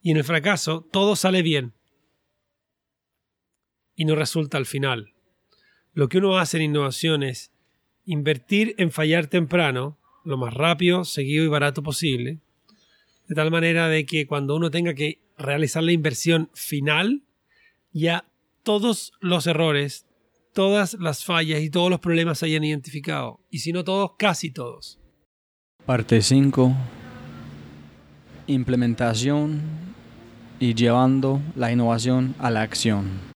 Y 0.00 0.12
en 0.12 0.16
el 0.16 0.24
fracaso 0.24 0.88
todo 0.90 1.16
sale 1.16 1.42
bien 1.42 1.74
y 3.94 4.04
no 4.04 4.14
resulta 4.14 4.56
al 4.56 4.66
final. 4.66 5.12
Lo 5.92 6.08
que 6.08 6.18
uno 6.18 6.38
hace 6.38 6.56
en 6.56 6.64
innovación 6.64 7.22
es 7.22 7.52
invertir 8.04 8.74
en 8.78 8.90
fallar 8.90 9.26
temprano, 9.26 9.98
lo 10.24 10.38
más 10.38 10.54
rápido, 10.54 11.04
seguido 11.04 11.44
y 11.44 11.48
barato 11.48 11.82
posible, 11.82 12.38
de 13.28 13.34
tal 13.34 13.50
manera 13.50 13.88
de 13.88 14.06
que 14.06 14.26
cuando 14.26 14.56
uno 14.56 14.70
tenga 14.70 14.94
que 14.94 15.18
realizar 15.36 15.82
la 15.82 15.92
inversión 15.92 16.50
final, 16.54 17.22
ya 17.92 18.24
todos 18.62 19.12
los 19.20 19.46
errores, 19.46 20.06
todas 20.52 20.94
las 20.94 21.24
fallas 21.24 21.60
y 21.60 21.70
todos 21.70 21.90
los 21.90 22.00
problemas 22.00 22.38
se 22.38 22.46
hayan 22.46 22.64
identificado. 22.64 23.40
Y 23.50 23.58
si 23.58 23.72
no 23.72 23.84
todos, 23.84 24.12
casi 24.18 24.52
todos. 24.52 24.98
Parte 25.84 26.22
5. 26.22 26.74
Implementación 28.46 29.62
y 30.60 30.74
llevando 30.74 31.42
la 31.56 31.72
innovación 31.72 32.34
a 32.38 32.50
la 32.50 32.62
acción. 32.62 33.32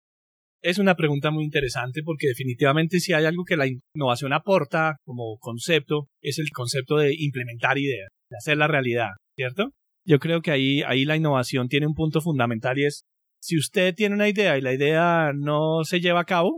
Es 0.62 0.80
una 0.80 0.96
pregunta 0.96 1.32
muy 1.32 1.44
interesante 1.44 2.02
porque 2.04 2.28
definitivamente 2.28 3.00
si 3.00 3.14
hay 3.14 3.26
algo 3.26 3.44
que 3.46 3.56
la 3.56 3.68
innovación 3.68 4.34
aporta 4.34 4.98
como 5.06 5.38
concepto 5.40 6.08
es 6.22 6.40
el 6.40 6.50
concepto 6.52 6.98
de 6.98 7.16
implementar 7.18 7.78
ideas, 7.78 8.10
de 8.30 8.38
hacer 8.38 8.58
la 8.58 8.68
realidad, 8.68 9.10
¿cierto? 9.36 9.70
Yo 10.08 10.20
creo 10.20 10.42
que 10.42 10.52
ahí, 10.52 10.82
ahí 10.82 11.06
la 11.06 11.16
innovación 11.16 11.68
tiene 11.68 11.88
un 11.88 11.94
punto 11.94 12.20
fundamental 12.20 12.78
y 12.80 12.86
es 12.86 13.06
si 13.42 13.60
usted 13.60 13.94
tiene 13.94 14.16
una 14.16 14.28
idea 14.28 14.58
y 14.58 14.62
la 14.62 14.74
idea 14.74 15.32
no 15.36 15.84
se 15.84 16.02
lleva 16.02 16.22
a 16.22 16.26
cabo, 16.26 16.58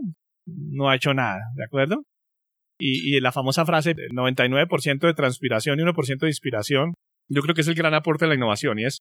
no 0.56 0.88
ha 0.88 0.96
hecho 0.96 1.14
nada, 1.14 1.40
¿de 1.54 1.64
acuerdo? 1.64 2.02
Y, 2.80 3.20
la 3.20 3.32
famosa 3.32 3.66
frase, 3.66 3.94
99% 3.94 5.06
de 5.06 5.14
transpiración 5.14 5.80
y 5.80 5.82
1% 5.82 6.18
de 6.20 6.28
inspiración, 6.28 6.94
yo 7.28 7.42
creo 7.42 7.54
que 7.54 7.62
es 7.62 7.68
el 7.68 7.74
gran 7.74 7.94
aporte 7.94 8.24
de 8.24 8.28
la 8.28 8.34
innovación 8.36 8.78
y 8.78 8.84
es, 8.84 8.98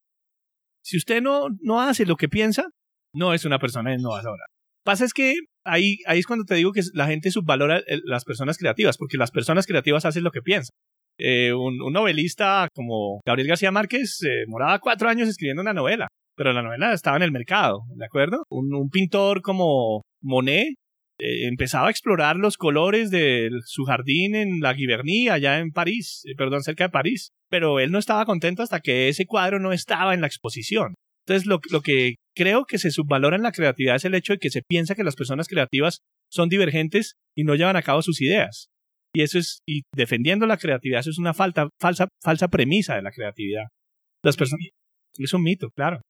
si 0.83 0.97
usted 0.97 1.21
no, 1.21 1.47
no 1.61 1.81
hace 1.81 2.05
lo 2.05 2.15
que 2.15 2.27
piensa, 2.27 2.65
no 3.13 3.33
es 3.33 3.45
una 3.45 3.59
persona 3.59 3.93
innovadora. 3.93 4.45
Pasa 4.83 5.05
es 5.05 5.13
que 5.13 5.35
ahí, 5.63 5.97
ahí 6.07 6.19
es 6.19 6.25
cuando 6.25 6.45
te 6.45 6.55
digo 6.55 6.71
que 6.71 6.81
la 6.93 7.07
gente 7.07 7.29
subvalora 7.29 7.81
el- 7.85 8.01
las 8.05 8.23
personas 8.25 8.57
creativas, 8.57 8.97
porque 8.97 9.17
las 9.17 9.31
personas 9.31 9.67
creativas 9.67 10.05
hacen 10.05 10.23
lo 10.23 10.31
que 10.31 10.41
piensan. 10.41 10.71
Eh, 11.19 11.53
un, 11.53 11.77
novelista 11.91 12.67
como 12.73 13.21
Gabriel 13.25 13.49
García 13.49 13.71
Márquez 13.71 14.21
eh, 14.23 14.45
moraba 14.47 14.79
cuatro 14.79 15.09
años 15.09 15.27
escribiendo 15.27 15.61
una 15.61 15.73
novela, 15.73 16.07
pero 16.35 16.53
la 16.53 16.61
novela 16.61 16.93
estaba 16.93 17.17
en 17.17 17.23
el 17.23 17.31
mercado, 17.31 17.81
¿de 17.95 18.05
acuerdo? 18.05 18.43
Un 18.49 18.89
pintor 18.89 19.41
como 19.41 20.03
Monet 20.21 20.75
eh, 21.19 21.47
empezaba 21.47 21.87
a 21.87 21.91
explorar 21.91 22.35
los 22.35 22.57
colores 22.57 23.09
de 23.09 23.49
su 23.65 23.85
jardín 23.85 24.35
en 24.35 24.59
la 24.59 24.75
Giverny, 24.75 25.29
allá 25.29 25.59
en 25.59 25.71
París, 25.71 26.23
eh, 26.25 26.35
perdón, 26.35 26.61
cerca 26.63 26.85
de 26.85 26.89
París, 26.89 27.31
pero 27.49 27.79
él 27.79 27.91
no 27.91 27.97
estaba 27.97 28.25
contento 28.25 28.61
hasta 28.61 28.81
que 28.81 29.09
ese 29.09 29.25
cuadro 29.25 29.59
no 29.59 29.73
estaba 29.73 30.13
en 30.13 30.21
la 30.21 30.27
exposición. 30.27 30.93
Entonces, 31.25 31.45
lo, 31.45 31.59
que 31.81 32.15
creo 32.35 32.65
que 32.65 32.77
se 32.77 32.91
subvalora 32.91 33.35
en 33.35 33.43
la 33.43 33.51
creatividad 33.51 33.97
es 33.97 34.05
el 34.05 34.15
hecho 34.15 34.33
de 34.33 34.39
que 34.39 34.49
se 34.49 34.61
piensa 34.61 34.95
que 34.95 35.03
las 35.03 35.15
personas 35.15 35.47
creativas 35.47 35.99
son 36.31 36.47
divergentes 36.47 37.15
y 37.35 37.43
no 37.43 37.55
llevan 37.55 37.75
a 37.75 37.81
cabo 37.81 38.01
sus 38.01 38.21
ideas. 38.21 38.67
Y 39.13 39.23
eso 39.23 39.39
es, 39.39 39.59
y 39.67 39.81
defendiendo 39.93 40.45
la 40.45 40.57
creatividad, 40.57 41.01
eso 41.01 41.09
es 41.09 41.17
una 41.17 41.33
falsa, 41.33 41.67
falsa 41.79 42.47
premisa 42.47 42.95
de 42.95 43.01
la 43.01 43.11
creatividad. 43.11 43.65
Las 44.23 44.37
personas, 44.37 44.67
es 45.17 45.33
un 45.33 45.43
mito, 45.43 45.69
claro. 45.71 46.01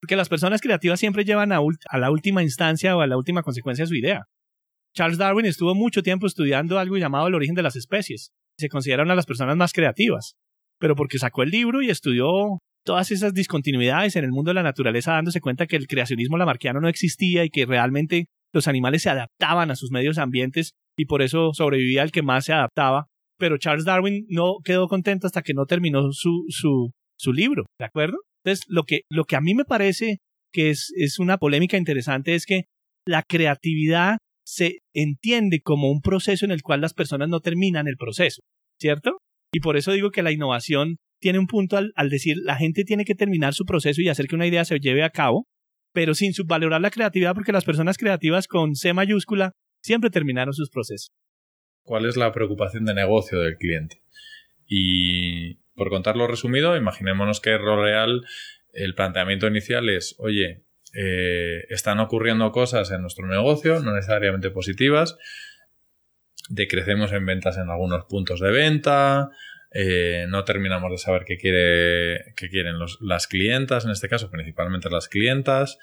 Porque 0.00 0.16
las 0.16 0.28
personas 0.28 0.60
creativas 0.60 1.00
siempre 1.00 1.24
llevan 1.24 1.52
a, 1.52 1.58
a 1.58 1.98
la 1.98 2.10
última 2.10 2.42
instancia 2.42 2.96
o 2.96 3.00
a 3.00 3.06
la 3.06 3.16
última 3.16 3.42
consecuencia 3.42 3.86
su 3.86 3.94
idea. 3.94 4.24
Charles 4.94 5.18
Darwin 5.18 5.46
estuvo 5.46 5.74
mucho 5.74 6.02
tiempo 6.02 6.26
estudiando 6.26 6.78
algo 6.78 6.96
llamado 6.96 7.28
el 7.28 7.34
origen 7.34 7.54
de 7.54 7.62
las 7.62 7.76
especies. 7.76 8.30
Se 8.58 8.68
considera 8.68 9.02
una 9.02 9.12
de 9.12 9.16
las 9.16 9.26
personas 9.26 9.56
más 9.56 9.72
creativas. 9.72 10.34
Pero 10.80 10.94
porque 10.94 11.18
sacó 11.18 11.42
el 11.42 11.50
libro 11.50 11.82
y 11.82 11.90
estudió 11.90 12.58
todas 12.84 13.10
esas 13.10 13.34
discontinuidades 13.34 14.16
en 14.16 14.24
el 14.24 14.30
mundo 14.30 14.50
de 14.50 14.54
la 14.54 14.62
naturaleza, 14.62 15.12
dándose 15.12 15.40
cuenta 15.40 15.66
que 15.66 15.76
el 15.76 15.86
creacionismo 15.86 16.38
lamarquiano 16.38 16.80
no 16.80 16.88
existía 16.88 17.44
y 17.44 17.50
que 17.50 17.66
realmente 17.66 18.26
los 18.52 18.66
animales 18.66 19.02
se 19.02 19.10
adaptaban 19.10 19.70
a 19.70 19.76
sus 19.76 19.90
medios 19.90 20.18
ambientes 20.18 20.72
y 20.96 21.04
por 21.04 21.22
eso 21.22 21.52
sobrevivía 21.52 22.02
el 22.02 22.12
que 22.12 22.22
más 22.22 22.46
se 22.46 22.52
adaptaba. 22.52 23.06
Pero 23.38 23.58
Charles 23.58 23.84
Darwin 23.84 24.26
no 24.28 24.56
quedó 24.64 24.88
contento 24.88 25.26
hasta 25.26 25.42
que 25.42 25.54
no 25.54 25.66
terminó 25.66 26.12
su, 26.12 26.44
su, 26.48 26.90
su 27.16 27.32
libro, 27.32 27.66
¿de 27.78 27.84
acuerdo? 27.84 28.18
Entonces, 28.48 28.66
lo 28.68 28.84
que, 28.84 29.00
lo 29.10 29.24
que 29.24 29.36
a 29.36 29.40
mí 29.40 29.54
me 29.54 29.64
parece 29.64 30.18
que 30.52 30.70
es, 30.70 30.92
es 30.96 31.18
una 31.18 31.36
polémica 31.36 31.76
interesante 31.76 32.34
es 32.34 32.46
que 32.46 32.64
la 33.06 33.22
creatividad 33.22 34.18
se 34.46 34.78
entiende 34.94 35.60
como 35.60 35.90
un 35.90 36.00
proceso 36.00 36.46
en 36.46 36.52
el 36.52 36.62
cual 36.62 36.80
las 36.80 36.94
personas 36.94 37.28
no 37.28 37.40
terminan 37.40 37.86
el 37.86 37.96
proceso, 37.96 38.40
¿cierto? 38.80 39.18
Y 39.52 39.60
por 39.60 39.76
eso 39.76 39.92
digo 39.92 40.10
que 40.10 40.22
la 40.22 40.32
innovación 40.32 40.96
tiene 41.20 41.38
un 41.38 41.46
punto 41.46 41.76
al, 41.76 41.92
al 41.96 42.08
decir 42.08 42.36
la 42.42 42.56
gente 42.56 42.84
tiene 42.84 43.04
que 43.04 43.14
terminar 43.14 43.52
su 43.52 43.64
proceso 43.64 44.00
y 44.00 44.08
hacer 44.08 44.26
que 44.26 44.36
una 44.36 44.46
idea 44.46 44.64
se 44.64 44.78
lleve 44.78 45.02
a 45.02 45.10
cabo, 45.10 45.46
pero 45.92 46.14
sin 46.14 46.32
subvalorar 46.32 46.80
la 46.80 46.90
creatividad 46.90 47.34
porque 47.34 47.52
las 47.52 47.64
personas 47.64 47.98
creativas 47.98 48.46
con 48.46 48.74
C 48.74 48.94
mayúscula 48.94 49.52
siempre 49.82 50.10
terminaron 50.10 50.54
sus 50.54 50.70
procesos. 50.70 51.10
cuál 51.82 52.06
es 52.06 52.16
la 52.16 52.32
preocupación 52.32 52.84
de 52.84 52.94
negocio 52.94 53.40
del 53.40 53.56
cliente. 53.56 54.02
Y 54.66 55.58
por 55.78 55.88
contarlo 55.88 56.26
resumido, 56.26 56.76
imaginémonos 56.76 57.40
que 57.40 57.56
Roreal, 57.56 58.26
el 58.72 58.94
planteamiento 58.94 59.46
inicial 59.46 59.88
es, 59.88 60.14
oye, 60.18 60.64
eh, 60.94 61.64
están 61.70 62.00
ocurriendo 62.00 62.52
cosas 62.52 62.90
en 62.90 63.00
nuestro 63.00 63.26
negocio, 63.26 63.80
no 63.80 63.94
necesariamente 63.94 64.50
positivas, 64.50 65.16
decrecemos 66.50 67.12
en 67.12 67.24
ventas 67.24 67.56
en 67.56 67.70
algunos 67.70 68.04
puntos 68.04 68.40
de 68.40 68.50
venta, 68.50 69.30
eh, 69.72 70.26
no 70.28 70.44
terminamos 70.44 70.90
de 70.90 70.98
saber 70.98 71.24
qué, 71.24 71.36
quiere, 71.36 72.34
qué 72.36 72.48
quieren 72.48 72.76
las 73.00 73.26
clientas, 73.26 73.84
en 73.84 73.90
este 73.90 74.08
caso 74.08 74.30
principalmente 74.30 74.90
las 74.90 75.08
clientas. 75.08 75.78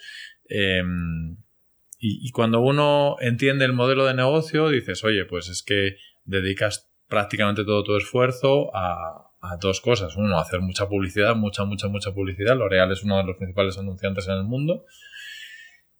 y, 0.47 2.27
y 2.27 2.31
cuando 2.31 2.61
uno 2.61 3.15
entiende 3.19 3.65
el 3.65 3.73
modelo 3.73 4.05
de 4.05 4.13
negocio, 4.13 4.69
dices, 4.69 5.03
oye, 5.03 5.25
pues 5.25 5.49
es 5.49 5.63
que 5.63 5.97
dedicas 6.25 6.91
prácticamente 7.07 7.63
todo 7.63 7.83
tu 7.83 7.95
esfuerzo 7.95 8.75
a, 8.75 9.31
a 9.41 9.57
dos 9.57 9.81
cosas. 9.81 10.15
Uno, 10.15 10.39
hacer 10.39 10.61
mucha 10.61 10.87
publicidad, 10.87 11.35
mucha, 11.35 11.65
mucha, 11.65 11.87
mucha 11.87 12.13
publicidad. 12.13 12.55
L'Oreal 12.55 12.91
es 12.91 13.03
uno 13.03 13.17
de 13.17 13.23
los 13.23 13.37
principales 13.37 13.77
anunciantes 13.77 14.27
en 14.27 14.35
el 14.35 14.43
mundo. 14.43 14.85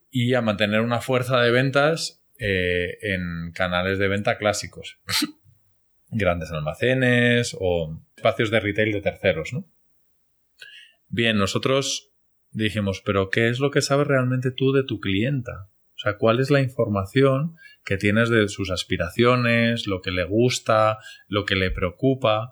Y 0.09 0.33
a 0.33 0.41
mantener 0.41 0.81
una 0.81 1.01
fuerza 1.01 1.41
de 1.41 1.51
ventas 1.51 2.23
eh, 2.39 2.97
en 3.01 3.51
canales 3.53 3.99
de 3.99 4.07
venta 4.07 4.37
clásicos. 4.37 4.99
Grandes 6.09 6.51
almacenes 6.51 7.55
o 7.59 8.01
espacios 8.15 8.51
de 8.51 8.59
retail 8.59 8.91
de 8.91 9.01
terceros, 9.01 9.53
¿no? 9.53 9.65
Bien, 11.07 11.37
nosotros 11.37 12.11
dijimos, 12.51 13.01
pero 13.05 13.29
¿qué 13.29 13.49
es 13.49 13.59
lo 13.59 13.71
que 13.71 13.81
sabes 13.81 14.07
realmente 14.07 14.51
tú 14.51 14.71
de 14.71 14.83
tu 14.83 14.99
clienta? 14.99 15.69
¿Cuál 16.13 16.39
es 16.39 16.49
la 16.49 16.61
información 16.61 17.55
que 17.83 17.97
tienes 17.97 18.29
de 18.29 18.47
sus 18.47 18.71
aspiraciones, 18.71 19.87
lo 19.87 20.01
que 20.01 20.11
le 20.11 20.23
gusta, 20.23 20.99
lo 21.27 21.45
que 21.45 21.55
le 21.55 21.71
preocupa? 21.71 22.51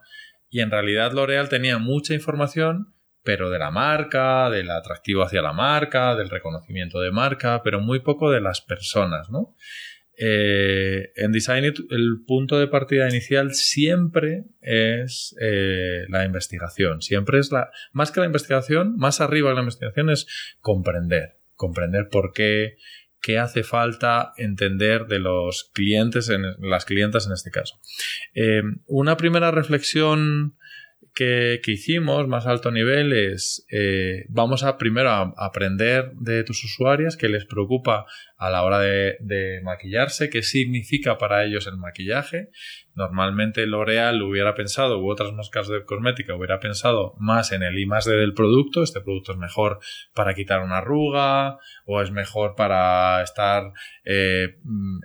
Y 0.50 0.60
en 0.60 0.72
realidad 0.72 1.14
L'Oreal 1.14 1.50
tenía 1.50 1.78
mucha 1.78 2.14
información, 2.14 2.94
pero 3.24 3.50
de 3.50 3.60
la 3.60 3.72
marca, 3.72 4.50
del 4.50 4.70
atractivo 4.70 5.24
hacia 5.24 5.42
la 5.42 5.54
marca, 5.54 6.16
del 6.16 6.30
reconocimiento 6.30 7.00
de 7.00 7.12
marca, 7.12 7.62
pero 7.64 7.80
muy 7.80 8.02
poco 8.02 8.30
de 8.30 8.42
las 8.42 8.62
personas. 8.62 9.30
Eh, 10.16 11.12
en 11.16 11.32
Design 11.32 11.64
el 11.64 12.24
punto 12.28 12.60
de 12.60 12.68
partida 12.68 13.10
inicial 13.10 13.54
siempre 13.56 14.44
es 14.62 15.36
eh, 15.42 16.06
la 16.10 16.26
investigación. 16.26 17.02
Siempre 17.02 17.40
es 17.40 17.52
la. 17.52 17.72
Más 17.92 18.12
que 18.12 18.20
la 18.20 18.28
investigación, 18.28 18.96
más 18.98 19.22
arriba 19.22 19.50
de 19.50 19.56
la 19.56 19.62
investigación 19.62 20.10
es 20.10 20.28
comprender. 20.60 21.40
Comprender 21.56 22.10
por 22.10 22.34
qué, 22.34 22.76
qué 23.24 23.40
hace 23.40 23.64
falta 23.64 24.34
entender 24.36 25.08
de 25.08 25.18
los 25.18 25.72
clientes, 25.74 26.28
en, 26.28 26.44
las 26.60 26.84
clientas 26.84 27.26
en 27.26 27.32
este 27.32 27.52
caso. 27.52 27.80
Eh, 28.36 28.62
una 28.86 29.16
primera 29.16 29.50
reflexión 29.50 30.58
que, 31.14 31.62
hicimos 31.68 32.28
más 32.28 32.48
alto 32.48 32.72
nivel 32.72 33.14
es 33.14 33.66
eh, 33.72 34.26
vamos 34.30 34.64
a 34.64 34.78
primero 34.78 35.10
a 35.10 35.34
aprender 35.38 36.12
de 36.16 36.44
tus 36.44 36.64
usuarias 36.64 37.18
qué 37.18 37.30
les 37.30 37.46
preocupa 37.46 38.06
a 38.38 38.50
la 38.50 38.64
hora 38.64 38.80
de, 38.80 39.62
maquillarse, 39.64 40.30
qué 40.30 40.42
significa 40.42 41.18
para 41.18 41.46
ellos 41.46 41.66
el 41.68 41.78
maquillaje. 41.78 42.50
Normalmente 42.94 43.66
L'Oreal 43.66 44.22
hubiera 44.22 44.54
pensado, 44.54 45.00
u 45.00 45.10
otras 45.10 45.32
marcas 45.32 45.70
de 45.70 45.86
cosmética 45.86 46.36
hubiera 46.36 46.60
pensado 46.60 47.16
más 47.20 47.54
en 47.54 47.64
el 47.64 47.80
I 47.80 47.86
más 47.86 48.04
del 48.04 48.34
producto. 48.34 48.84
Este 48.84 49.00
producto 49.00 49.32
es 49.32 49.38
mejor 49.38 49.80
para 50.14 50.34
quitar 50.34 50.62
una 50.62 50.80
arruga 50.80 51.58
o 51.86 52.02
es 52.02 52.12
mejor 52.12 52.56
para 52.56 53.22
estar 53.24 53.72
eh, 54.04 54.58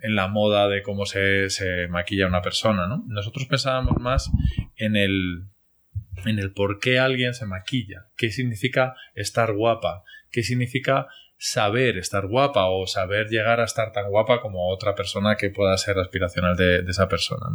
en 0.03 0.17
la 0.17 0.27
moda 0.27 0.69
de 0.69 0.83
cómo 0.83 1.07
se, 1.07 1.49
se 1.49 1.87
maquilla 1.89 2.27
una 2.27 2.43
persona. 2.43 2.89
¿no? 2.89 3.05
Nosotros 3.07 3.47
pensábamos 3.47 3.99
más 4.01 4.33
en 4.77 4.97
el 4.97 5.45
en 6.25 6.39
el 6.39 6.53
por 6.53 6.79
qué 6.79 6.99
alguien 6.99 7.35
se 7.35 7.47
maquilla, 7.47 8.07
qué 8.17 8.31
significa 8.31 8.95
estar 9.15 9.53
guapa, 9.55 10.03
qué 10.31 10.43
significa 10.43 11.09
saber 11.39 11.97
estar 11.99 12.27
guapa 12.27 12.67
o 12.67 12.87
saber 12.87 13.29
llegar 13.29 13.61
a 13.61 13.65
estar 13.65 13.93
tan 13.93 14.11
guapa 14.11 14.41
como 14.41 14.69
otra 14.71 14.95
persona 14.95 15.37
que 15.37 15.51
pueda 15.51 15.77
ser 15.79 15.99
aspiracional 15.99 16.57
de, 16.57 16.85
esa 16.89 17.09
persona. 17.09 17.47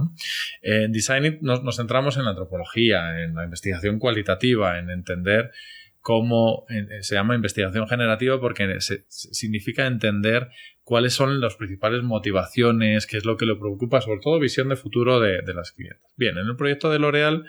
En 0.61 0.91
Design 0.93 1.39
nos, 1.41 1.75
centramos 1.75 2.15
en 2.17 2.23
la 2.23 2.31
antropología, 2.31 3.21
en 3.21 3.35
la 3.35 3.43
investigación 3.43 3.99
cualitativa, 3.99 4.79
en 4.79 4.89
entender 4.89 5.51
cómo 5.99 6.65
se 7.01 7.15
llama 7.15 7.35
investigación 7.35 7.87
generativa 7.87 8.39
porque 8.39 8.77
significa 8.79 9.85
entender 9.85 10.49
cuáles 10.83 11.13
son 11.13 11.39
las 11.39 11.55
principales 11.55 12.03
motivaciones, 12.03 13.05
qué 13.05 13.17
es 13.17 13.25
lo 13.25 13.37
que 13.37 13.45
le 13.45 13.55
preocupa, 13.55 14.01
sobre 14.01 14.19
todo 14.21 14.39
visión 14.39 14.69
de 14.69 14.75
futuro 14.75 15.19
de, 15.19 15.41
de 15.41 15.53
las 15.53 15.71
clientes. 15.71 16.03
Bien, 16.15 16.37
en 16.37 16.47
el 16.47 16.55
proyecto 16.55 16.89
de 16.89 16.99
L'Oreal 16.99 17.45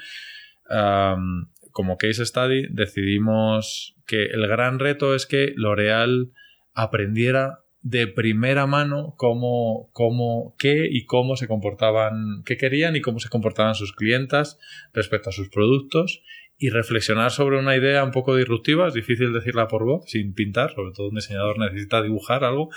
como 0.69 1.97
case 1.99 2.25
study 2.25 2.69
decidimos 2.71 3.97
que 4.07 4.27
el 4.27 4.47
gran 4.47 4.79
reto 4.79 5.15
es 5.15 5.27
que 5.27 5.53
L'Oreal 5.57 6.33
aprendiera 6.73 7.61
de 7.85 8.07
primera 8.07 8.67
mano 8.67 9.15
cómo, 9.19 9.91
cómo, 9.93 10.57
qué 10.59 10.89
y 10.91 11.05
cómo 11.05 11.37
se 11.37 11.47
comportaban, 11.47 12.43
qué 12.47 12.57
querían 12.57 12.97
y 12.97 13.03
cómo 13.03 13.21
se 13.21 13.29
comportaban 13.29 13.75
sus 13.75 13.93
clientas 13.93 14.59
respecto 14.95 15.29
a 15.29 15.33
sus 15.33 15.51
productos 15.51 16.23
y 16.57 16.71
reflexionar 16.71 17.31
sobre 17.31 17.59
una 17.59 17.77
idea 17.77 18.03
un 18.03 18.11
poco 18.11 18.37
disruptiva, 18.37 18.89
es 18.89 18.95
difícil 18.95 19.33
decirla 19.33 19.69
por 19.69 19.85
voz, 19.85 20.05
sin 20.07 20.33
pintar, 20.33 20.73
sobre 20.73 20.93
todo 20.93 21.09
un 21.09 21.17
diseñador 21.17 21.59
necesita 21.59 22.03
dibujar 22.03 22.43
algo, 22.43 22.71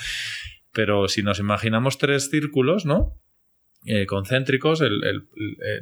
pero 0.74 1.08
si 1.08 1.24
nos 1.24 1.40
imaginamos 1.40 1.98
tres 1.98 2.30
círculos, 2.30 2.86
¿no? 2.86 3.16
Eh, 3.90 4.06
concéntricos, 4.06 4.82
eh, 4.82 4.90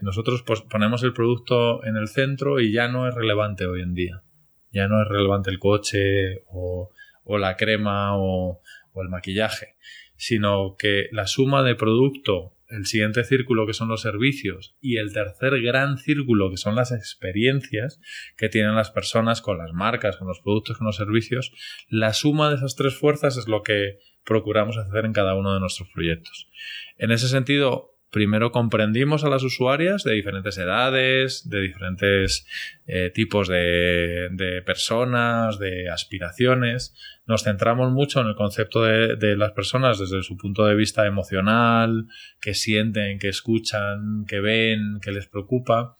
nosotros 0.03 0.43
ponemos 0.69 1.01
el 1.01 1.11
producto 1.11 1.83
en 1.83 1.95
el 1.95 2.07
centro 2.07 2.59
y 2.59 2.71
ya 2.71 2.87
no 2.87 3.07
es 3.07 3.15
relevante 3.15 3.65
hoy 3.65 3.81
en 3.81 3.95
día. 3.95 4.21
Ya 4.69 4.87
no 4.87 5.01
es 5.01 5.07
relevante 5.07 5.49
el 5.49 5.57
coche 5.57 6.43
o, 6.45 6.91
la 7.39 7.57
crema 7.57 8.15
o, 8.15 8.61
el 9.01 9.09
maquillaje, 9.09 9.75
sino 10.17 10.75
que 10.77 11.07
la 11.11 11.25
suma 11.25 11.63
de 11.63 11.73
producto, 11.73 12.55
el 12.67 12.85
siguiente 12.85 13.23
círculo 13.23 13.65
que 13.65 13.73
son 13.73 13.87
los 13.87 14.01
servicios 14.01 14.77
y 14.79 14.97
el 14.97 15.11
tercer 15.11 15.59
gran 15.61 15.97
círculo 15.97 16.51
que 16.51 16.57
son 16.57 16.75
las 16.75 16.91
experiencias 16.91 17.99
que 18.37 18.49
tienen 18.49 18.75
las 18.75 18.91
personas 18.91 19.41
con 19.41 19.57
las 19.57 19.73
marcas, 19.73 20.17
con 20.17 20.27
los 20.27 20.41
productos, 20.41 20.77
con 20.77 20.85
los 20.85 20.95
servicios, 20.95 21.51
la 21.89 22.13
suma 22.13 22.51
de 22.51 22.57
esas 22.57 22.75
tres 22.75 22.95
fuerzas 22.95 23.35
es 23.37 23.47
lo 23.47 23.63
que 23.63 23.97
procuramos 24.23 24.77
hacer 24.77 25.05
en 25.05 25.13
cada 25.13 25.33
uno 25.33 25.55
de 25.55 25.59
nuestros 25.59 25.89
proyectos. 25.89 26.49
En 26.97 27.11
ese 27.11 27.27
sentido, 27.27 27.94
primero 28.15 28.53
comprendimos 28.53 29.25
a 29.25 29.29
las 29.29 29.43
usuarias 29.43 30.05
de 30.05 30.13
diferentes 30.13 30.57
edades, 30.57 31.49
de 31.49 31.59
diferentes 31.59 32.47
eh, 32.87 33.11
tipos 33.13 33.49
de, 33.49 34.63
personas, 34.65 35.59
de 35.59 35.89
aspiraciones. 35.89 36.95
Nos 37.27 37.43
centramos 37.43 37.91
mucho 37.91 38.21
en 38.21 38.27
el 38.27 38.35
concepto 38.35 38.83
de, 38.83 39.35
las 39.35 39.51
personas 39.51 39.99
desde 39.99 40.23
su 40.23 40.37
punto 40.37 40.65
de 40.65 40.75
vista 40.75 41.05
emocional, 41.05 42.07
que 42.39 42.53
sienten, 42.53 43.19
que 43.19 43.27
escuchan, 43.27 44.23
que 44.25 44.39
ven, 44.39 45.01
que 45.01 45.11
les 45.11 45.27
preocupa. 45.27 45.97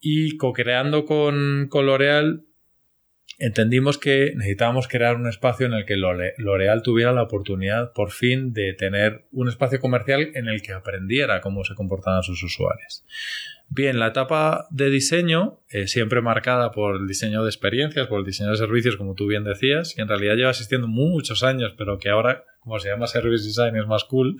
Y 0.00 0.38
co-creando 0.38 1.04
con, 1.04 1.66
con 1.68 1.84
L'Oreal 1.84 2.46
entendimos 3.38 3.98
que 3.98 4.32
necesitábamos 4.36 4.88
crear 4.88 5.16
un 5.16 5.28
espacio 5.28 5.66
en 5.66 5.74
el 5.74 5.84
que 5.84 5.96
L'Oreal 5.96 6.82
tuviera 6.82 7.12
la 7.12 7.22
oportunidad 7.22 7.92
por 7.92 8.10
fin 8.10 8.52
de 8.52 8.74
tener 8.74 9.26
un 9.32 9.48
espacio 9.48 9.80
comercial 9.80 10.30
en 10.34 10.48
el 10.48 10.62
que 10.62 10.72
aprendiera 10.72 11.40
cómo 11.40 11.64
se 11.64 11.74
comportaban 11.74 12.22
sus 12.22 12.42
usuarios. 12.42 13.04
Bien, 13.70 13.98
la 13.98 14.08
etapa 14.08 14.66
de 14.70 14.90
diseño, 14.90 15.60
eh, 15.68 15.88
siempre 15.88 16.20
marcada 16.20 16.70
por 16.70 16.96
el 16.96 17.08
diseño 17.08 17.42
de 17.42 17.48
experiencias, 17.48 18.06
por 18.06 18.20
el 18.20 18.26
diseño 18.26 18.50
de 18.50 18.56
servicios, 18.56 18.96
como 18.96 19.14
tú 19.14 19.26
bien 19.26 19.42
decías, 19.42 19.96
y 19.96 20.02
en 20.02 20.06
realidad 20.08 20.36
lleva 20.36 20.50
existiendo 20.50 20.86
muchos 20.86 21.42
años, 21.42 21.74
pero 21.76 21.98
que 21.98 22.10
ahora, 22.10 22.44
como 22.60 22.78
se 22.78 22.90
llama 22.90 23.06
Service 23.06 23.44
Design, 23.44 23.74
es 23.76 23.86
más 23.86 24.04
cool, 24.04 24.36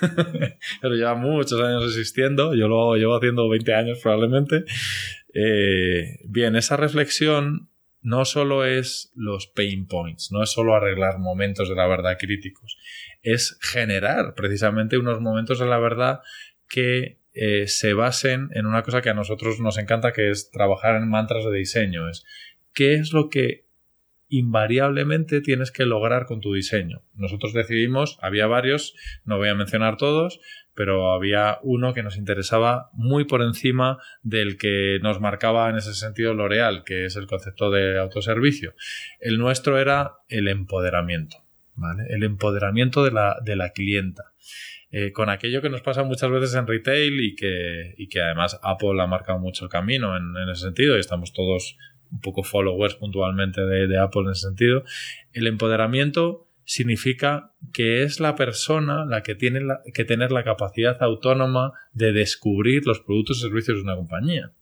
pero 0.80 0.94
lleva 0.94 1.16
muchos 1.16 1.60
años 1.60 1.84
existiendo, 1.84 2.54
yo 2.54 2.68
lo 2.68 2.94
llevo 2.94 3.16
haciendo 3.16 3.48
20 3.48 3.74
años 3.74 3.98
probablemente. 4.00 4.64
Eh, 5.34 6.20
bien, 6.24 6.56
esa 6.56 6.76
reflexión 6.76 7.68
no 8.00 8.24
solo 8.24 8.64
es 8.64 9.12
los 9.14 9.46
pain 9.46 9.86
points, 9.86 10.30
no 10.32 10.42
es 10.42 10.50
solo 10.50 10.74
arreglar 10.74 11.18
momentos 11.18 11.68
de 11.68 11.74
la 11.74 11.86
verdad 11.86 12.16
críticos, 12.18 12.78
es 13.22 13.58
generar 13.60 14.34
precisamente 14.34 14.98
unos 14.98 15.20
momentos 15.20 15.58
de 15.58 15.66
la 15.66 15.78
verdad 15.78 16.20
que 16.68 17.18
eh, 17.32 17.66
se 17.66 17.94
basen 17.94 18.50
en 18.52 18.66
una 18.66 18.82
cosa 18.82 19.00
que 19.00 19.10
a 19.10 19.14
nosotros 19.14 19.60
nos 19.60 19.78
encanta, 19.78 20.12
que 20.12 20.30
es 20.30 20.50
trabajar 20.50 20.96
en 20.96 21.08
mantras 21.08 21.44
de 21.44 21.56
diseño. 21.56 22.08
Es 22.08 22.24
qué 22.74 22.94
es 22.94 23.12
lo 23.12 23.28
que 23.28 23.66
invariablemente 24.28 25.40
tienes 25.40 25.70
que 25.70 25.86
lograr 25.86 26.26
con 26.26 26.40
tu 26.40 26.52
diseño. 26.52 27.02
Nosotros 27.14 27.52
decidimos, 27.52 28.18
había 28.20 28.46
varios, 28.46 28.94
no 29.24 29.38
voy 29.38 29.48
a 29.48 29.54
mencionar 29.54 29.96
todos, 29.96 30.40
pero 30.78 31.12
había 31.12 31.58
uno 31.62 31.92
que 31.92 32.04
nos 32.04 32.16
interesaba 32.16 32.88
muy 32.92 33.24
por 33.24 33.42
encima 33.42 33.98
del 34.22 34.56
que 34.56 35.00
nos 35.02 35.20
marcaba 35.20 35.68
en 35.68 35.74
ese 35.74 35.92
sentido 35.92 36.34
L'Oreal, 36.34 36.84
que 36.84 37.04
es 37.04 37.16
el 37.16 37.26
concepto 37.26 37.72
de 37.72 37.98
autoservicio. 37.98 38.74
El 39.18 39.38
nuestro 39.38 39.76
era 39.80 40.12
el 40.28 40.46
empoderamiento, 40.46 41.38
¿vale? 41.74 42.04
El 42.10 42.22
empoderamiento 42.22 43.02
de 43.02 43.10
la, 43.10 43.38
de 43.44 43.56
la 43.56 43.70
clienta. 43.70 44.22
Eh, 44.92 45.10
con 45.10 45.30
aquello 45.30 45.60
que 45.60 45.68
nos 45.68 45.82
pasa 45.82 46.04
muchas 46.04 46.30
veces 46.30 46.54
en 46.54 46.68
retail 46.68 47.24
y 47.24 47.34
que, 47.34 47.96
y 47.98 48.06
que 48.06 48.20
además 48.20 48.60
Apple 48.62 49.02
ha 49.02 49.08
marcado 49.08 49.40
mucho 49.40 49.64
el 49.64 49.72
camino 49.72 50.16
en, 50.16 50.48
ese 50.48 50.62
sentido 50.62 50.96
y 50.96 51.00
estamos 51.00 51.32
todos 51.32 51.76
un 52.12 52.20
poco 52.20 52.44
followers 52.44 52.94
puntualmente 52.94 53.62
de 53.62 53.98
Apple 53.98 54.22
en 54.26 54.30
ese 54.30 54.46
sentido. 54.46 54.84
El 55.32 55.48
empoderamiento 55.48 56.47
significa 56.68 57.54
que 57.72 58.02
es 58.02 58.20
la 58.20 58.36
persona 58.36 59.06
la 59.06 59.22
que 59.22 59.34
tiene 59.34 59.62
que 59.94 60.04
tener 60.04 60.30
la 60.30 60.44
capacidad 60.44 61.02
autónoma 61.02 61.72
de 61.94 62.12
descubrir 62.12 62.86
los 62.86 63.00
productos 63.00 63.38
y 63.38 63.40
servicios 63.40 63.78
de 63.78 63.84
una 63.84 63.96
compañía. 63.96 64.52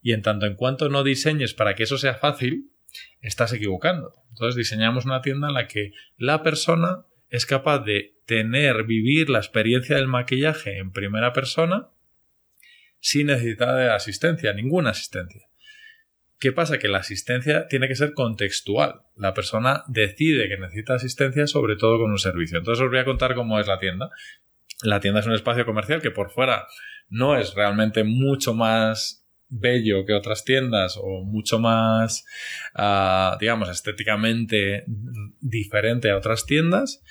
Y 0.00 0.12
en 0.12 0.22
tanto 0.22 0.46
en 0.46 0.54
cuanto 0.54 0.88
no 0.88 1.04
diseñes 1.04 1.52
para 1.52 1.74
que 1.74 1.82
eso 1.82 1.98
sea 1.98 2.14
fácil, 2.14 2.70
estás 3.20 3.52
equivocando. 3.52 4.14
Entonces 4.30 4.56
diseñamos 4.56 5.04
una 5.04 5.20
tienda 5.20 5.48
en 5.48 5.54
la 5.54 5.68
que 5.68 5.92
la 6.16 6.42
persona 6.42 7.04
es 7.28 7.44
capaz 7.44 7.80
de 7.80 8.16
tener, 8.24 8.84
vivir 8.84 9.28
la 9.28 9.38
experiencia 9.38 9.96
del 9.96 10.08
maquillaje 10.08 10.78
en 10.78 10.92
primera 10.92 11.34
persona 11.34 11.90
sin 13.00 13.26
necesidad 13.26 13.76
de 13.76 13.90
asistencia, 13.90 14.54
ninguna 14.54 14.90
asistencia. 14.90 15.42
¿Qué 16.38 16.52
pasa? 16.52 16.78
Que 16.78 16.88
la 16.88 16.98
asistencia 16.98 17.68
tiene 17.68 17.88
que 17.88 17.94
ser 17.94 18.12
contextual. 18.12 19.02
La 19.16 19.34
persona 19.34 19.84
decide 19.88 20.48
que 20.48 20.58
necesita 20.58 20.94
asistencia, 20.94 21.46
sobre 21.46 21.76
todo 21.76 21.98
con 21.98 22.10
un 22.10 22.18
servicio. 22.18 22.58
Entonces 22.58 22.82
os 22.82 22.90
voy 22.90 22.98
a 22.98 23.04
contar 23.04 23.34
cómo 23.34 23.58
es 23.60 23.66
la 23.66 23.78
tienda. 23.78 24.10
La 24.82 25.00
tienda 25.00 25.20
es 25.20 25.26
un 25.26 25.34
espacio 25.34 25.64
comercial 25.64 26.02
que 26.02 26.10
por 26.10 26.30
fuera 26.30 26.66
no 27.08 27.36
es 27.36 27.54
realmente 27.54 28.04
mucho 28.04 28.54
más 28.54 29.24
bello 29.48 30.04
que 30.04 30.14
otras 30.14 30.44
tiendas 30.44 30.98
o 31.00 31.22
mucho 31.24 31.58
más, 31.58 32.24
ah, 32.74 33.36
digamos, 33.40 33.68
estéticamente 33.68 34.84
diferente 35.40 36.10
a 36.10 36.16
otras 36.16 36.44
tiendas, 36.46 37.02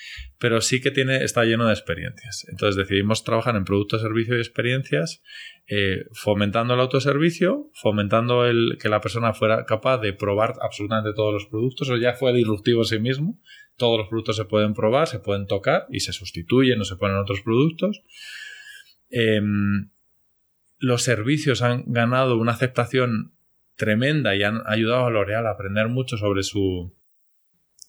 pero 0.44 0.60
sí 0.60 0.82
que 0.82 0.92
tiene, 0.92 1.24
está 1.24 1.46
lleno 1.46 1.68
de 1.68 1.72
experiencias. 1.72 2.46
Entonces 2.50 2.76
decidimos 2.76 3.24
trabajar 3.24 3.56
en 3.56 3.64
producto, 3.64 3.98
servicio 3.98 4.36
y 4.36 4.40
experiencias, 4.40 5.24
eh, 5.68 6.04
fomentando 6.12 6.74
el 6.74 6.82
autoservicio, 6.82 7.70
fomentando 7.72 8.46
el 8.46 8.78
que 8.78 8.90
la 8.90 9.00
persona 9.00 9.32
fuera 9.32 9.64
capaz 9.64 10.00
de 10.00 10.12
probar 10.12 10.56
absolutamente 10.60 11.14
todos 11.16 11.34
los 11.34 11.46
productos, 11.46 11.90
o 11.90 11.96
ya 11.96 12.12
fue 12.12 12.34
disruptivo 12.34 12.82
en 12.82 12.86
sí 12.88 13.00
mismo. 13.00 13.40
Todos 13.78 14.00
los 14.00 14.10
productos 14.10 14.36
se 14.36 14.44
pueden 14.44 14.74
probar, 14.74 15.08
se 15.08 15.20
pueden 15.20 15.48
tocar 15.48 15.86
y 15.90 16.02
se 16.02 16.12
sustituyen 16.12 16.82
o 16.82 16.84
se 16.84 16.98
ponen 16.98 17.16
otros 17.16 17.40
productos. 17.40 18.02
Em, 19.12 19.92
los 20.78 21.04
servicios 21.04 21.62
han 21.62 21.86
ganado 21.88 22.38
una 22.38 22.52
aceptación 22.52 23.34
tremenda 23.78 24.36
y 24.36 24.44
han 24.44 24.62
ayudado 24.66 25.06
a 25.06 25.10
L'Oreal 25.10 25.48
a 25.48 25.52
aprender 25.52 25.88
mucho 25.88 26.18
sobre 26.18 26.44
su, 26.44 26.94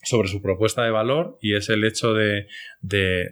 sobre 0.05 0.29
su 0.29 0.41
propuesta 0.43 0.83
de 0.83 0.91
valor 0.91 1.39
y 1.41 1.55
es 1.55 1.69
el 1.69 1.85
hecho 1.85 2.15
de, 2.15 2.47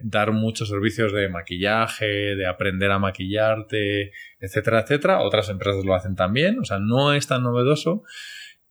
dar 0.03 0.31
muchos 0.31 0.69
servicios 0.69 1.13
de 1.13 1.29
maquillaje, 1.29 2.35
de 2.35 2.45
aprender 2.45 2.91
a 2.91 2.99
maquillarte, 2.99 4.11
etcétera, 4.39 4.81
etcétera. 4.81 5.21
Otras 5.21 5.49
empresas 5.49 5.85
lo 5.85 5.95
hacen 5.95 6.15
también, 6.15 6.59
o 6.59 6.65
sea, 6.65 6.79
no 6.79 7.13
es 7.13 7.27
tan 7.27 7.43
novedoso, 7.43 8.03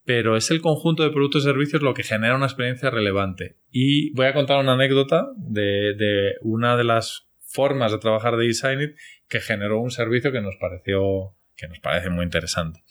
pero 0.05 0.37
es 0.37 0.51
el 0.51 0.61
conjunto 0.61 1.03
de 1.03 1.11
productos 1.11 1.43
y 1.43 1.47
servicios 1.47 1.83
lo 1.83 1.95
que 1.95 2.03
genera 2.03 2.37
una 2.37 2.47
experiencia 2.47 2.91
relevante. 2.91 3.57
Y 3.71 4.13
voy 4.15 4.27
a 4.27 4.35
contar 4.35 4.59
una 4.59 4.75
anécdota 4.75 5.29
de, 5.37 5.95
de 5.95 6.35
una 6.43 6.77
de 6.77 6.85
las 6.85 7.29
formas 7.39 7.93
de 7.93 7.99
trabajar 7.99 8.37
de 8.37 8.47
Designit 8.47 8.97
que 9.29 9.41
generó 9.41 9.81
un 9.81 9.91
servicio 9.91 10.33
que 10.33 10.41
nos 10.41 10.57
pareció 10.57 11.37
que 11.57 11.69
nos 11.69 11.79
parece 11.81 12.11
muy 12.11 12.25
interesante. 12.25 12.83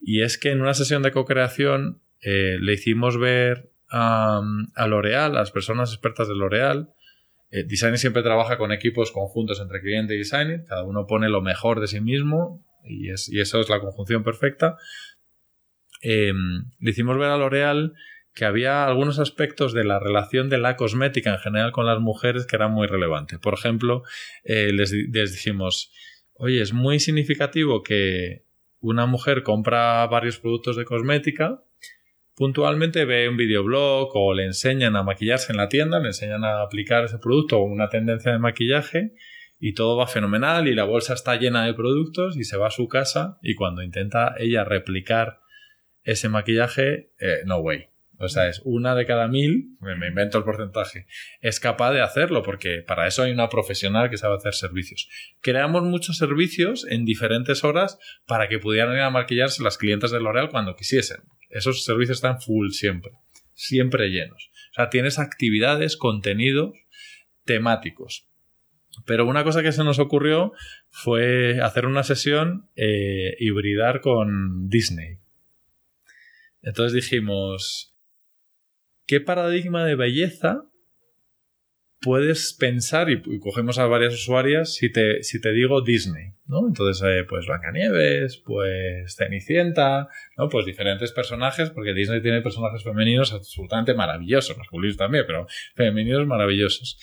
Y 0.00 0.22
es 0.22 0.38
que 0.38 0.50
en 0.50 0.60
una 0.60 0.74
sesión 0.74 1.02
de 1.02 1.12
co-creación 1.12 2.00
eh, 2.20 2.56
le 2.60 2.72
hicimos 2.72 3.18
ver 3.18 3.70
a, 3.90 4.40
a 4.74 4.86
L'Oreal, 4.86 5.32
a 5.36 5.40
las 5.40 5.50
personas 5.50 5.92
expertas 5.92 6.28
de 6.28 6.34
L'Oreal, 6.34 6.92
eh, 7.50 7.66
siempre 7.96 8.22
trabaja 8.22 8.58
con 8.58 8.72
equipos 8.72 9.10
conjuntos 9.10 9.60
entre 9.60 9.80
cliente 9.80 10.14
y 10.14 10.18
Designit, 10.18 10.66
cada 10.66 10.84
uno 10.84 11.06
pone 11.06 11.28
lo 11.28 11.40
mejor 11.40 11.80
de 11.80 11.86
sí 11.86 12.00
mismo 12.00 12.64
y 12.84 13.10
eso 13.10 13.60
es 13.60 13.68
la 13.68 13.80
conjunción 13.80 14.22
perfecta. 14.22 14.76
Eh, 16.02 16.32
le 16.78 16.90
hicimos 16.90 17.18
ver 17.18 17.30
a 17.30 17.36
L'Oreal 17.36 17.94
que 18.34 18.44
había 18.44 18.84
algunos 18.84 19.18
aspectos 19.18 19.72
de 19.72 19.84
la 19.84 19.98
relación 19.98 20.48
de 20.48 20.58
la 20.58 20.76
cosmética 20.76 21.32
en 21.32 21.38
general 21.38 21.72
con 21.72 21.86
las 21.86 21.98
mujeres 21.98 22.46
que 22.46 22.56
eran 22.56 22.72
muy 22.72 22.86
relevantes. 22.86 23.38
Por 23.40 23.54
ejemplo, 23.54 24.02
eh, 24.44 24.72
les, 24.72 24.92
les 24.92 25.32
dijimos, 25.32 25.90
oye, 26.34 26.60
es 26.62 26.72
muy 26.72 27.00
significativo 27.00 27.82
que 27.82 28.44
una 28.80 29.06
mujer 29.06 29.42
compra 29.42 30.06
varios 30.06 30.38
productos 30.38 30.76
de 30.76 30.84
cosmética, 30.84 31.64
puntualmente 32.38 33.04
ve 33.04 33.28
un 33.28 33.36
videoblog 33.36 34.10
o 34.14 34.32
le 34.32 34.44
enseñan 34.44 34.94
a 34.94 35.02
maquillarse 35.02 35.52
en 35.52 35.58
la 35.58 35.68
tienda, 35.68 35.98
le 35.98 36.06
enseñan 36.06 36.44
a 36.44 36.62
aplicar 36.62 37.04
ese 37.04 37.18
producto 37.18 37.58
o 37.58 37.64
una 37.64 37.88
tendencia 37.88 38.30
de 38.30 38.38
maquillaje 38.38 39.12
y 39.58 39.74
todo 39.74 39.96
va 39.96 40.06
fenomenal 40.06 40.68
y 40.68 40.74
la 40.76 40.84
bolsa 40.84 41.14
está 41.14 41.34
llena 41.34 41.66
de 41.66 41.74
productos 41.74 42.36
y 42.36 42.44
se 42.44 42.56
va 42.56 42.68
a 42.68 42.70
su 42.70 42.86
casa 42.86 43.38
y 43.42 43.56
cuando 43.56 43.82
intenta 43.82 44.36
ella 44.38 44.62
replicar 44.62 45.40
ese 46.04 46.28
maquillaje, 46.28 47.10
eh, 47.18 47.40
no 47.44 47.58
way. 47.58 47.88
O 48.20 48.28
sea, 48.28 48.48
es 48.48 48.60
una 48.64 48.96
de 48.96 49.06
cada 49.06 49.28
mil, 49.28 49.76
me 49.80 50.08
invento 50.08 50.38
el 50.38 50.44
porcentaje, 50.44 51.06
es 51.40 51.60
capaz 51.60 51.92
de 51.92 52.00
hacerlo 52.00 52.42
porque 52.42 52.82
para 52.82 53.06
eso 53.06 53.22
hay 53.22 53.30
una 53.30 53.48
profesional 53.48 54.10
que 54.10 54.16
sabe 54.16 54.36
hacer 54.36 54.54
servicios. 54.54 55.08
Creamos 55.40 55.84
muchos 55.84 56.18
servicios 56.18 56.84
en 56.88 57.04
diferentes 57.04 57.62
horas 57.62 57.98
para 58.26 58.48
que 58.48 58.58
pudieran 58.58 58.94
ir 58.94 59.02
a 59.02 59.10
maquillarse 59.10 59.62
las 59.62 59.78
clientes 59.78 60.10
de 60.10 60.20
L'Oreal 60.20 60.50
cuando 60.50 60.74
quisiesen. 60.74 61.18
Esos 61.48 61.84
servicios 61.84 62.18
están 62.18 62.40
full 62.40 62.70
siempre, 62.70 63.12
siempre 63.54 64.08
llenos. 64.08 64.50
O 64.72 64.74
sea, 64.74 64.90
tienes 64.90 65.20
actividades, 65.20 65.96
contenidos 65.96 66.72
temáticos. 67.44 68.26
Pero 69.06 69.26
una 69.26 69.44
cosa 69.44 69.62
que 69.62 69.72
se 69.72 69.84
nos 69.84 70.00
ocurrió 70.00 70.52
fue 70.90 71.60
hacer 71.62 71.86
una 71.86 72.02
sesión 72.02 72.68
eh, 72.74 73.36
hibridar 73.38 74.00
con 74.00 74.68
Disney. 74.68 75.18
Entonces 76.62 76.92
dijimos, 76.92 77.94
¿qué 79.08 79.20
paradigma 79.20 79.84
de 79.84 79.96
belleza 79.96 80.62
puedes 82.00 82.52
pensar? 82.52 83.10
Y, 83.10 83.40
cogemos 83.40 83.78
a 83.78 83.86
varias 83.86 84.14
usuarias 84.14 84.74
si 84.74 84.92
te, 84.92 85.24
si 85.24 85.40
te 85.40 85.52
digo 85.52 85.80
Disney, 85.80 86.34
¿no? 86.46 86.68
Entonces, 86.68 87.02
eh, 87.08 87.24
pues 87.28 87.46
Blancanieves, 87.46 88.36
pues 88.36 89.16
Cenicienta, 89.16 90.08
¿no? 90.36 90.48
Pues 90.48 90.66
diferentes 90.66 91.10
personajes, 91.10 91.70
porque 91.70 91.94
Disney 91.94 92.22
tiene 92.22 92.42
personajes 92.42 92.84
femeninos 92.84 93.32
absolutamente 93.32 93.94
maravillosos, 93.94 94.56
masculinos 94.56 94.98
también, 94.98 95.24
pero 95.26 95.48
femeninos 95.74 96.26
maravillosos. 96.26 97.00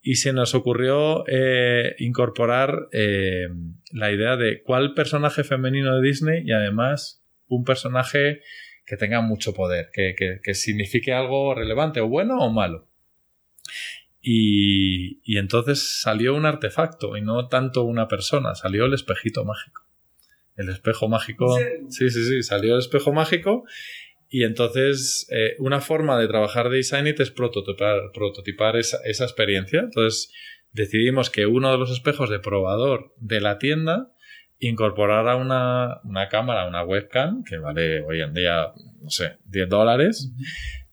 Y 0.00 0.16
se 0.16 0.32
nos 0.32 0.54
ocurrió 0.54 1.24
eh, 1.28 1.94
incorporar 1.98 2.88
eh, 2.92 3.48
la 3.92 4.12
idea 4.12 4.36
de 4.36 4.62
cuál 4.62 4.94
personaje 4.94 5.44
femenino 5.44 5.96
de 5.96 6.06
Disney 6.06 6.42
y 6.44 6.52
además 6.52 7.22
un 7.46 7.64
personaje 7.64 8.40
que 8.86 8.96
tenga 8.96 9.20
mucho 9.20 9.54
poder, 9.54 9.90
que, 9.92 10.14
que, 10.42 10.54
signifique 10.54 11.12
algo 11.12 11.54
relevante 11.54 12.00
o 12.00 12.08
bueno 12.08 12.38
o 12.38 12.50
malo. 12.50 12.88
Y, 14.20 15.20
y, 15.24 15.38
entonces 15.38 16.00
salió 16.00 16.34
un 16.34 16.46
artefacto 16.46 17.16
y 17.16 17.22
no 17.22 17.48
tanto 17.48 17.84
una 17.84 18.08
persona, 18.08 18.54
salió 18.54 18.86
el 18.86 18.94
espejito 18.94 19.44
mágico. 19.44 19.82
El 20.56 20.68
espejo 20.68 21.08
mágico. 21.08 21.56
Sí, 21.88 22.10
sí, 22.10 22.24
sí, 22.24 22.42
salió 22.42 22.74
el 22.74 22.78
espejo 22.78 23.12
mágico. 23.12 23.64
Y 24.28 24.44
entonces 24.44 25.26
eh, 25.30 25.54
una 25.58 25.80
forma 25.80 26.18
de 26.18 26.28
trabajar 26.28 26.68
de 26.68 26.78
Designit 26.78 27.20
es 27.20 27.30
prototipar, 27.30 28.10
prototipar 28.12 28.76
esa, 28.76 28.98
esa 29.04 29.24
experiencia. 29.24 29.80
Entonces 29.80 30.32
decidimos 30.72 31.30
que 31.30 31.46
uno 31.46 31.70
de 31.70 31.78
los 31.78 31.90
espejos 31.90 32.30
de 32.30 32.40
probador 32.40 33.12
de 33.16 33.40
la 33.40 33.58
tienda 33.58 34.13
incorporar 34.58 35.28
a 35.28 35.36
una, 35.36 36.00
una, 36.04 36.28
cámara, 36.28 36.66
una 36.66 36.84
webcam, 36.84 37.44
que 37.44 37.58
vale 37.58 38.02
hoy 38.02 38.20
en 38.20 38.32
día, 38.32 38.72
no 39.02 39.10
sé, 39.10 39.38
10 39.46 39.68
dólares, 39.68 40.32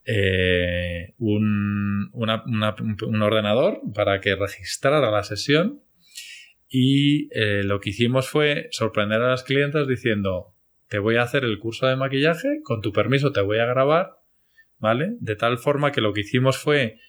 eh, 0.06 1.14
un, 1.20 2.10
un, 2.14 3.22
ordenador 3.22 3.82
para 3.94 4.20
que 4.20 4.36
registrara 4.36 5.12
la 5.12 5.24
sesión 5.24 5.82
y 6.68 7.30
eh, 7.38 7.64
lo 7.64 7.80
que 7.80 7.92
hicimos 7.92 8.28
fue 8.28 8.68
sorprender 8.72 9.22
a 9.22 9.30
las 9.30 9.44
clientes 9.44 9.88
diciendo, 9.88 10.56
te 10.88 11.00
voy 11.00 11.18
a 11.18 11.24
hacer 11.24 11.44
el 11.44 11.60
curso 11.60 11.86
de 11.88 11.96
maquillaje, 11.96 12.62
con 12.64 12.82
tu 12.82 12.92
permiso 12.92 13.32
te 13.32 13.42
voy 13.42 13.60
a 13.60 13.66
grabar, 13.66 14.18
¿vale? 14.80 15.16
De 15.20 15.36
tal 15.36 15.58
forma 15.58 15.92
que 15.92 16.02
lo 16.02 16.14
que 16.14 16.22
hicimos 16.22 16.58
fue 16.58 17.00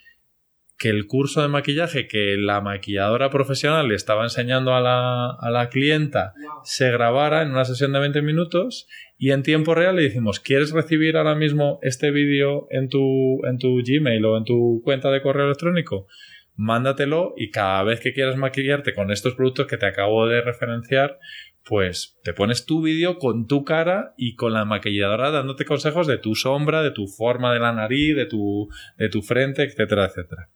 que 0.83 0.89
el 0.89 1.07
curso 1.07 1.43
de 1.43 1.47
maquillaje 1.47 2.09
que 2.09 2.37
la 2.37 2.61
maquilladora 2.61 3.31
profesional 3.31 3.87
le 3.87 3.95
estaba 3.95 4.25
enseñando 4.25 4.75
a 4.75 4.81
la, 4.81 5.31
a 5.31 5.49
la 5.49 5.69
clienta 5.69 6.35
se 6.65 6.91
grabara 6.91 7.43
en 7.43 7.53
una 7.53 7.65
sesión 7.65 7.93
de 7.93 8.01
20 8.01 8.21
minutos 8.21 8.89
y 9.17 9.31
en 9.31 9.45
tiempo 9.45 9.77
real 9.77 9.95
le 9.95 10.03
decimos, 10.03 10.41
¿quieres 10.41 10.73
recibir 10.73 11.17
ahora 11.17 11.37
mismo 11.37 11.79
este 11.83 12.11
vídeo 12.11 12.67
en 12.71 12.89
tu, 12.89 13.47
en 13.47 13.59
tu 13.59 13.81
Gmail 13.81 14.25
o 14.25 14.37
en 14.37 14.43
tu 14.43 14.81
cuenta 14.83 15.13
de 15.13 15.23
correo 15.23 15.47
electrónico? 15.47 16.09
Mándatelo 16.57 17.33
y 17.37 17.53
cada 17.53 17.85
vez 17.85 18.01
que 18.01 18.13
quieras 18.13 18.37
maquillarte 18.37 18.93
con 18.93 19.13
estos 19.13 19.37
productos 19.37 19.69
que 19.69 19.77
te 19.77 19.87
acabo 19.87 20.27
de 20.27 20.41
referenciar, 20.41 21.21
pues 21.65 22.19
te 22.25 22.35
pones 22.35 22.67
tu 22.67 22.83
vídeo 22.83 23.19
con 23.19 23.47
tu 23.47 23.65
cara 23.65 24.15
y 24.17 24.35
con 24.35 24.53
la 24.53 24.65
maquilladora 24.65 25.31
dándote 25.31 25.65
consejos 25.65 26.07
de 26.07 26.19
tu 26.19 26.35
sombra, 26.35 26.83
de 26.83 26.91
tu 26.91 27.07
forma 27.07 27.53
de 27.53 27.61
la 27.61 27.73
nariz, 27.73 28.17
de 28.17 28.27
tu, 28.27 28.69
de 28.99 29.09
tu 29.09 29.23
frente, 29.23 29.63
etcétera, 29.63 30.07
etcétera. 30.07 30.49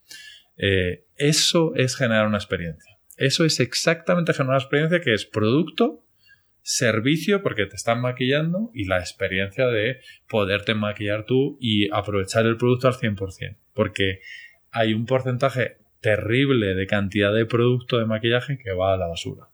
Eh, 0.57 1.05
eso 1.17 1.75
es 1.75 1.97
generar 1.97 2.27
una 2.27 2.39
experiencia. 2.39 2.99
Eso 3.17 3.45
es 3.45 3.61
exactamente 3.61 4.33
generar 4.33 4.57
una 4.57 4.63
experiencia 4.63 5.01
que 5.01 5.15
es 5.15 5.25
producto, 5.25 6.05
servicio, 6.63 7.43
porque 7.43 7.67
te 7.67 7.77
están 7.77 8.01
maquillando, 8.01 8.71
y 8.75 8.87
la 8.87 8.99
experiencia 8.99 9.69
de 9.69 10.01
poderte 10.29 10.75
maquillar 10.75 11.25
tú 11.25 11.57
y 11.61 11.89
aprovechar 11.93 12.47
el 12.47 12.57
producto 12.57 12.89
al 12.89 12.95
100%. 12.95 13.57
Porque 13.73 14.21
hay 14.71 14.93
un 14.93 15.07
porcentaje 15.07 15.79
terrible 16.01 16.75
de 16.75 16.87
cantidad 16.87 17.33
de 17.33 17.47
producto 17.47 17.99
de 17.99 18.07
maquillaje 18.07 18.59
que 18.59 18.73
va 18.73 18.95
a 18.95 18.97
la 18.97 19.07
basura. 19.07 19.49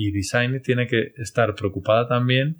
Y 0.00 0.12
Design 0.12 0.62
tiene 0.62 0.86
que 0.86 1.12
estar 1.18 1.54
preocupada 1.54 2.08
también 2.08 2.56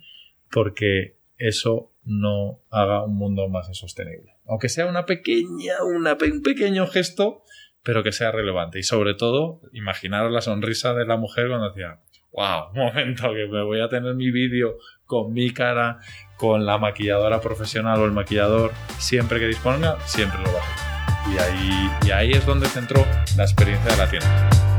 porque 0.51 1.16
eso 1.38 1.91
no 2.05 2.61
haga 2.70 3.03
un 3.03 3.16
mundo 3.16 3.49
más 3.49 3.66
sostenible. 3.74 4.34
Aunque 4.45 4.68
sea 4.68 4.84
una 4.84 5.07
pequeña, 5.07 5.82
una, 5.82 6.18
un 6.20 6.43
pequeño 6.43 6.86
gesto, 6.86 7.43
pero 7.82 8.03
que 8.03 8.12
sea 8.12 8.30
relevante. 8.30 8.78
Y 8.78 8.82
sobre 8.82 9.14
todo, 9.14 9.62
imaginar 9.72 10.30
la 10.30 10.43
sonrisa 10.43 10.93
de 10.93 11.07
la 11.07 11.16
mujer 11.16 11.49
cuando 11.49 11.70
decía, 11.70 12.01
wow, 12.32 12.72
un 12.74 12.78
momento 12.78 13.32
que 13.32 13.47
me 13.47 13.62
voy 13.62 13.80
a 13.80 13.88
tener 13.88 14.14
mi 14.14 14.30
vídeo 14.30 14.76
con 15.07 15.32
mi 15.32 15.51
cara, 15.51 15.99
con 16.36 16.66
la 16.66 16.76
maquilladora 16.76 17.41
profesional 17.41 18.01
o 18.01 18.05
el 18.05 18.12
maquillador, 18.12 18.72
siempre 18.99 19.38
que 19.38 19.47
disponga, 19.47 19.99
siempre 20.05 20.41
lo 20.41 20.53
va 20.53 20.59
a 20.59 20.62
hacer. 20.62 21.34
Y 21.34 21.38
ahí, 21.38 21.91
y 22.07 22.11
ahí 22.11 22.32
es 22.32 22.45
donde 22.45 22.66
centró 22.66 23.03
la 23.38 23.45
experiencia 23.45 23.93
de 23.93 23.97
la 23.97 24.11
tienda. 24.11 24.70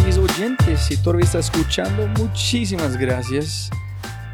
Mis 0.00 0.18
oyentes, 0.18 0.80
si 0.80 0.96
todavía 0.96 1.24
está 1.24 1.38
escuchando, 1.38 2.06
muchísimas 2.18 2.96
gracias. 2.96 3.70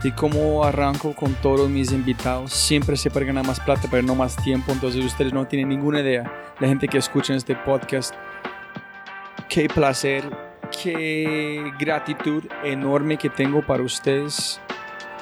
Y 0.03 0.13
como 0.13 0.65
arranco 0.65 1.15
con 1.15 1.35
todos 1.35 1.69
mis 1.69 1.93
invitados, 1.93 2.53
siempre 2.53 2.97
se 2.97 3.11
puede 3.11 3.27
ganar 3.27 3.47
más 3.47 3.61
plata, 3.61 3.89
pero 3.91 4.03
no 4.03 4.15
más 4.15 4.37
tiempo. 4.37 4.73
Entonces 4.73 5.05
ustedes 5.05 5.33
no 5.33 5.47
tienen 5.47 5.69
ninguna 5.69 6.01
idea. 6.01 6.55
La 6.59 6.69
gente 6.69 6.89
que 6.89 6.99
escucha 6.99 7.35
este 7.35 7.55
podcast, 7.55 8.15
qué 9.49 9.69
placer, 9.69 10.25
qué 10.83 11.71
gratitud 11.79 12.45
enorme 12.65 13.19
que 13.19 13.29
tengo 13.29 13.61
para 13.67 13.83
ustedes 13.83 14.61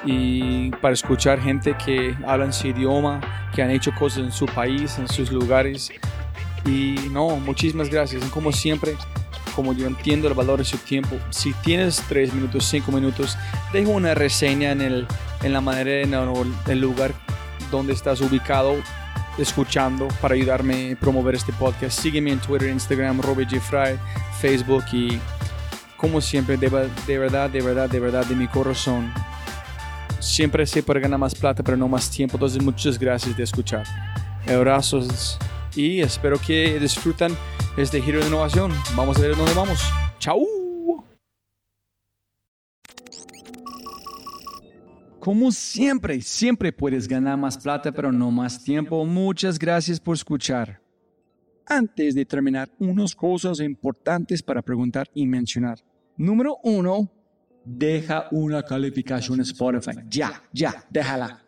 y 0.04 0.70
para 0.82 0.94
escuchar 0.94 1.40
gente 1.40 1.76
que 1.84 2.14
habla 2.26 2.52
su 2.52 2.68
idioma, 2.68 3.20
que 3.54 3.62
han 3.62 3.70
hecho 3.70 3.92
cosas 3.98 4.18
en 4.18 4.32
su 4.32 4.46
país, 4.46 4.98
en 4.98 5.08
sus 5.08 5.32
lugares. 5.32 5.90
Y 6.64 6.96
no, 7.10 7.36
muchísimas 7.36 7.88
gracias. 7.88 8.22
Como 8.26 8.52
siempre, 8.52 8.96
como 9.58 9.72
yo 9.72 9.88
entiendo 9.88 10.28
el 10.28 10.34
valor 10.34 10.60
de 10.60 10.64
su 10.64 10.78
tiempo, 10.78 11.18
si 11.30 11.52
tienes 11.52 12.00
3 12.08 12.32
minutos, 12.32 12.64
5 12.66 12.92
minutos, 12.92 13.36
deja 13.72 13.90
una 13.90 14.14
reseña 14.14 14.70
en, 14.70 14.80
el, 14.80 15.06
en 15.42 15.52
la 15.52 15.60
manera, 15.60 16.00
en 16.00 16.14
el, 16.14 16.80
lugar 16.80 17.12
donde 17.68 17.92
estás 17.92 18.20
ubicado, 18.20 18.76
escuchando, 19.36 20.06
para 20.20 20.36
ayudarme 20.36 20.92
a 20.92 21.00
promover 21.00 21.34
este 21.34 21.52
podcast. 21.52 21.98
Sígueme 21.98 22.30
en 22.30 22.38
Twitter, 22.38 22.68
Instagram, 22.68 23.20
Robert. 23.20 23.50
Fry, 23.60 23.98
Facebook 24.40 24.84
y 24.92 25.18
como 25.96 26.20
siempre, 26.20 26.56
de, 26.56 26.70
de 27.08 27.18
verdad, 27.18 27.50
de 27.50 27.60
verdad, 27.60 27.90
de 27.90 27.98
verdad, 27.98 28.24
de 28.26 28.36
mi 28.36 28.46
corazón, 28.46 29.12
siempre 30.20 30.66
se 30.66 30.84
puede 30.84 31.00
ganar 31.00 31.18
más 31.18 31.34
plata, 31.34 31.64
pero 31.64 31.76
no 31.76 31.88
más 31.88 32.08
tiempo. 32.08 32.36
Entonces, 32.36 32.62
muchas 32.62 32.96
gracias 32.96 33.36
de 33.36 33.42
escuchar. 33.42 33.82
Abrazos 34.46 35.36
y 35.74 35.98
espero 35.98 36.38
que 36.40 36.78
disfrutan 36.78 37.36
este 37.80 38.00
giro 38.02 38.20
de 38.20 38.26
innovación. 38.26 38.72
Vamos 38.96 39.18
a 39.18 39.22
ver 39.22 39.36
dónde 39.36 39.54
vamos. 39.54 39.80
¡Chao! 40.18 40.44
Como 45.20 45.52
siempre, 45.52 46.20
siempre 46.22 46.72
puedes 46.72 47.06
ganar 47.06 47.36
más 47.36 47.58
plata, 47.58 47.92
pero 47.92 48.10
no 48.10 48.30
más 48.30 48.62
tiempo. 48.64 49.04
Muchas 49.04 49.58
gracias 49.58 50.00
por 50.00 50.14
escuchar. 50.14 50.80
Antes 51.66 52.14
de 52.14 52.24
terminar, 52.24 52.70
unas 52.78 53.14
cosas 53.14 53.60
importantes 53.60 54.42
para 54.42 54.62
preguntar 54.62 55.08
y 55.12 55.26
mencionar. 55.26 55.78
Número 56.16 56.56
uno, 56.62 57.10
deja 57.64 58.28
una 58.30 58.62
calificación 58.62 59.40
Spotify. 59.40 59.98
Ya, 60.08 60.42
ya, 60.52 60.84
déjala. 60.88 61.47